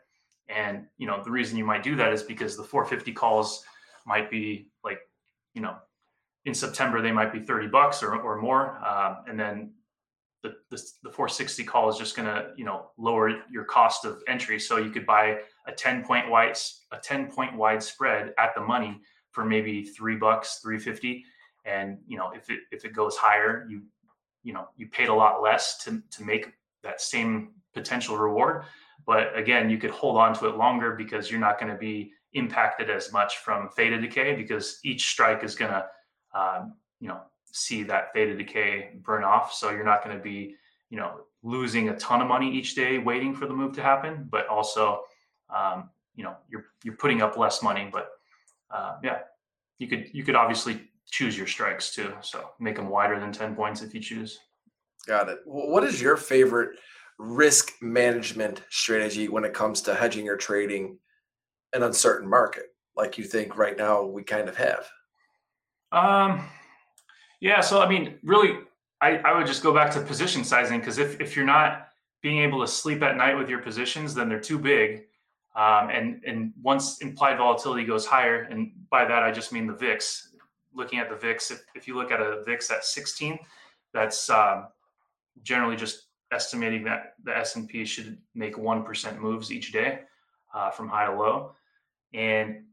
And 0.49 0.87
you 0.99 1.07
know 1.07 1.23
the 1.23 1.31
reason 1.31 1.57
you 1.57 1.65
might 1.65 1.83
do 1.83 1.95
that 1.97 2.13
is 2.13 2.23
because 2.23 2.57
the 2.57 2.65
450 2.65 3.13
calls 3.13 3.65
might 4.07 4.31
be 4.31 4.69
like 4.83 4.99
you 5.55 5.63
know 5.63 5.77
in 6.45 6.55
September 6.55 7.01
they 7.01 7.13
might 7.13 7.33
be 7.33 7.41
30 7.41 7.69
bucks 7.69 8.03
or, 8.03 8.17
or 8.17 8.41
more, 8.41 8.85
um, 8.85 9.19
and 9.29 9.39
then 9.39 9.73
the, 10.43 10.55
the, 10.71 10.77
the 11.03 11.11
460 11.11 11.65
call 11.65 11.91
is 11.91 11.97
just 11.97 12.17
going 12.17 12.27
to 12.27 12.53
you 12.57 12.65
know 12.65 12.91
lower 12.97 13.43
your 13.51 13.65
cost 13.65 14.05
of 14.05 14.23
entry. 14.27 14.59
So 14.59 14.79
you 14.79 14.91
could 14.91 15.07
buy 15.07 15.39
a 15.67 15.73
10 15.73 16.03
point 16.03 16.29
wide 16.29 16.57
a 16.91 16.97
10 16.97 17.31
point 17.31 17.55
wide 17.55 17.83
spread 17.83 18.35
at 18.39 18.55
the 18.57 18.63
money 18.63 19.01
for 19.31 19.45
maybe 19.45 19.85
three 19.85 20.17
bucks, 20.17 20.61
350. 20.63 21.25
And 21.65 21.99
you 22.09 22.17
know 22.17 22.33
if 22.35 22.51
it 22.51 22.61
if 22.73 22.85
it 22.85 22.95
goes 22.95 23.17
higher, 23.17 23.67
you 23.69 23.83
you 24.43 24.53
know 24.53 24.69
you 24.77 24.87
paid 24.89 25.09
a 25.09 25.15
lot 25.15 25.43
less 25.43 25.79
to 25.85 26.03
to 26.11 26.25
make 26.25 26.53
that 26.83 27.01
same 27.01 27.51
potential 27.75 28.17
reward. 28.17 28.65
But 29.07 29.37
again, 29.37 29.71
you 29.71 29.79
could 29.79 29.91
hold 29.91 30.17
on 30.17 30.35
to 30.35 30.49
it 30.49 30.57
longer 30.57 30.95
because 30.95 31.31
you're 31.31 31.41
not 31.41 31.59
going 31.59 31.73
to 31.73 31.79
be 31.79 32.13
impacted 32.35 32.91
as 32.91 33.13
much 33.13 33.39
from 33.39 33.69
theta 33.71 33.99
decay 34.01 34.35
because 34.35 34.81
each 34.85 35.09
strike 35.09 35.43
is 35.43 35.55
going 35.55 35.71
to 35.71 35.87
um, 36.39 36.75
you 37.01 37.09
know 37.09 37.21
see 37.53 37.83
that 37.85 38.13
theta 38.13 38.37
decay 38.37 38.91
burn 39.03 39.25
off. 39.25 39.53
So 39.53 39.71
you're 39.71 39.85
not 39.85 40.05
going 40.05 40.17
to 40.17 40.23
be, 40.23 40.55
you 40.91 40.99
know, 40.99 41.21
losing 41.43 41.89
a 41.89 41.97
ton 41.97 42.21
of 42.21 42.29
money 42.29 42.53
each 42.53 42.75
day 42.75 42.99
waiting 42.99 43.35
for 43.35 43.47
the 43.47 43.55
move 43.55 43.73
to 43.75 43.83
happen, 43.83 44.27
but 44.31 44.47
also, 44.49 45.03
um, 45.55 45.91
you 46.15 46.25
know, 46.25 46.37
you're 46.49 46.67
you're 46.85 46.97
putting 46.97 47.23
up 47.23 47.37
less 47.37 47.63
money. 47.63 47.89
But 47.93 48.11
uh, 48.71 48.97
yeah, 49.03 49.21
you 49.79 49.87
could 49.87 50.09
you 50.13 50.25
could 50.25 50.35
obviously 50.35 50.81
choose 51.11 51.37
your 51.37 51.47
strikes 51.47 51.95
too. 51.95 52.13
So 52.21 52.51
make 52.61 52.77
them 52.77 52.89
wider 52.89 53.19
than 53.19 53.33
ten 53.33 53.55
points 53.55 53.83
if 53.83 53.95
you 53.95 54.01
choose. 54.01 54.39
Got 55.07 55.29
it. 55.29 55.39
What 55.45 55.85
is 55.85 56.01
your 56.03 56.17
favorite 56.17 56.79
risk 57.19 57.73
management 57.81 58.63
strategy 58.71 59.29
when 59.29 59.45
it 59.45 59.55
comes 59.55 59.83
to 59.83 59.95
hedging 59.95 60.29
or 60.29 60.37
trading 60.37 60.99
an 61.73 61.83
uncertain 61.83 62.29
market, 62.29 62.67
like 62.97 63.19
you 63.19 63.25
think 63.25 63.57
right 63.57 63.77
now 63.77 64.05
we 64.05 64.23
kind 64.23 64.49
of 64.49 64.57
have? 64.57 64.89
Um, 65.93 66.49
yeah. 67.41 67.61
So, 67.61 67.81
I 67.81 67.89
mean, 67.89 68.19
really, 68.23 68.59
I, 69.01 69.19
I 69.19 69.37
would 69.37 69.47
just 69.47 69.63
go 69.63 69.73
back 69.73 69.91
to 69.93 70.01
position 70.01 70.45
sizing 70.45 70.79
because 70.79 70.99
if, 70.99 71.21
if 71.21 71.37
you're 71.37 71.47
not 71.47 71.89
being 72.23 72.39
able 72.39 72.61
to 72.61 72.67
sleep 72.67 73.03
at 73.03 73.17
night 73.17 73.37
with 73.37 73.49
your 73.49 73.61
positions, 73.61 74.15
then 74.15 74.29
they're 74.29 74.41
too 74.41 74.59
big. 74.59 75.05
Um, 75.57 75.91
and, 75.91 76.23
and 76.27 76.53
once 76.63 77.01
implied 77.01 77.39
volatility 77.39 77.85
goes 77.85 78.07
higher, 78.07 78.43
and 78.43 78.73
by 78.91 79.05
that, 79.05 79.23
I 79.23 79.33
just 79.33 79.53
mean 79.53 79.67
the 79.67 79.75
VIX, 79.75 80.28
looking 80.79 81.01
at 81.01 81.11
the 81.11 81.17
VIX, 81.17 81.51
if, 81.51 81.65
if 81.75 81.87
you 81.87 81.97
look 81.97 82.11
at 82.11 82.21
a 82.21 82.43
VIX 82.47 82.71
at 82.71 82.85
16, 82.85 83.39
that's 83.93 84.31
um, 84.31 84.69
generally 85.43 85.77
just 85.77 86.07
estimating 86.33 86.85
that 86.85 87.15
the 87.25 87.37
S&P 87.37 87.85
should 87.85 88.17
make 88.35 88.55
1% 88.57 89.19
moves 89.19 89.53
each 89.53 89.73
day 89.73 90.01
uh, 90.55 90.71
from 90.71 90.89
high 90.89 91.07
to 91.07 91.15
low. 91.15 91.53
And 92.15 92.65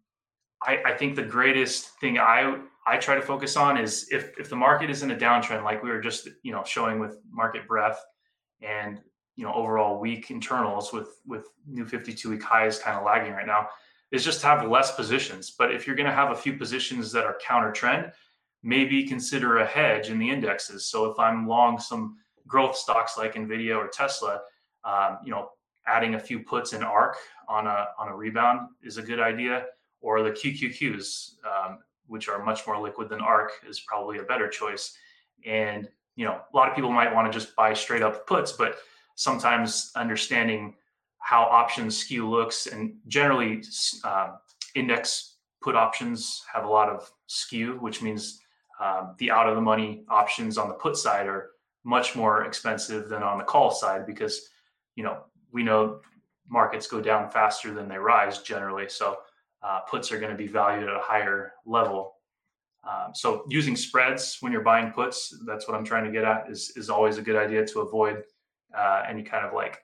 I, 0.62 0.82
I 0.86 0.94
think 0.94 1.16
the 1.16 1.24
greatest 1.24 2.00
thing 2.00 2.18
I 2.18 2.60
I 2.88 2.98
try 2.98 3.16
to 3.16 3.22
focus 3.22 3.58
on 3.58 3.78
is 3.78 4.08
if 4.12 4.32
if 4.40 4.50
the 4.50 4.56
market 4.56 4.90
is 4.90 5.04
in 5.04 5.12
a 5.12 5.16
downtrend, 5.16 5.64
like 5.64 5.84
we 5.84 5.90
were 5.90 6.00
just 6.00 6.30
you 6.44 6.52
know 6.52 6.64
showing 6.64 7.00
with 7.00 7.18
market 7.30 7.68
breadth 7.68 8.00
and 8.62 9.02
you 9.36 9.44
know 9.44 9.54
overall 9.54 10.00
weak 10.00 10.32
internals 10.32 10.94
with 10.94 11.20
with 11.26 11.46
new 11.68 11.86
52 11.86 12.30
week 12.30 12.44
highs 12.44 12.80
kind 12.80 12.98
of 12.98 13.04
lagging 13.04 13.34
right 13.34 13.48
now, 13.48 13.68
is 14.12 14.24
just 14.24 14.42
have 14.42 14.70
less 14.70 14.96
positions. 14.96 15.52
But 15.58 15.74
if 15.74 15.86
you're 15.86 15.96
going 15.96 16.10
to 16.10 16.16
have 16.16 16.32
a 16.32 16.36
few 16.36 16.54
positions 16.54 17.12
that 17.12 17.26
are 17.26 17.38
counter 17.46 17.72
trend, 17.72 18.12
maybe 18.64 19.04
consider 19.04 19.58
a 19.58 19.66
hedge 19.66 20.10
in 20.10 20.20
the 20.20 20.30
indexes. 20.30 20.86
So 20.86 21.06
if 21.06 21.20
I'm 21.20 21.48
long 21.48 21.80
some 21.80 22.18
growth 22.48 22.76
stocks 22.76 23.18
like 23.18 23.36
Nvidia 23.36 23.76
or 23.76 23.88
Tesla, 23.88 24.42
um, 24.84 25.18
you 25.24 25.32
know, 25.32 25.50
adding 25.88 26.16
a 26.16 26.20
few 26.20 26.40
puts 26.40 26.74
in 26.74 26.82
ARKK 26.82 27.14
on 27.48 27.68
a 27.68 27.88
on 28.00 28.08
a 28.08 28.16
rebound 28.16 28.70
is 28.84 28.98
a 28.98 29.02
good 29.02 29.20
idea, 29.20 29.66
or 30.02 30.22
the 30.24 30.32
QQQs. 30.32 31.36
Um, 31.46 31.80
which 32.08 32.28
are 32.28 32.44
much 32.44 32.66
more 32.68 32.80
liquid 32.80 33.10
than 33.10 33.20
ARKK, 33.20 33.68
is 33.68 33.80
probably 33.80 34.20
a 34.20 34.24
better 34.24 34.48
choice. 34.48 34.96
And 35.46 35.88
you 36.16 36.26
know, 36.26 36.34
a 36.34 36.56
lot 36.56 36.70
of 36.70 36.76
people 36.76 36.92
might 36.92 37.14
want 37.14 37.32
to 37.32 37.38
just 37.38 37.56
buy 37.56 37.74
straight 37.74 38.02
up 38.02 38.26
puts, 38.26 38.52
but 38.54 38.78
sometimes 39.16 39.92
understanding 39.96 40.76
how 41.26 41.42
options 41.46 41.98
skew 41.98 42.30
looks 42.30 42.68
and 42.68 42.94
generally 43.08 43.64
uh, 44.04 44.34
index 44.76 45.38
put 45.60 45.76
options 45.76 46.44
have 46.54 46.66
a 46.66 46.68
lot 46.68 46.88
of 46.88 47.12
skew, 47.26 47.78
which 47.80 48.04
means 48.04 48.42
um, 48.80 49.16
the 49.18 49.32
out 49.32 49.50
of 49.50 49.56
the 49.56 49.62
money 49.62 50.04
options 50.08 50.56
on 50.60 50.68
the 50.68 50.76
put 50.76 50.96
side 50.96 51.26
are 51.26 51.50
much 51.84 52.16
more 52.16 52.46
expensive 52.46 53.10
than 53.10 53.24
on 53.24 53.40
the 53.40 53.44
call 53.44 53.72
side 53.72 54.06
because 54.06 54.50
you 54.96 55.04
know 55.04 55.24
we 55.52 55.64
know 55.64 56.00
markets 56.48 56.86
go 56.86 57.02
down 57.02 57.28
faster 57.32 57.74
than 57.74 57.88
they 57.90 57.98
rise 57.98 58.44
generally. 58.44 58.88
So 58.88 59.18
uh, 59.64 59.80
puts 59.90 60.12
are 60.12 60.20
going 60.20 60.32
to 60.32 60.38
be 60.38 60.46
valued 60.46 60.88
at 60.88 60.96
a 60.96 61.02
higher 61.02 61.54
level. 61.66 62.18
Um, 62.88 63.16
so 63.16 63.46
using 63.50 63.76
spreads 63.76 64.38
when 64.42 64.52
you're 64.52 64.62
buying 64.62 64.92
puts, 64.92 65.36
that's 65.48 65.68
what 65.68 65.76
I'm 65.76 65.86
trying 65.86 66.06
to 66.06 66.12
get 66.12 66.24
at, 66.24 66.52
is 66.52 66.72
is 66.76 66.92
always 66.92 67.18
a 67.18 67.24
good 67.24 67.36
idea 67.36 67.66
to 67.66 67.80
avoid 67.80 68.22
uh, 68.78 69.02
any 69.10 69.24
kind 69.24 69.44
of 69.44 69.54
like 69.54 69.80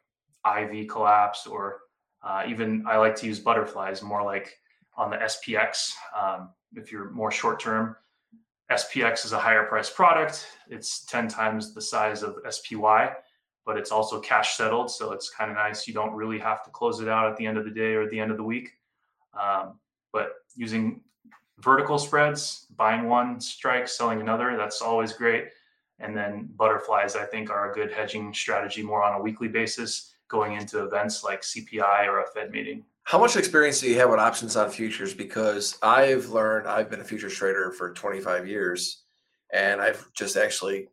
IV 0.45 0.87
collapse 0.87 1.47
or 1.47 1.81
uh, 2.23 2.43
even 2.47 2.83
I 2.87 2.97
like 2.97 3.15
to 3.17 3.25
use 3.25 3.39
butterflies 3.39 4.01
more 4.01 4.23
like 4.23 4.57
on 4.95 5.09
the 5.09 5.17
SPX. 5.17 5.91
Um, 6.19 6.49
if 6.75 6.91
you're 6.91 7.09
more 7.11 7.31
short 7.31 7.59
term, 7.59 7.95
SPX 8.71 9.25
is 9.25 9.33
a 9.33 9.39
higher 9.39 9.63
price 9.63 9.89
product. 9.89 10.47
It's 10.69 11.05
10 11.05 11.27
times 11.27 11.73
the 11.73 11.81
size 11.81 12.23
of 12.23 12.37
SPY, 12.49 13.13
but 13.65 13.77
it's 13.77 13.91
also 13.91 14.19
cash 14.19 14.55
settled. 14.55 14.89
So 14.91 15.11
it's 15.11 15.29
kind 15.29 15.51
of 15.51 15.57
nice. 15.57 15.87
You 15.87 15.93
don't 15.93 16.13
really 16.13 16.39
have 16.39 16.63
to 16.63 16.69
close 16.69 16.99
it 17.01 17.09
out 17.09 17.29
at 17.29 17.37
the 17.37 17.45
end 17.45 17.57
of 17.57 17.65
the 17.65 17.71
day 17.71 17.93
or 17.93 18.03
at 18.03 18.09
the 18.11 18.19
end 18.19 18.31
of 18.31 18.37
the 18.37 18.43
week. 18.43 18.69
Um, 19.39 19.79
but 20.13 20.33
using 20.55 21.01
vertical 21.59 21.97
spreads, 21.97 22.67
buying 22.75 23.07
one 23.07 23.39
strike, 23.39 23.87
selling 23.87 24.21
another, 24.21 24.55
that's 24.57 24.81
always 24.81 25.13
great. 25.13 25.49
And 25.99 26.15
then 26.15 26.49
butterflies, 26.55 27.15
I 27.15 27.25
think, 27.25 27.49
are 27.49 27.71
a 27.71 27.73
good 27.73 27.91
hedging 27.91 28.33
strategy 28.33 28.81
more 28.83 29.03
on 29.03 29.19
a 29.19 29.21
weekly 29.21 29.47
basis 29.47 30.10
going 30.31 30.53
into 30.53 30.83
events 30.83 31.23
like 31.23 31.41
CPI 31.41 32.07
or 32.07 32.21
a 32.21 32.27
Fed 32.33 32.51
meeting. 32.51 32.85
How 33.03 33.19
much 33.19 33.35
experience 33.35 33.81
do 33.81 33.89
you 33.89 33.97
have 33.99 34.09
with 34.09 34.19
options 34.19 34.55
on 34.55 34.71
futures? 34.71 35.13
Because 35.13 35.77
I've 35.83 36.29
learned, 36.29 36.67
I've 36.67 36.89
been 36.89 37.01
a 37.01 37.03
futures 37.03 37.35
trader 37.35 37.71
for 37.71 37.93
25 37.93 38.47
years, 38.47 39.03
and 39.51 39.81
I've 39.81 40.11
just 40.13 40.37
actually, 40.37 40.87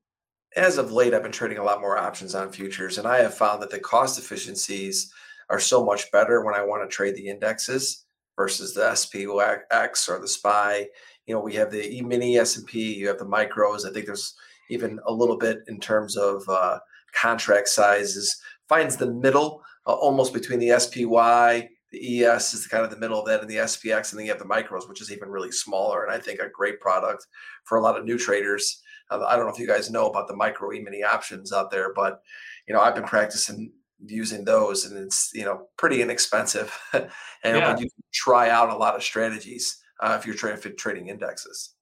as 0.57 0.78
of 0.78 0.91
late, 0.91 1.14
I've 1.14 1.22
been 1.22 1.30
trading 1.30 1.59
a 1.59 1.64
lot 1.64 1.80
more 1.80 1.97
options 1.97 2.34
on 2.34 2.51
futures. 2.51 2.99
And 2.99 3.07
I 3.07 3.18
have 3.18 3.34
found 3.34 3.62
that 3.62 3.70
the 3.70 3.78
cost 3.78 4.18
efficiencies 4.18 5.12
are 5.49 5.61
so 5.61 5.84
much 5.84 6.11
better 6.11 6.45
when 6.45 6.55
I 6.55 6.64
want 6.64 6.82
to 6.82 6.95
trade 6.95 7.14
the 7.14 7.28
indexes 7.28 8.05
versus 8.36 8.74
the 8.74 8.80
SPX 8.80 10.09
or 10.09 10.18
the 10.18 10.28
SPY. 10.28 10.89
You 11.26 11.34
know, 11.34 11.41
we 11.41 11.55
have 11.55 11.70
the 11.70 11.97
E 11.97 12.01
mini 12.01 12.39
S&P, 12.39 12.95
you 12.95 13.07
have 13.07 13.18
the 13.18 13.24
micros. 13.24 13.86
I 13.89 13.93
think 13.93 14.07
there's 14.07 14.34
even 14.70 14.99
a 15.07 15.12
little 15.12 15.36
bit 15.36 15.61
in 15.68 15.78
terms 15.78 16.16
of 16.16 16.43
uh, 16.49 16.78
contract 17.12 17.68
sizes. 17.68 18.41
Finds 18.69 18.97
the 18.97 19.12
middle, 19.12 19.62
uh, 19.87 19.93
almost 19.93 20.33
between 20.35 20.59
the 20.59 20.79
SPY, 20.79 21.69
the 21.91 22.25
ES 22.25 22.53
is 22.53 22.66
kind 22.66 22.85
of 22.85 22.91
the 22.91 22.99
middle 22.99 23.19
of 23.19 23.27
that, 23.27 23.41
and 23.41 23.49
the 23.49 23.57
SPX, 23.57 24.12
and 24.12 24.19
then 24.19 24.27
you 24.27 24.33
have 24.33 24.39
the 24.41 24.45
micros, 24.45 24.89
which 24.89 25.01
is 25.01 25.11
even 25.11 25.31
really 25.31 25.51
smaller, 25.51 26.05
and 26.05 26.12
I 26.12 26.19
think 26.19 26.41
a 26.41 26.49
great 26.49 26.81
product 26.81 27.27
for 27.64 27.79
a 27.79 27.81
lot 27.81 27.99
of 27.99 28.05
new 28.05 28.19
traders. 28.19 28.83
Uh, 29.11 29.25
I 29.25 29.37
don't 29.37 29.47
know 29.47 29.53
if 29.53 29.59
you 29.59 29.66
guys 29.66 29.91
know 29.91 30.09
about 30.09 30.29
the 30.29 30.37
micro 30.37 30.73
E 30.73 30.81
mini 30.81 31.03
options 31.03 31.53
out 31.53 31.71
there, 31.71 31.95
but 31.95 32.21
you 32.66 32.75
know 32.75 32.81
I've 32.81 32.95
been 32.95 33.05
practicing 33.05 33.73
using 34.07 34.45
those 34.45 34.85
and 34.85 34.97
it's 34.97 35.31
you 35.35 35.45
know 35.45 35.69
pretty 35.77 36.03
inexpensive 36.03 36.77
and 36.93 37.09
yeah. 37.43 37.71
you 37.73 37.91
can 37.91 38.05
try 38.12 38.49
out 38.49 38.71
a 38.71 38.77
lot 38.77 38.95
of 38.95 39.03
strategies 39.03 39.83
uh, 40.01 40.16
if 40.19 40.25
you're 40.25 40.37
trading 40.37 40.77
trading 40.77 41.09
indexes 41.09 41.75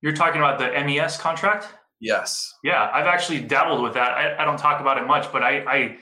you're 0.00 0.12
talking 0.12 0.40
about 0.40 0.58
the 0.58 0.68
MES 0.84 1.16
contract 1.16 1.68
yes 2.00 2.54
yeah 2.62 2.90
i've 2.92 3.06
actually 3.06 3.40
dabbled 3.40 3.82
with 3.82 3.92
that 3.92 4.12
i, 4.12 4.40
I 4.40 4.44
don't 4.44 4.58
talk 4.58 4.80
about 4.80 4.98
it 4.98 5.06
much 5.06 5.32
but 5.32 5.42
i 5.42 5.58
i 5.66 5.96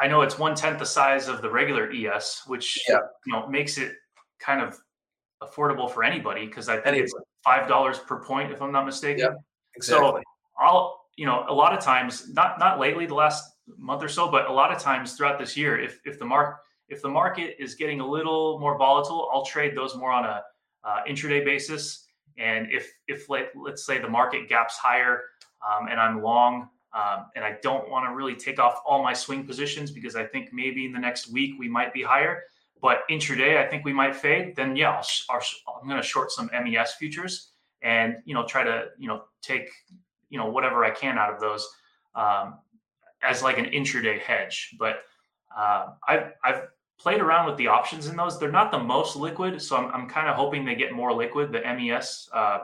i 0.00 0.08
know 0.08 0.22
it's 0.22 0.38
one 0.38 0.54
tenth 0.54 0.78
the 0.78 0.86
size 0.86 1.28
of 1.28 1.42
the 1.42 1.50
regular 1.50 1.90
ES 1.92 2.42
which 2.46 2.78
yeah. 2.88 2.98
you 3.26 3.32
know 3.32 3.46
makes 3.48 3.78
it 3.78 3.92
kind 4.38 4.60
of 4.60 4.78
affordable 5.42 5.90
for 5.90 6.02
anybody 6.02 6.46
because 6.46 6.68
i 6.68 6.74
think 6.74 6.86
anybody. 6.86 7.04
it's 7.04 7.14
five 7.44 7.68
dollars 7.68 7.98
per 7.98 8.22
point 8.22 8.50
if 8.52 8.60
i'm 8.60 8.72
not 8.72 8.84
mistaken 8.84 9.20
yeah, 9.20 9.38
exactly. 9.74 10.08
so 10.08 10.22
i'll 10.58 11.00
you 11.16 11.26
know 11.26 11.44
a 11.48 11.54
lot 11.54 11.72
of 11.72 11.80
times 11.80 12.28
not 12.32 12.58
not 12.58 12.80
lately 12.80 13.06
the 13.06 13.14
last 13.14 13.44
month 13.76 14.02
or 14.02 14.08
so, 14.08 14.30
but 14.30 14.48
a 14.48 14.52
lot 14.52 14.72
of 14.72 14.80
times 14.80 15.14
throughout 15.14 15.38
this 15.38 15.56
year, 15.56 15.78
if 15.78 16.00
if 16.04 16.18
the 16.18 16.24
mark 16.24 16.60
if 16.88 17.02
the 17.02 17.08
market 17.08 17.56
is 17.58 17.74
getting 17.74 18.00
a 18.00 18.06
little 18.06 18.58
more 18.60 18.78
volatile, 18.78 19.28
I'll 19.32 19.44
trade 19.44 19.76
those 19.76 19.94
more 19.94 20.10
on 20.10 20.24
a 20.24 20.42
uh, 20.84 21.00
intraday 21.08 21.44
basis. 21.44 22.06
And 22.38 22.68
if 22.70 22.90
if 23.08 23.28
let, 23.28 23.50
let's 23.56 23.84
say 23.84 23.98
the 23.98 24.08
market 24.08 24.48
gaps 24.48 24.76
higher 24.76 25.22
um, 25.66 25.88
and 25.88 26.00
I'm 26.00 26.22
long 26.22 26.68
um, 26.92 27.26
and 27.36 27.44
I 27.44 27.58
don't 27.62 27.90
want 27.90 28.08
to 28.08 28.14
really 28.14 28.34
take 28.34 28.58
off 28.58 28.80
all 28.86 29.02
my 29.02 29.12
swing 29.12 29.44
positions 29.44 29.90
because 29.90 30.16
I 30.16 30.24
think 30.24 30.52
maybe 30.52 30.86
in 30.86 30.92
the 30.92 30.98
next 30.98 31.30
week 31.30 31.54
we 31.58 31.68
might 31.68 31.92
be 31.92 32.02
higher, 32.02 32.44
but 32.80 33.00
intraday 33.10 33.58
I 33.58 33.68
think 33.68 33.84
we 33.84 33.92
might 33.92 34.16
fade. 34.16 34.56
Then 34.56 34.74
yeah, 34.74 35.02
i 35.30 35.34
am 35.34 35.88
going 35.88 36.00
to 36.00 36.06
short 36.06 36.30
some 36.30 36.50
MES 36.52 36.94
futures 36.94 37.52
and 37.82 38.16
you 38.24 38.34
know 38.34 38.44
try 38.44 38.64
to 38.64 38.86
you 38.98 39.06
know 39.06 39.22
take 39.42 39.70
you 40.30 40.38
know 40.38 40.46
whatever 40.46 40.84
I 40.84 40.90
can 40.90 41.18
out 41.18 41.32
of 41.32 41.40
those 41.40 41.68
um, 42.14 42.58
as 43.22 43.42
like 43.42 43.58
an 43.58 43.66
intraday 43.66 44.18
hedge. 44.18 44.74
But 44.78 45.02
uh, 45.56 45.88
I've 46.06 46.32
I've 46.42 46.62
played 46.98 47.20
around 47.20 47.46
with 47.46 47.56
the 47.56 47.68
options 47.68 48.06
in 48.06 48.16
those. 48.16 48.38
They're 48.38 48.50
not 48.50 48.70
the 48.70 48.78
most 48.78 49.14
liquid, 49.14 49.60
so 49.60 49.76
I'm 49.76 49.92
I'm 49.92 50.08
kind 50.08 50.28
of 50.28 50.36
hoping 50.36 50.64
they 50.64 50.74
get 50.74 50.92
more 50.92 51.12
liquid. 51.12 51.52
The 51.52 51.60
MES 51.60 52.28
uh, 52.32 52.60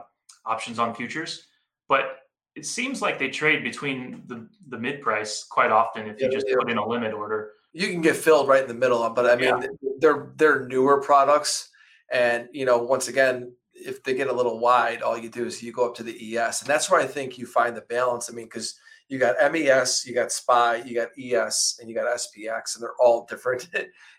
options 0.47 0.79
on 0.79 0.95
futures, 0.95 1.47
but 1.89 2.21
it 2.57 2.67
seems 2.67 3.03
like 3.03 3.19
they 3.19 3.29
trade 3.29 3.63
between 3.63 4.23
the 4.27 4.49
the 4.69 4.79
mid 4.79 5.01
price 5.03 5.45
quite 5.45 5.71
often 5.71 6.07
if 6.07 6.21
you 6.21 6.31
just 6.31 6.47
yeah. 6.49 6.55
put 6.59 6.71
in 6.71 6.79
a 6.79 6.87
limit 6.87 7.13
order. 7.13 7.53
You 7.73 7.89
can 7.89 8.01
get 8.01 8.17
filled 8.17 8.49
right 8.49 8.63
in 8.63 8.69
the 8.69 8.75
middle, 8.75 9.09
but 9.11 9.27
I 9.27 9.37
mean 9.37 9.63
yeah. 9.63 9.67
they're 9.99 10.33
they're 10.37 10.67
newer 10.67 11.01
products, 11.01 11.71
and 12.13 12.49
you 12.53 12.65
know 12.65 12.79
once 12.79 13.09
again 13.09 13.53
if 13.75 14.03
they 14.05 14.15
get 14.15 14.29
a 14.29 14.33
little 14.33 14.61
wide, 14.61 15.03
all 15.03 15.19
you 15.19 15.29
do 15.29 15.45
is 15.45 15.63
you 15.63 15.73
go 15.73 15.87
up 15.87 15.95
to 15.97 16.03
the 16.03 16.39
ES, 16.39 16.63
and 16.63 16.71
that's 16.71 16.91
where 16.91 17.01
I 17.01 17.07
think 17.07 17.39
you 17.39 17.47
find 17.47 17.77
the 17.77 17.83
balance. 17.83 18.31
I 18.31 18.33
mean, 18.33 18.47
because 18.47 18.79
you 19.09 19.19
got 19.19 19.37
MES, 19.53 20.07
you 20.07 20.15
got 20.15 20.33
SPY, 20.33 20.85
you 20.87 20.95
got 20.95 21.09
ES, 21.19 21.79
and 21.81 21.89
you 21.89 21.95
got 21.95 22.07
SPX, 22.07 22.75
and 22.75 22.83
they're 22.83 22.97
all 23.01 23.27
different 23.31 23.69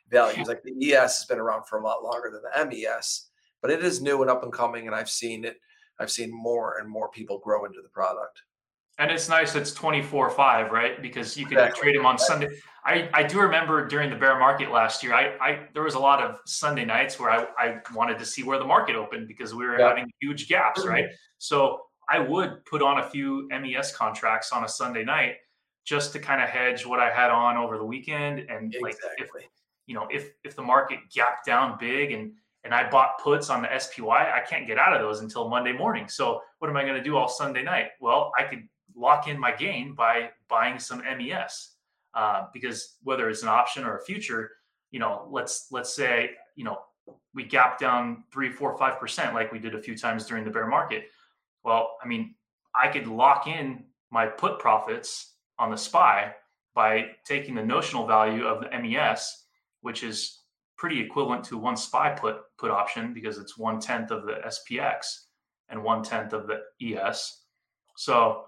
values. 0.10 0.48
Like 0.48 0.62
the 0.64 0.94
ES 0.94 1.20
has 1.20 1.26
been 1.26 1.40
around 1.40 1.66
for 1.68 1.80
a 1.80 1.84
lot 1.84 2.04
longer 2.04 2.30
than 2.32 2.42
the 2.42 2.76
MES, 2.76 3.30
but 3.62 3.72
it 3.72 3.84
is 3.84 4.02
new 4.02 4.22
and 4.22 4.30
up 4.30 4.44
and 4.44 4.54
coming, 4.54 4.88
and 4.88 4.96
I've 4.96 5.10
seen 5.10 5.46
it. 5.46 5.58
I've 6.00 6.12
seen 6.12 6.32
more 6.32 6.78
and 6.80 6.90
more 6.90 7.10
people 7.10 7.40
grow 7.40 7.66
into 7.66 7.82
the 7.82 7.90
product. 7.90 8.42
And 8.98 9.12
it's 9.12 9.28
nice 9.28 9.56
it's 9.56 9.74
24 9.74 10.30
5, 10.30 10.72
right? 10.72 11.02
Because 11.02 11.36
you 11.36 11.46
can 11.46 11.58
exactly. 11.58 11.82
trade 11.82 11.98
them 11.98 12.06
on 12.06 12.18
Sunday. 12.18 12.48
I, 12.86 13.10
I 13.14 13.24
do 13.24 13.42
remember 13.42 13.88
during 13.88 14.10
the 14.10 14.16
bear 14.16 14.40
market 14.40 14.72
last 14.72 15.04
year, 15.04 15.14
I, 15.14 15.36
I 15.42 15.68
there 15.74 15.84
was 15.84 15.96
a 15.96 16.00
lot 16.00 16.24
of 16.24 16.40
Sunday 16.46 16.86
nights 16.86 17.20
where 17.20 17.30
I, 17.30 17.48
I 17.58 17.78
wanted 17.94 18.20
to 18.20 18.26
see 18.26 18.44
where 18.44 18.58
the 18.58 18.66
market 18.66 18.96
opened 18.96 19.28
because 19.28 19.54
we 19.54 19.66
were 19.66 19.80
yeah. 19.80 19.90
having 19.90 20.10
huge 20.22 20.48
gaps, 20.48 20.82
mm-hmm. 20.82 20.90
right? 20.90 21.06
So 21.40 21.82
I 22.10 22.20
would 22.20 22.64
put 22.66 22.82
on 22.82 23.00
a 23.00 23.10
few 23.10 23.50
MES 23.50 23.96
contracts 23.96 24.52
on 24.52 24.64
a 24.64 24.68
Sunday 24.68 25.04
night 25.04 25.36
just 25.84 26.14
to 26.14 26.20
kind 26.20 26.42
of 26.42 26.50
hedge 26.50 26.86
what 26.86 27.00
I 27.00 27.10
had 27.10 27.32
on 27.32 27.58
over 27.58 27.78
the 27.78 27.86
weekend. 27.86 28.40
And 28.40 28.74
exactly. 28.74 28.82
like 28.82 28.98
if 29.18 29.30
you 29.88 29.96
know, 29.96 30.08
if 30.12 30.32
if 30.44 30.56
the 30.56 30.64
market 30.64 31.00
gapped 31.14 31.46
down 31.46 31.78
big 31.80 32.12
and 32.12 32.34
and 32.66 32.74
I 32.74 32.90
bought 32.90 33.20
puts 33.24 33.52
on 33.52 33.62
the 33.62 33.80
SPY, 33.80 34.10
I 34.10 34.42
can't 34.50 34.66
get 34.66 34.80
out 34.80 34.94
of 34.94 35.00
those 35.00 35.22
until 35.22 35.48
Monday 35.48 35.72
morning. 35.72 36.10
So 36.10 36.42
what 36.58 36.70
am 36.70 36.76
I 36.76 36.82
going 36.82 36.96
to 36.96 37.04
do 37.04 37.16
all 37.16 37.30
Sunday 37.30 37.62
night? 37.62 37.92
Well, 38.02 38.32
I 38.38 38.44
could 38.44 38.68
lock 38.96 39.28
in 39.28 39.40
my 39.40 39.56
gain 39.56 39.94
by 39.94 40.32
buying 40.50 40.80
some 40.80 41.04
MES 41.18 41.76
uh, 42.16 42.48
because 42.52 42.98
whether 43.04 43.30
it's 43.30 43.44
an 43.44 43.50
option 43.50 43.84
or 43.84 43.98
a 43.98 44.04
future, 44.04 44.52
you 44.90 45.00
know, 45.00 45.28
let's 45.30 45.68
let's 45.72 45.94
say 45.94 46.32
you 46.56 46.64
know 46.64 46.80
we 47.36 47.44
gap 47.44 47.78
down 47.78 48.24
three, 48.34 48.52
four, 48.52 48.76
five 48.78 49.00
percent 49.00 49.36
like 49.36 49.52
we 49.52 49.60
did 49.60 49.76
a 49.76 49.82
few 49.82 49.96
times 49.96 50.26
during 50.26 50.44
the 50.44 50.50
bear 50.50 50.68
market. 50.68 51.10
Well, 51.64 51.98
I 52.04 52.08
mean, 52.08 52.34
I 52.74 52.88
could 52.88 53.08
lock 53.08 53.48
in 53.48 53.84
my 54.10 54.26
put 54.26 54.58
profits 54.58 55.34
on 55.60 55.70
the 55.70 55.78
SPY 55.78 56.34
by 56.74 57.12
taking 57.26 57.54
the 57.54 57.64
notional 57.64 58.08
value 58.08 58.46
of 58.46 58.62
the 58.62 58.80
MES, 58.80 59.44
which 59.82 60.04
is 60.04 60.40
pretty 60.78 61.00
equivalent 61.00 61.44
to 61.46 61.58
one 61.58 61.78
SPY 61.78 62.12
put 62.12 62.38
put 62.58 62.72
option 62.72 63.14
because 63.14 63.38
it's 63.38 63.58
one 63.58 63.80
tenth 63.80 64.12
of 64.12 64.26
the 64.26 64.36
SPX 64.46 65.26
and 65.70 65.84
one 65.84 66.04
tenth 66.04 66.34
of 66.34 66.48
the 66.48 66.62
ES. 66.82 67.44
So, 67.96 68.46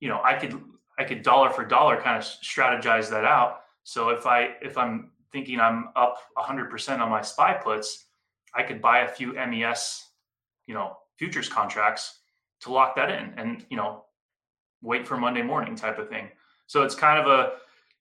you 0.00 0.08
know, 0.08 0.20
I 0.22 0.34
could 0.34 0.60
I 0.98 1.04
could 1.04 1.22
dollar 1.22 1.50
for 1.50 1.64
dollar 1.64 2.00
kind 2.00 2.16
of 2.16 2.24
strategize 2.24 3.10
that 3.10 3.24
out. 3.24 3.62
So 3.82 4.10
if 4.10 4.26
I 4.26 4.54
if 4.62 4.78
I'm 4.78 5.10
thinking 5.32 5.58
I'm 5.58 5.88
up 5.96 6.18
100% 6.38 7.00
on 7.00 7.10
my 7.10 7.20
SPY 7.20 7.54
puts, 7.54 8.06
I 8.54 8.62
could 8.62 8.80
buy 8.80 9.00
a 9.00 9.08
few 9.08 9.32
MES, 9.32 10.06
you 10.66 10.74
know, 10.74 10.96
futures 11.18 11.48
contracts 11.48 12.20
to 12.60 12.72
lock 12.72 12.94
that 12.94 13.10
in 13.10 13.34
and, 13.36 13.66
you 13.68 13.76
know, 13.76 14.04
wait 14.80 15.06
for 15.06 15.16
Monday 15.16 15.42
morning 15.42 15.74
type 15.74 15.98
of 15.98 16.08
thing. 16.08 16.28
So 16.66 16.82
it's 16.82 16.94
kind 16.94 17.18
of 17.18 17.26
a, 17.26 17.54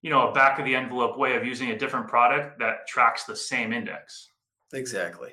you 0.03 0.09
know, 0.09 0.29
a 0.29 0.33
back 0.33 0.59
of 0.59 0.65
the 0.65 0.75
envelope 0.75 1.17
way 1.17 1.35
of 1.35 1.45
using 1.45 1.71
a 1.71 1.79
different 1.79 2.07
product 2.07 2.59
that 2.59 2.85
tracks 2.87 3.23
the 3.23 3.35
same 3.35 3.71
index. 3.73 4.29
Exactly. 4.73 5.31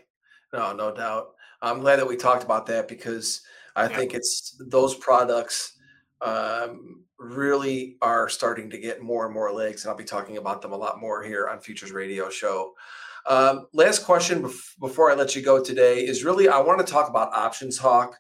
No, 0.53 0.73
no 0.73 0.95
doubt. 0.95 1.33
I'm 1.61 1.81
glad 1.81 1.97
that 1.97 2.09
we 2.09 2.16
talked 2.16 2.45
about 2.45 2.66
that 2.66 2.89
because 2.89 3.43
I 3.77 3.89
yeah. 3.89 3.97
think 3.97 4.14
it's 4.14 4.57
those 4.68 4.95
products 4.95 5.77
um, 6.23 7.05
really 7.18 7.97
are 8.01 8.29
starting 8.29 8.71
to 8.71 8.79
get 8.79 9.03
more 9.03 9.27
and 9.27 9.35
more 9.35 9.53
legs. 9.53 9.85
And 9.85 9.91
I'll 9.91 9.97
be 9.97 10.05
talking 10.05 10.39
about 10.39 10.62
them 10.62 10.73
a 10.73 10.77
lot 10.77 11.01
more 11.01 11.23
here 11.23 11.49
on 11.49 11.61
Futures 11.61 11.93
Radio 11.93 12.31
Show. 12.31 12.73
Um, 13.27 13.66
last 13.73 14.05
question 14.05 14.43
bef- 14.43 14.79
before 14.79 15.11
I 15.11 15.14
let 15.14 15.35
you 15.35 15.43
go 15.43 15.62
today 15.62 16.07
is 16.07 16.25
really 16.25 16.49
I 16.49 16.61
want 16.61 16.79
to 16.85 16.91
talk 16.91 17.09
about 17.09 17.35
Options 17.35 17.77
Hawk. 17.77 18.16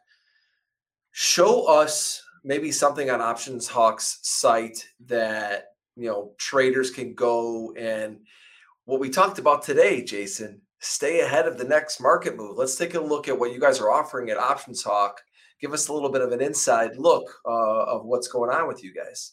Show 1.12 1.66
us 1.66 2.22
maybe 2.42 2.72
something 2.72 3.08
on 3.08 3.20
Options 3.20 3.68
Hawk's 3.68 4.18
site 4.22 4.86
that 5.06 5.66
you 6.00 6.08
know 6.08 6.32
traders 6.38 6.90
can 6.90 7.14
go 7.14 7.72
and 7.74 8.20
what 8.84 9.00
we 9.00 9.10
talked 9.10 9.38
about 9.38 9.62
today, 9.62 10.02
Jason. 10.02 10.60
Stay 10.82 11.20
ahead 11.20 11.46
of 11.46 11.58
the 11.58 11.64
next 11.64 12.00
market 12.00 12.36
move. 12.36 12.56
Let's 12.56 12.74
take 12.74 12.94
a 12.94 13.00
look 13.00 13.28
at 13.28 13.38
what 13.38 13.52
you 13.52 13.60
guys 13.60 13.80
are 13.80 13.90
offering 13.90 14.30
at 14.30 14.38
Options 14.38 14.82
Hawk 14.82 15.20
give 15.60 15.72
us 15.72 15.88
a 15.88 15.92
little 15.92 16.08
bit 16.08 16.22
of 16.22 16.32
an 16.32 16.40
inside 16.40 16.96
look 16.96 17.30
uh, 17.46 17.84
of 17.84 18.04
what's 18.04 18.28
going 18.28 18.50
on 18.50 18.66
with 18.66 18.82
you 18.82 18.92
guys. 18.92 19.32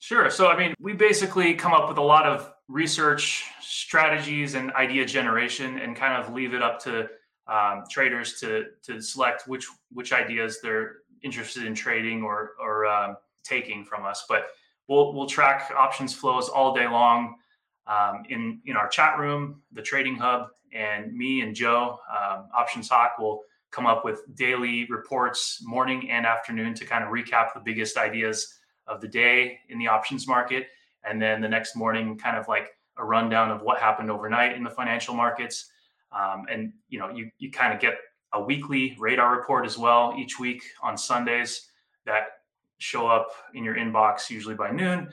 Sure. 0.00 0.30
So, 0.30 0.48
I 0.48 0.56
mean, 0.56 0.74
we 0.80 0.92
basically 0.92 1.54
come 1.54 1.72
up 1.72 1.88
with 1.88 1.98
a 1.98 2.02
lot 2.02 2.26
of 2.26 2.52
research 2.68 3.44
strategies 3.60 4.54
and 4.54 4.70
idea 4.72 5.04
generation, 5.04 5.78
and 5.78 5.96
kind 5.96 6.22
of 6.22 6.32
leave 6.32 6.54
it 6.54 6.62
up 6.62 6.78
to 6.84 7.08
um, 7.48 7.84
traders 7.90 8.38
to 8.40 8.66
to 8.84 9.00
select 9.00 9.48
which 9.48 9.66
which 9.92 10.12
ideas 10.12 10.60
they're 10.62 10.98
interested 11.22 11.64
in 11.64 11.74
trading 11.74 12.22
or 12.22 12.52
or 12.60 12.86
um, 12.86 13.16
taking 13.42 13.84
from 13.84 14.04
us. 14.04 14.24
But 14.28 14.48
we'll 14.88 15.14
we'll 15.14 15.26
track 15.26 15.72
options 15.76 16.14
flows 16.14 16.48
all 16.48 16.74
day 16.74 16.88
long 16.88 17.36
um, 17.86 18.24
in 18.28 18.60
in 18.66 18.76
our 18.76 18.88
chat 18.88 19.18
room, 19.18 19.62
the 19.72 19.82
trading 19.82 20.16
hub, 20.16 20.48
and 20.72 21.12
me 21.14 21.40
and 21.40 21.54
Joe, 21.54 21.98
um, 22.10 22.48
Options 22.56 22.88
Hawk, 22.88 23.18
will 23.18 23.42
come 23.70 23.86
up 23.86 24.04
with 24.04 24.22
daily 24.34 24.86
reports 24.86 25.60
morning 25.62 26.10
and 26.10 26.26
afternoon 26.26 26.74
to 26.74 26.84
kind 26.84 27.04
of 27.04 27.10
recap 27.10 27.52
the 27.54 27.60
biggest 27.60 27.96
ideas 27.96 28.58
of 28.86 29.00
the 29.00 29.08
day 29.08 29.58
in 29.68 29.78
the 29.78 29.86
options 29.86 30.26
market. 30.26 30.68
And 31.04 31.20
then 31.20 31.40
the 31.40 31.48
next 31.48 31.76
morning 31.76 32.16
kind 32.16 32.36
of 32.36 32.48
like 32.48 32.70
a 32.96 33.04
rundown 33.04 33.50
of 33.50 33.60
what 33.60 33.78
happened 33.78 34.10
overnight 34.10 34.56
in 34.56 34.64
the 34.64 34.70
financial 34.70 35.14
markets. 35.14 35.70
Um, 36.12 36.46
and 36.50 36.72
you 36.88 36.98
know 36.98 37.10
you, 37.10 37.30
you 37.38 37.50
kind 37.50 37.72
of 37.72 37.80
get 37.80 37.98
a 38.32 38.40
weekly 38.40 38.96
radar 38.98 39.36
report 39.36 39.64
as 39.64 39.78
well 39.78 40.14
each 40.18 40.38
week 40.38 40.62
on 40.82 40.96
sundays 40.98 41.68
that 42.04 42.37
show 42.78 43.06
up 43.06 43.30
in 43.54 43.64
your 43.64 43.76
inbox 43.76 44.30
usually 44.30 44.54
by 44.54 44.70
noon. 44.70 45.08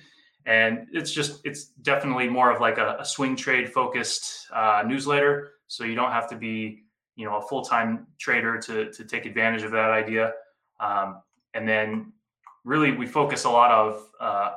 And 0.46 0.88
it's 0.92 1.12
just 1.12 1.42
it's 1.44 1.66
definitely 1.82 2.30
more 2.30 2.52
of 2.52 2.62
like 2.62 2.78
a, 2.78 2.98
a 3.00 3.06
swing 3.06 3.36
trade 3.36 3.72
focused 3.72 4.48
uh, 4.54 4.84
newsletter. 4.86 5.54
So 5.68 5.84
you 5.84 5.96
don't 5.96 6.12
have 6.12 6.30
to 6.30 6.36
be 6.36 6.84
you 7.16 7.26
know 7.26 7.38
a 7.38 7.42
full-time 7.42 8.08
trader 8.20 8.60
to 8.60 8.92
to 8.92 9.04
take 9.04 9.26
advantage 9.26 9.64
of 9.64 9.72
that 9.72 9.90
idea. 9.90 10.34
Um, 10.80 11.22
and 11.54 11.68
then 11.68 12.14
really 12.64 12.92
we 12.92 13.08
focus 13.08 13.46
a 13.46 13.50
lot 13.50 13.72
of 13.72 14.08
uh, 14.20 14.52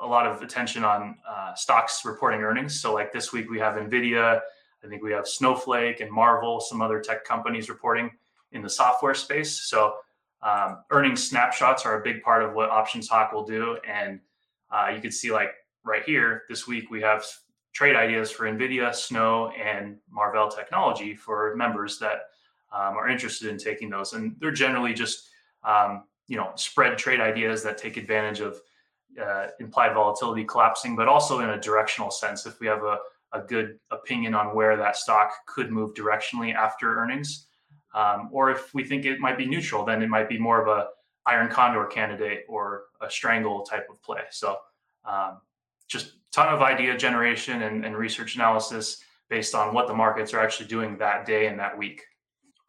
a 0.00 0.06
lot 0.06 0.26
of 0.26 0.42
attention 0.42 0.84
on 0.84 1.16
uh, 1.28 1.54
stocks 1.54 2.04
reporting 2.04 2.40
earnings. 2.40 2.80
So 2.80 2.92
like 2.92 3.12
this 3.12 3.32
week 3.32 3.50
we 3.50 3.58
have 3.58 3.74
nvidia 3.74 4.40
i 4.84 4.86
think 4.86 5.02
we 5.02 5.10
have 5.10 5.26
snowflake 5.26 6.00
and 6.00 6.10
Marvell 6.10 6.60
some 6.60 6.80
other 6.80 7.00
tech 7.00 7.24
companies 7.24 7.68
reporting 7.68 8.10
in 8.52 8.62
the 8.62 8.70
software 8.70 9.14
space. 9.14 9.68
So 9.68 9.94
um, 10.42 10.78
earnings 10.90 11.22
snapshots 11.28 11.84
are 11.84 12.00
a 12.00 12.04
big 12.04 12.22
part 12.22 12.42
of 12.42 12.54
what 12.54 12.70
options 12.70 13.08
hawk 13.08 13.32
will 13.32 13.44
do 13.44 13.78
and 13.88 14.20
uh, 14.70 14.90
you 14.94 15.00
can 15.00 15.10
see 15.10 15.32
like 15.32 15.52
right 15.84 16.04
here 16.04 16.44
this 16.48 16.66
week 16.66 16.90
we 16.90 17.00
have 17.00 17.24
trade 17.78 17.94
ideas 17.94 18.30
for 18.30 18.46
NVIDIA, 18.46 18.92
Snow, 18.92 19.50
and 19.50 19.98
Marvell 20.10 20.48
Technology 20.48 21.14
for 21.14 21.54
members 21.54 21.96
that 22.00 22.30
um, 22.72 22.96
are 22.96 23.08
interested 23.08 23.48
in 23.48 23.56
taking 23.56 23.88
those. 23.88 24.14
And 24.14 24.34
they're 24.40 24.50
generally 24.50 24.92
just, 24.92 25.28
um, 25.62 26.02
you 26.26 26.36
know, 26.36 26.50
spread 26.56 26.98
trade 26.98 27.20
ideas 27.20 27.62
that 27.62 27.78
take 27.78 27.96
advantage 27.96 28.40
of 28.40 28.60
uh, 29.22 29.46
implied 29.60 29.94
volatility 29.94 30.44
collapsing, 30.44 30.96
but 30.96 31.06
also 31.06 31.38
in 31.38 31.50
a 31.50 31.60
directional 31.60 32.10
sense. 32.10 32.46
If 32.46 32.58
we 32.58 32.66
have 32.66 32.82
a, 32.82 32.98
a 33.32 33.42
good 33.42 33.78
opinion 33.92 34.34
on 34.34 34.56
where 34.56 34.76
that 34.76 34.96
stock 34.96 35.30
could 35.46 35.70
move 35.70 35.94
directionally 35.94 36.54
after 36.54 36.98
earnings, 36.98 37.46
um, 37.94 38.28
or 38.32 38.50
if 38.50 38.72
we 38.74 38.84
think 38.84 39.04
it 39.04 39.20
might 39.20 39.38
be 39.38 39.46
neutral, 39.46 39.84
then 39.84 40.02
it 40.02 40.08
might 40.08 40.28
be 40.28 40.38
more 40.38 40.60
of 40.60 40.68
a 40.68 40.88
iron 41.26 41.50
condor 41.50 41.84
candidate 41.84 42.44
or 42.48 42.84
a 43.00 43.10
strangle 43.10 43.62
type 43.62 43.86
of 43.90 44.02
play. 44.02 44.22
So 44.30 44.56
um, 45.04 45.38
just 45.86 46.12
ton 46.32 46.52
of 46.52 46.62
idea 46.62 46.96
generation 46.96 47.62
and, 47.62 47.84
and 47.84 47.96
research 47.96 48.34
analysis 48.34 49.02
based 49.28 49.54
on 49.54 49.74
what 49.74 49.86
the 49.86 49.94
markets 49.94 50.32
are 50.32 50.40
actually 50.40 50.68
doing 50.68 50.96
that 50.98 51.26
day 51.26 51.46
and 51.46 51.58
that 51.58 51.76
week. 51.76 52.02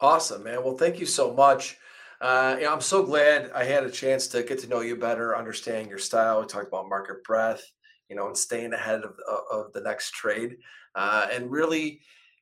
Awesome, 0.00 0.42
man. 0.42 0.62
Well, 0.64 0.76
thank 0.76 0.98
you 0.98 1.06
so 1.06 1.32
much. 1.32 1.76
Uh, 2.20 2.56
you 2.58 2.64
know, 2.64 2.72
I'm 2.72 2.80
so 2.82 3.02
glad 3.02 3.50
I 3.54 3.64
had 3.64 3.84
a 3.84 3.90
chance 3.90 4.26
to 4.28 4.42
get 4.42 4.58
to 4.60 4.66
know 4.66 4.80
you 4.80 4.96
better, 4.96 5.36
understand 5.36 5.88
your 5.88 5.98
style. 5.98 6.40
We 6.40 6.46
talked 6.46 6.68
about 6.68 6.88
market 6.88 7.24
breadth, 7.24 7.64
you 8.08 8.16
know, 8.16 8.26
and 8.26 8.36
staying 8.36 8.74
ahead 8.74 9.02
of, 9.02 9.14
of 9.50 9.72
the 9.72 9.80
next 9.80 10.12
trade, 10.12 10.56
uh, 10.94 11.28
and 11.32 11.50
really 11.50 12.00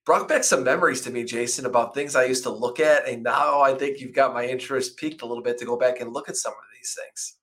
brought 0.08 0.26
back 0.26 0.42
some 0.42 0.64
memories 0.64 1.02
to 1.02 1.10
me, 1.10 1.22
Jason, 1.22 1.66
about 1.66 1.92
things 1.92 2.16
I 2.16 2.24
used 2.24 2.42
to 2.44 2.50
look 2.50 2.80
at, 2.80 3.06
and 3.06 3.22
now 3.22 3.60
I 3.60 3.74
think 3.74 4.00
you've 4.00 4.14
got 4.14 4.32
my 4.32 4.46
interest 4.46 4.96
peaked 4.96 5.20
a 5.20 5.26
little 5.26 5.42
bit 5.42 5.58
to 5.58 5.66
go 5.66 5.76
back 5.76 6.00
and 6.00 6.14
look 6.14 6.30
at 6.30 6.36
some 6.36 6.52
of 6.52 6.58
these 6.72 6.96
things. 6.98 7.34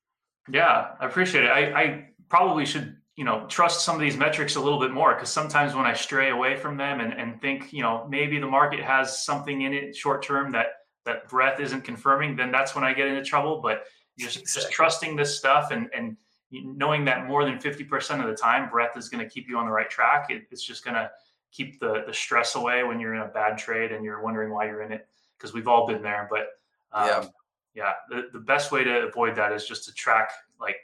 Yeah, 0.49 0.87
I 0.99 1.05
appreciate 1.05 1.43
it. 1.43 1.49
I, 1.49 1.79
I 1.79 2.09
probably 2.27 2.65
should 2.65 2.97
you 3.17 3.23
know 3.23 3.45
trust 3.49 3.85
some 3.85 3.93
of 3.93 4.01
these 4.01 4.17
metrics 4.17 4.55
a 4.55 4.59
little 4.59 4.79
bit 4.79 4.91
more 4.91 5.13
because 5.13 5.29
sometimes 5.29 5.73
when 5.73 5.85
i 5.85 5.93
stray 5.93 6.31
away 6.31 6.57
from 6.57 6.75
them 6.75 6.99
and, 6.99 7.13
and 7.13 7.39
think 7.39 7.71
you 7.71 7.81
know 7.81 8.05
maybe 8.09 8.39
the 8.39 8.47
market 8.47 8.81
has 8.81 9.23
something 9.23 9.61
in 9.61 9.73
it 9.73 9.95
short 9.95 10.21
term 10.21 10.51
that 10.51 10.65
that 11.05 11.29
breadth 11.29 11.61
isn't 11.61 11.85
confirming 11.85 12.35
then 12.35 12.51
that's 12.51 12.75
when 12.75 12.83
i 12.83 12.91
get 12.91 13.07
into 13.07 13.23
trouble 13.23 13.61
but 13.61 13.85
just, 14.19 14.37
exactly. 14.37 14.63
just 14.63 14.73
trusting 14.73 15.15
this 15.15 15.37
stuff 15.37 15.71
and 15.71 15.87
and 15.95 16.17
knowing 16.51 17.05
that 17.05 17.25
more 17.25 17.45
than 17.45 17.57
50% 17.57 18.19
of 18.19 18.27
the 18.27 18.35
time 18.35 18.69
breadth 18.69 18.97
is 18.97 19.07
going 19.07 19.23
to 19.23 19.29
keep 19.29 19.47
you 19.47 19.57
on 19.57 19.65
the 19.65 19.71
right 19.71 19.89
track 19.89 20.25
it, 20.29 20.43
it's 20.51 20.63
just 20.63 20.83
going 20.83 20.95
to 20.95 21.09
keep 21.55 21.79
the 21.79 22.03
the 22.07 22.13
stress 22.13 22.55
away 22.55 22.83
when 22.83 22.99
you're 22.99 23.15
in 23.15 23.21
a 23.21 23.27
bad 23.27 23.57
trade 23.57 23.91
and 23.91 24.03
you're 24.03 24.21
wondering 24.21 24.51
why 24.51 24.65
you're 24.65 24.81
in 24.81 24.91
it 24.91 25.07
because 25.37 25.53
we've 25.53 25.67
all 25.67 25.87
been 25.87 26.01
there 26.01 26.27
but 26.29 26.47
um, 26.91 27.07
yeah 27.07 27.25
yeah 27.73 27.91
the, 28.09 28.29
the 28.33 28.39
best 28.39 28.71
way 28.71 28.83
to 28.83 29.07
avoid 29.07 29.35
that 29.35 29.51
is 29.51 29.67
just 29.67 29.85
to 29.85 29.93
track 29.93 30.31
like 30.59 30.77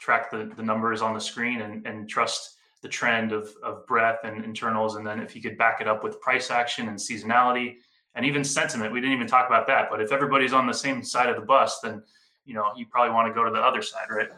track 0.00 0.30
the, 0.30 0.50
the 0.56 0.62
numbers 0.62 1.02
on 1.02 1.14
the 1.14 1.20
screen 1.20 1.60
and, 1.60 1.86
and 1.86 2.08
trust 2.08 2.58
the 2.82 2.88
trend 2.88 3.32
of, 3.32 3.52
of 3.62 3.86
breadth 3.86 4.24
and 4.24 4.44
internals. 4.44 4.96
And 4.96 5.06
then 5.06 5.20
if 5.20 5.34
you 5.34 5.42
could 5.42 5.58
back 5.58 5.80
it 5.80 5.88
up 5.88 6.04
with 6.04 6.20
price 6.20 6.50
action 6.50 6.88
and 6.88 6.96
seasonality 6.96 7.76
and 8.14 8.24
even 8.24 8.44
sentiment, 8.44 8.92
we 8.92 9.00
didn't 9.00 9.14
even 9.14 9.26
talk 9.26 9.46
about 9.46 9.66
that. 9.66 9.88
But 9.90 10.00
if 10.00 10.12
everybody's 10.12 10.52
on 10.52 10.66
the 10.66 10.72
same 10.72 11.02
side 11.02 11.28
of 11.28 11.36
the 11.36 11.42
bus, 11.42 11.80
then 11.80 12.02
you 12.44 12.54
know 12.54 12.70
you 12.76 12.86
probably 12.86 13.12
want 13.12 13.28
to 13.28 13.34
go 13.34 13.44
to 13.44 13.50
the 13.50 13.60
other 13.60 13.82
side, 13.82 14.06
right? 14.10 14.28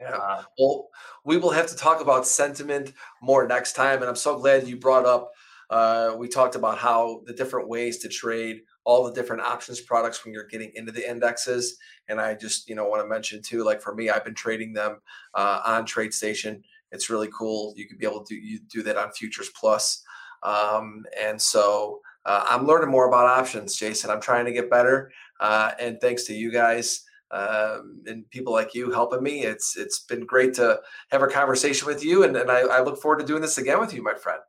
Yeah. 0.00 0.16
Uh, 0.16 0.42
well, 0.58 0.88
we 1.24 1.36
will 1.36 1.50
have 1.50 1.66
to 1.68 1.76
talk 1.76 2.00
about 2.00 2.26
sentiment 2.26 2.92
more 3.20 3.46
next 3.46 3.72
time. 3.72 4.00
And 4.00 4.08
I'm 4.08 4.16
so 4.16 4.38
glad 4.38 4.68
you 4.68 4.76
brought 4.76 5.06
up. 5.06 5.32
Uh, 5.70 6.14
we 6.16 6.28
talked 6.28 6.54
about 6.54 6.78
how 6.78 7.22
the 7.26 7.32
different 7.32 7.68
ways 7.68 7.98
to 7.98 8.08
trade 8.08 8.62
all 8.84 9.04
the 9.04 9.12
different 9.12 9.42
options 9.42 9.80
products 9.80 10.24
when 10.24 10.32
you're 10.32 10.46
getting 10.46 10.72
into 10.74 10.92
the 10.92 11.08
indexes. 11.08 11.76
And 12.08 12.20
I 12.20 12.34
just, 12.34 12.68
you 12.68 12.74
know, 12.74 12.86
want 12.86 13.02
to 13.02 13.08
mention 13.08 13.42
too, 13.42 13.64
like 13.64 13.82
for 13.82 13.94
me, 13.94 14.08
I've 14.08 14.24
been 14.24 14.34
trading 14.34 14.72
them 14.72 15.00
uh, 15.34 15.60
on 15.66 15.84
TradeStation. 15.84 16.62
It's 16.90 17.10
really 17.10 17.28
cool. 17.36 17.74
You 17.76 17.86
could 17.86 17.98
be 17.98 18.06
able 18.06 18.24
to 18.24 18.34
you 18.34 18.60
do 18.60 18.82
that 18.84 18.96
on 18.96 19.12
Futures 19.12 19.50
Plus. 19.50 20.02
Um, 20.42 21.04
and 21.20 21.40
so 21.40 22.00
uh, 22.24 22.46
I'm 22.48 22.66
learning 22.66 22.90
more 22.90 23.08
about 23.08 23.26
options, 23.26 23.76
Jason. 23.76 24.10
I'm 24.10 24.22
trying 24.22 24.46
to 24.46 24.52
get 24.52 24.70
better. 24.70 25.10
Uh, 25.38 25.72
and 25.78 26.00
thanks 26.00 26.24
to 26.24 26.34
you 26.34 26.50
guys 26.50 27.04
um, 27.30 28.02
and 28.06 28.28
people 28.30 28.52
like 28.52 28.74
you 28.74 28.90
helping 28.90 29.22
me, 29.22 29.42
it's 29.42 29.76
it's 29.76 30.00
been 30.00 30.24
great 30.26 30.54
to 30.54 30.80
have 31.10 31.22
a 31.22 31.26
conversation 31.26 31.86
with 31.86 32.04
you. 32.04 32.24
And, 32.24 32.36
and 32.36 32.50
I, 32.50 32.60
I 32.60 32.80
look 32.82 33.00
forward 33.00 33.20
to 33.20 33.26
doing 33.26 33.42
this 33.42 33.58
again 33.58 33.80
with 33.80 33.92
you, 33.92 34.02
my 34.02 34.14
friend. 34.14 34.40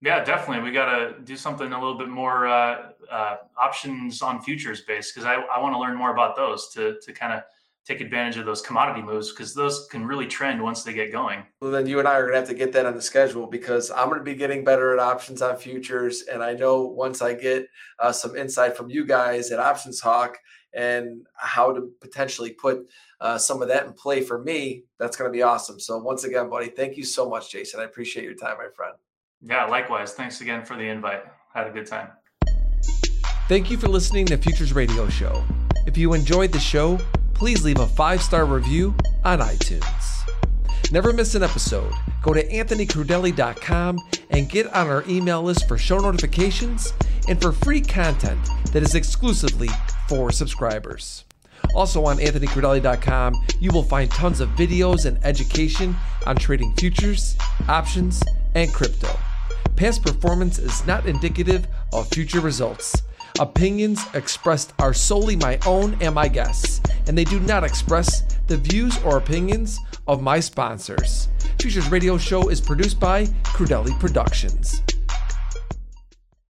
Yeah, 0.00 0.22
definitely. 0.22 0.62
We 0.62 0.72
got 0.72 0.96
to 0.96 1.14
do 1.24 1.36
something 1.36 1.72
a 1.72 1.78
little 1.78 1.98
bit 1.98 2.08
more 2.08 2.46
uh, 2.46 2.90
uh, 3.10 3.36
options 3.60 4.22
on 4.22 4.40
futures 4.40 4.82
based 4.82 5.12
because 5.12 5.26
I, 5.26 5.34
I 5.34 5.58
want 5.60 5.74
to 5.74 5.78
learn 5.80 5.96
more 5.96 6.12
about 6.12 6.36
those 6.36 6.68
to 6.74 6.98
to 7.00 7.12
kind 7.12 7.32
of 7.32 7.42
take 7.88 8.00
advantage 8.02 8.36
of 8.36 8.44
those 8.44 8.60
commodity 8.60 9.00
moves 9.00 9.30
because 9.30 9.54
those 9.54 9.88
can 9.90 10.06
really 10.06 10.26
trend 10.26 10.62
once 10.62 10.84
they 10.84 10.92
get 10.92 11.10
going. 11.10 11.42
Well, 11.62 11.70
then 11.70 11.86
you 11.86 11.98
and 11.98 12.06
I 12.06 12.16
are 12.16 12.22
going 12.22 12.34
to 12.34 12.40
have 12.40 12.48
to 12.48 12.54
get 12.54 12.70
that 12.72 12.84
on 12.84 12.94
the 12.94 13.00
schedule 13.00 13.46
because 13.46 13.90
I'm 13.90 14.08
going 14.08 14.18
to 14.18 14.24
be 14.24 14.34
getting 14.34 14.62
better 14.62 14.92
at 14.92 14.98
options 14.98 15.40
on 15.40 15.56
futures. 15.56 16.24
And 16.30 16.42
I 16.42 16.52
know 16.52 16.82
once 16.82 17.22
I 17.22 17.32
get 17.32 17.66
uh, 17.98 18.12
some 18.12 18.36
insight 18.36 18.76
from 18.76 18.90
you 18.90 19.06
guys 19.06 19.50
at 19.50 19.58
Options 19.58 20.00
Hawk 20.00 20.36
and 20.74 21.26
how 21.34 21.72
to 21.72 21.90
potentially 22.00 22.50
put 22.50 22.86
uh, 23.20 23.38
some 23.38 23.62
of 23.62 23.68
that 23.68 23.86
in 23.86 23.92
play 23.92 24.20
for 24.20 24.42
me, 24.42 24.84
that's 24.98 25.16
going 25.16 25.30
to 25.30 25.32
be 25.32 25.42
awesome. 25.42 25.80
So, 25.80 25.98
once 25.98 26.24
again, 26.24 26.48
buddy, 26.48 26.68
thank 26.68 26.96
you 26.96 27.04
so 27.04 27.28
much, 27.28 27.50
Jason. 27.50 27.80
I 27.80 27.84
appreciate 27.84 28.24
your 28.24 28.34
time, 28.34 28.56
my 28.58 28.68
friend. 28.74 28.94
Yeah, 29.42 29.64
likewise. 29.66 30.12
Thanks 30.14 30.40
again 30.40 30.64
for 30.64 30.76
the 30.76 30.84
invite. 30.84 31.22
Had 31.54 31.66
a 31.66 31.70
good 31.70 31.86
time. 31.86 32.08
Thank 33.48 33.70
you 33.70 33.78
for 33.78 33.88
listening 33.88 34.26
to 34.26 34.36
Futures 34.36 34.74
Radio 34.74 35.08
Show. 35.08 35.42
If 35.86 35.96
you 35.96 36.12
enjoyed 36.12 36.52
the 36.52 36.60
show, 36.60 36.98
please 37.32 37.64
leave 37.64 37.78
a 37.78 37.86
five 37.86 38.20
star 38.20 38.44
review 38.44 38.94
on 39.24 39.40
iTunes. 39.40 40.17
Never 40.90 41.12
miss 41.12 41.34
an 41.34 41.42
episode. 41.42 41.92
Go 42.22 42.32
to 42.32 42.48
anthonycrudele.com 42.48 43.98
and 44.30 44.48
get 44.48 44.66
on 44.68 44.86
our 44.86 45.04
email 45.06 45.42
list 45.42 45.68
for 45.68 45.76
show 45.76 45.98
notifications 45.98 46.94
and 47.28 47.40
for 47.40 47.52
free 47.52 47.82
content 47.82 48.40
that 48.72 48.82
is 48.82 48.94
exclusively 48.94 49.68
for 50.08 50.32
subscribers. 50.32 51.24
Also 51.74 52.04
on 52.06 52.16
anthonycrudele.com, 52.16 53.34
you 53.60 53.70
will 53.70 53.82
find 53.82 54.10
tons 54.10 54.40
of 54.40 54.48
videos 54.50 55.04
and 55.04 55.22
education 55.24 55.94
on 56.26 56.36
trading 56.36 56.72
futures, 56.76 57.36
options, 57.68 58.22
and 58.54 58.72
crypto. 58.72 59.10
Past 59.76 60.02
performance 60.02 60.58
is 60.58 60.86
not 60.86 61.04
indicative 61.04 61.66
of 61.92 62.08
future 62.08 62.40
results. 62.40 63.02
Opinions 63.38 64.02
expressed 64.14 64.72
are 64.78 64.94
solely 64.94 65.36
my 65.36 65.58
own 65.66 65.98
and 66.00 66.14
my 66.14 66.28
guests, 66.28 66.80
and 67.06 67.16
they 67.16 67.24
do 67.24 67.38
not 67.40 67.62
express 67.62 68.22
the 68.46 68.56
views 68.56 68.98
or 69.04 69.18
opinions 69.18 69.78
of 70.08 70.22
my 70.22 70.40
sponsors. 70.40 71.28
Futures 71.60 71.88
Radio 71.90 72.18
Show 72.18 72.48
is 72.48 72.60
produced 72.60 72.98
by 72.98 73.26
Crudele 73.44 73.98
Productions. 74.00 74.82